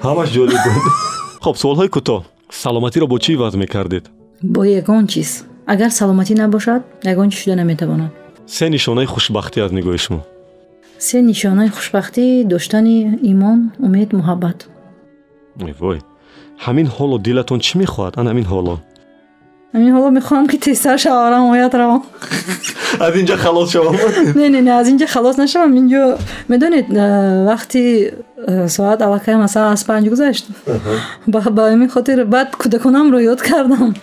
Ҳамаш 0.07 0.29
ҷолиб 0.37 0.61
буд. 0.65 0.85
Хоб 1.45 1.57
суолҳои 1.63 1.91
кӯтоҳ 1.97 2.23
саломатиро 2.63 3.07
бо 3.13 3.17
чӣ 3.25 3.33
ваз 3.43 3.55
мекардед? 3.63 4.05
Бо 4.55 4.61
ягон 4.81 5.05
чиз. 5.13 5.31
Агар 5.73 5.91
саломатӣ 6.01 6.35
набошад 6.43 6.83
ягон 7.13 7.29
чиз 7.31 7.41
шуда 7.43 7.57
наметавонад? 7.57 8.11
Се 8.47 8.65
нишонаи 8.75 9.07
хушбахтӣ 9.15 9.59
аз 9.67 9.73
нигоҳи 9.79 10.01
шумо 10.07 10.23
се 10.99 11.23
нишонаи 11.23 11.69
хушбахтӣ 11.69 12.45
доштани 12.53 13.19
имон 13.23 13.59
умед 13.87 14.09
муҳаббат. 14.19 14.59
Вой 15.81 15.99
ҳамин 16.65 16.87
ҳоло 16.97 17.17
дилатон 17.27 17.61
чӣ 17.67 17.75
мехоҳад? 17.83 18.13
Ан 18.21 18.27
ҳамин 18.31 18.47
ҳоло 18.53 18.75
ҳамин 19.75 19.91
ҳоло 19.97 20.09
мехоҳам 20.19 20.47
ки 20.51 20.57
тезтар 20.59 20.99
шаварам 21.05 21.45
оят 21.55 21.75
равам 21.81 22.03
аз 23.07 23.15
инҷа 23.21 23.37
халос 23.45 23.69
шавам 23.73 23.95
не 24.41 24.47
не 24.55 24.61
не 24.67 24.73
аз 24.81 24.87
инҷа 24.93 25.07
халос 25.15 25.37
нашавам 25.43 25.73
инҷо 25.81 26.03
медонед 26.51 26.87
э, 26.91 27.05
вақти 27.51 27.83
Э, 28.11 28.28
соат 28.69 29.03
аллакай 29.03 29.37
масалан 29.37 29.73
аз 29.73 29.85
панҷ 29.85 30.09
гузашт. 30.09 30.47
Ба 31.27 31.39
ҳамин 31.41 31.89
хотир 31.89 32.25
баъд 32.25 32.49
кӯдаконамро 32.63 33.19
ёд 33.33 33.41
кардам. 33.43 33.95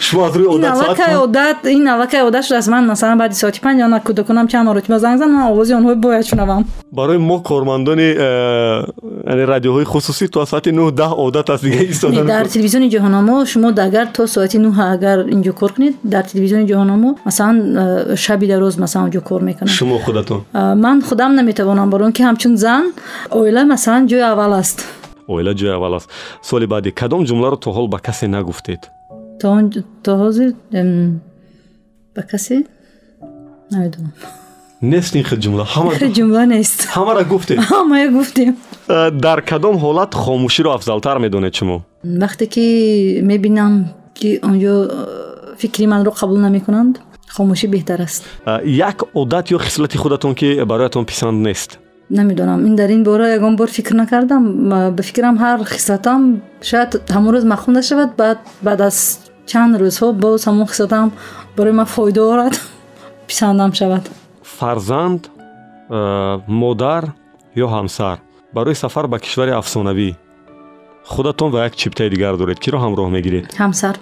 Ин 1.76 1.88
аллакай 1.88 2.22
одат 2.22 2.46
шудааст 2.46 2.68
ман 2.68 2.86
масалан 2.86 3.18
баъди 3.18 3.36
соати 3.36 3.60
панҷ 3.62 3.82
ана 3.82 4.00
кӯдаконам 4.00 4.48
чанд 4.48 4.68
маротиба 4.68 5.00
занг 5.00 5.18
зан 5.18 5.32
ман 5.32 5.52
овози 5.52 5.74
онҳо 5.74 5.96
бояд 5.96 6.26
шунавам. 6.26 6.66
Барои 6.92 7.18
мо 7.18 7.40
кормандони 7.42 8.10
э, 8.18 8.86
радиоҳои 9.26 9.86
хусусӣ 9.86 10.28
то 10.28 10.46
соати 10.46 10.70
нӯ 10.70 10.92
даҳ 10.92 11.12
одат 11.26 11.50
аст 11.50 11.64
дига 11.64 11.84
истода 11.84 12.24
дар 12.24 12.46
телевизиони 12.48 12.90
ҷаҳонамо 12.96 13.46
шумо 13.46 13.70
агар 13.88 14.08
то 14.16 14.28
соати 14.28 14.58
нӯ 14.58 14.70
агар 14.96 15.18
инҷо 15.36 15.54
кор 15.60 15.72
кунед 15.76 15.94
дар 16.04 16.24
телевизиони 16.32 16.66
ҷаҳонамо 16.72 17.10
масалан 17.26 17.58
э, 17.58 18.16
шаби 18.16 18.48
дароз 18.48 18.78
масалан 18.78 19.06
онҷо 19.08 19.22
кор 19.22 19.42
мекунам 19.42 19.74
шумо 19.80 19.98
худатон? 20.06 20.40
Ман 20.54 21.02
худам 21.02 21.36
наметавонам 21.36 21.90
барои 21.90 22.06
он 22.08 22.14
ки 22.18 22.22
ҳамчун 22.24 22.56
зан 22.56 22.84
оила 23.32 23.62
масалан 23.74 24.04
ҷои 24.08 24.25
аввал 24.32 24.54
аст 24.62 24.78
оила 25.28 25.54
ҷои 25.60 25.72
аввал 25.78 25.94
аст 26.00 26.08
соли 26.50 26.66
баъди 26.74 26.92
кадом 27.00 27.22
ҷумларо 27.30 27.58
то 27.64 27.70
ҳол 27.78 27.88
ба 27.94 28.00
касе 28.08 28.26
нагуфтед 28.36 28.82
то 30.04 30.12
ҳозир 30.22 30.50
ба 32.16 32.22
касе 32.32 32.56
намедонам 33.72 34.14
нест 34.82 35.16
ин 35.16 35.24
хел 35.24 35.40
ҷумла 35.40 35.66
ҷумла 36.18 36.44
нест 36.56 36.80
ҳамара 36.98 37.24
гуфтед 37.24 37.58
ҳамая 37.60 38.08
гуфтем 38.18 38.54
э, 38.88 39.12
дар 39.26 39.40
кадом 39.42 39.76
ҳолат 39.84 40.12
хомӯширо 40.24 40.70
афзалтар 40.78 41.18
медонед 41.26 41.54
шумо 41.60 41.78
вақте 42.04 42.46
ки 42.54 42.66
мебинам 43.30 43.74
ки 44.18 44.30
онҷо 44.50 44.74
э, 44.84 44.90
фикри 45.62 45.86
манро 45.94 46.12
қабул 46.22 46.40
намекунанд 46.48 46.96
хомӯшӣ 47.36 47.68
беҳтар 47.74 48.00
аст 48.08 48.24
э, 48.46 48.62
як 48.90 48.98
одат 49.22 49.46
ё 49.56 49.58
хислати 49.66 49.98
худатон 49.98 50.36
ки 50.40 50.48
бароятон 50.72 51.06
писанд 51.06 51.38
нест 51.48 51.80
намедонам 52.10 52.66
ин 52.66 52.76
дар 52.76 52.90
ин 52.90 53.04
бора 53.04 53.34
ягон 53.34 53.56
бор 53.56 53.70
фикр 53.70 53.94
накардам 53.94 54.70
ба 54.70 55.04
фикрам 55.04 55.38
ҳар 55.38 55.66
хислатам 55.66 56.42
шояд 56.62 56.92
ҳамон 57.10 57.36
рӯз 57.36 57.46
махум 57.46 57.74
нашавад 57.74 58.16
баъд 58.18 58.38
баъд 58.62 58.82
аз 58.82 59.20
чанд 59.46 59.76
рӯзҳо 59.82 60.14
боз 60.14 60.46
ҳамон 60.48 60.68
хислатам 60.68 61.12
барои 61.58 61.74
ман 61.74 61.86
фоида 61.86 62.22
орад 62.22 62.56
писандам 63.28 63.74
шавад 63.74 64.04
фарзанд 64.42 65.22
э, 65.90 66.40
модар 66.48 67.04
ё 67.56 67.68
ҳамсар 67.76 68.18
барои 68.54 68.76
сафар 68.76 69.08
ба 69.08 69.20
кишвари 69.20 69.52
афсонавӣ 69.52 70.10
худатон 71.06 71.52
ва 71.52 71.60
як 71.68 71.76
чиптаи 71.76 72.10
дигар 72.10 72.38
доред 72.38 72.60
киро 72.60 72.78
ҳамроҳ 72.86 73.10
мегиред 73.16 73.46
ҳамсар 73.64 73.96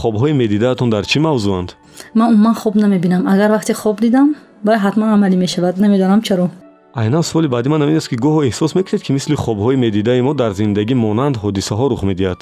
хобҳои 0.00 0.32
медидаатон 0.42 0.88
дар 0.90 1.04
чӣ 1.10 1.18
мавзӯанд 1.28 1.68
ман 2.14 2.28
умуман 2.32 2.54
хоб 2.54 2.74
намебинам 2.84 3.22
агар 3.32 3.50
вақте 3.56 3.72
хоб 3.82 3.96
дидам 4.00 4.28
бояд 4.64 4.80
ҳатман 4.86 5.08
амалӣ 5.16 5.36
мешавад 5.44 5.74
намедонам 5.84 6.20
чаро 6.28 6.46
айнан 6.94 7.22
суоли 7.22 7.48
баъди 7.48 7.68
ман 7.68 7.82
ин 7.82 7.96
аст 7.96 8.08
ки 8.08 8.16
гоҳо 8.16 8.40
эҳсос 8.48 8.74
мекунед 8.76 9.02
ки 9.02 9.12
мисли 9.12 9.34
хобҳои 9.44 9.76
медидаи 9.76 10.20
мо 10.22 10.32
дар 10.34 10.52
зиндагӣ 10.60 10.94
монанд 10.94 11.36
ҳодисаҳо 11.42 11.84
рух 11.92 12.02
медиҳад. 12.10 12.40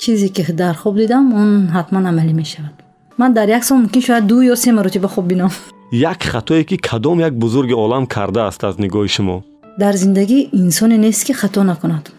Чизе 0.00 0.28
ки 0.36 0.42
дар 0.52 0.74
хоб 0.82 0.94
дидам 0.96 1.24
он 1.42 1.50
ҳатман 1.76 2.04
амалӣ 2.10 2.34
мешавад. 2.42 2.76
Ман 3.18 3.32
дар 3.32 3.48
як 3.48 3.64
сол 3.64 3.76
мумкин 3.78 4.02
шояд 4.02 4.26
ду 4.26 4.36
ё 4.52 4.54
се 4.56 4.72
маротиба 4.72 5.08
хоб 5.08 5.26
бинам. 5.26 5.50
Як 5.92 6.22
хатое 6.22 6.64
ки 6.64 6.76
кадом 6.76 7.18
як 7.20 7.34
бузурги 7.42 7.74
олам 7.84 8.06
кардааст 8.06 8.64
аз 8.64 8.76
нигоҳи 8.84 9.08
шумо? 9.16 9.36
Дар 9.78 9.94
зиндагӣ 10.02 10.38
инсоне 10.52 10.96
нест 10.98 11.24
ки 11.26 11.32
хато 11.32 11.62
накунад. 11.64 12.12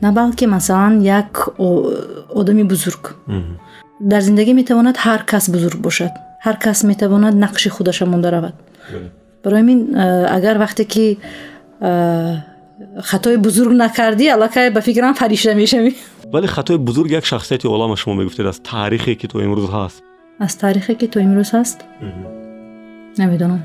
На 0.00 0.12
балки 0.12 0.46
масалан 0.46 0.94
як 1.02 1.48
одами 2.40 2.64
бузург. 2.64 3.02
Дар 4.00 4.22
зиндагӣ 4.22 4.52
метавонад 4.60 4.96
ҳар 5.04 5.20
кас 5.30 5.44
бузург 5.54 5.78
бошад. 5.86 6.12
Ҳар 6.44 6.56
кас 6.64 6.78
метавонад 6.84 7.34
нақши 7.34 7.68
худаша 7.68 8.06
монда 8.06 8.30
равад 8.30 8.54
барои 9.44 9.60
ин 9.74 9.80
агар 10.36 10.56
вақте 10.64 10.84
ки 10.84 11.18
хатои 13.10 13.36
бузург 13.36 13.72
накардӣ 13.72 14.26
аллакай 14.34 14.70
ба 14.70 14.80
фикрам 14.80 15.14
фаришта 15.14 15.54
мешавӣ 15.54 15.92
вале 16.32 16.46
хатои 16.46 16.78
бузург 16.78 17.10
як 17.10 17.24
шахсияти 17.24 17.66
олама 17.66 17.96
шумо 17.96 18.14
мегуфтед 18.14 18.46
аз 18.46 18.58
таърихе 18.60 19.14
ки 19.14 19.26
то 19.28 19.38
имрӯз 19.46 19.68
ҳаст 19.76 20.02
аз 20.38 20.56
таърихе 20.56 20.94
ки 20.94 21.06
то 21.08 21.18
имрӯз 21.20 21.50
ҳаст 21.56 21.78
намедонам 23.18 23.62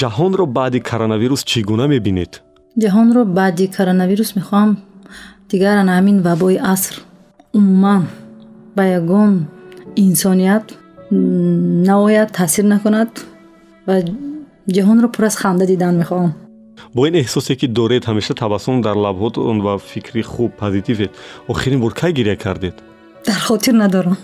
ҷаҳонро 0.00 0.44
баъди 0.58 0.80
коронавирус 0.90 1.42
чӣ 1.50 1.60
гуна 1.70 1.86
мебинед 1.94 2.32
ҷаҳонро 2.82 3.22
баъди 3.38 3.66
коронавирус 3.76 4.30
мехоҳам 4.38 4.70
дигар 5.50 5.76
ана 5.82 5.92
ҳамин 5.98 6.16
вабои 6.28 6.56
аср 6.74 6.94
умуман 7.58 8.02
ба 8.76 8.84
ягон 8.98 9.32
инсоният 10.06 10.66
наояд 11.90 12.28
таъсир 12.38 12.64
накунад 12.74 13.10
ва 13.86 13.96
ҷаҳонро 14.68 15.08
пур 15.14 15.24
аз 15.24 15.36
ханда 15.36 15.66
дидан 15.66 15.94
мехоҳам 16.02 16.32
бо 16.94 17.06
ин 17.08 17.14
эҳсосе 17.22 17.54
ки 17.60 17.66
доред 17.66 18.02
ҳамеша 18.04 18.34
табассум 18.34 18.80
дар 18.86 18.96
лабҳотон 18.96 19.60
ва 19.66 19.78
фикри 19.78 20.22
хуб 20.22 20.50
позитивед 20.62 21.10
охирин 21.48 21.80
бор 21.80 21.92
кай 22.00 22.12
гиря 22.12 22.36
кардед 22.36 22.76
дар 23.26 23.40
хотир 23.48 23.74
надорам 23.74 24.16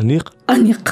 аниқ 0.00 0.24
аниқ 0.54 0.84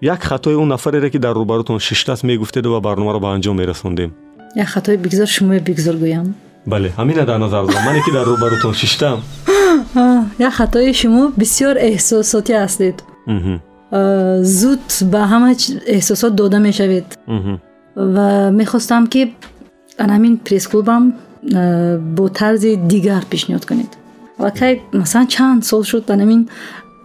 як 0.00 0.22
хатои 0.22 0.54
он 0.54 0.68
нафарере 0.68 1.10
ки 1.10 1.18
дар 1.18 1.34
рӯбарутон 1.36 1.78
шиштааст 1.78 2.22
мегуфтеду 2.22 2.72
ва 2.72 2.80
барномаро 2.80 3.20
ба 3.20 3.28
анҷом 3.36 3.56
мерасондем 3.62 4.10
як 4.56 4.68
хатои 4.68 4.96
бигзор 4.96 5.28
шумо 5.36 5.60
бигзор 5.60 5.96
гӯям 6.04 6.34
бале 6.66 6.88
ҳамина 6.98 7.24
дар 7.24 7.38
назар 7.38 7.66
дорам 7.66 7.84
мане 7.84 8.00
ки 8.06 8.10
дар 8.12 8.26
рӯбарутон 8.26 8.74
шиштаам 8.74 9.20
як 10.38 10.52
хатои 10.54 10.92
шумо 11.00 11.32
бисёр 11.40 11.74
эҳсосотӣ 11.88 12.54
ҳастед 12.62 12.96
зуд 13.92 14.84
ба 15.12 15.20
ҳама 15.32 15.50
эҳсосот 15.96 16.34
дода 16.34 16.58
мешавед. 16.58 17.18
Ва 17.94 18.50
мехостам 18.50 19.06
ки 19.06 19.34
анамин 19.98 20.38
пресс-клубам 20.38 21.14
бо 22.16 22.28
тарзи 22.28 22.76
дигар 22.76 23.22
пешниҳод 23.32 23.64
кунед. 23.66 23.90
Аллакай 24.38 24.82
масалан 24.92 25.26
чанд 25.34 25.64
сол 25.64 25.84
шуд 25.84 26.10
анамин 26.10 26.48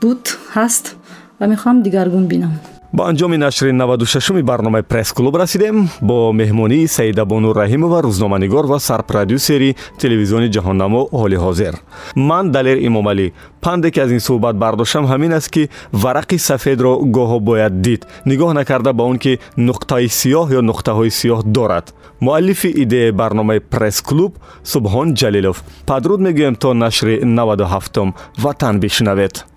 буд 0.01 0.23
ҳаст 0.55 0.95
ва 1.39 1.45
мехоҳам 1.47 1.77
дигаргун 1.85 2.25
бинам 2.27 2.53
ба 2.93 3.03
анҷоми 3.09 3.37
нашри 3.37 3.71
96уми 3.71 4.41
барномаи 4.41 4.81
пресс-клуб 4.81 5.35
расидем 5.35 5.89
бо 6.01 6.31
меҳмонии 6.31 6.87
саидабону 6.87 7.53
раҳимова 7.53 8.01
рӯзноманигор 8.07 8.65
ва 8.65 8.79
сарпродюсери 8.79 9.75
телевизиони 9.97 10.49
ҷаҳоннамо 10.55 11.01
ҳоли 11.11 11.37
ҳозир. 11.45 11.73
Ман 12.15 12.51
далер 12.51 12.77
имомалӣ 12.87 13.27
панде 13.61 13.91
ки 13.91 13.99
аз 13.99 14.11
ин 14.11 14.21
суҳбат 14.27 14.55
бардоштам 14.63 15.05
ҳамин 15.11 15.31
аст 15.39 15.49
ки 15.55 15.69
варақи 16.03 16.37
сафедро 16.37 16.93
гоҳо 17.17 17.39
бояд 17.39 17.81
дид. 17.81 18.01
Нигоҳ 18.25 18.53
накарда 18.59 18.93
ба 18.93 19.03
он 19.03 19.17
ки 19.23 19.39
нуқтаи 19.57 20.07
сиёҳ 20.19 20.47
ё 20.57 20.61
нуқтаҳои 20.69 21.11
сиёҳ 21.19 21.41
дорад. 21.57 21.85
Муаллифи 22.25 22.69
идеяи 22.83 23.11
барномаи 23.11 23.59
пресс-клуб 23.59 24.31
субҳон 24.63 25.07
ҷалилов. 25.19 25.57
Падруд 25.89 26.19
мегӯем 26.27 26.55
то 26.55 26.73
нашри 26.73 27.15
97ум 27.23 28.09
ватан 28.43 28.79
бишнавед 28.79 29.56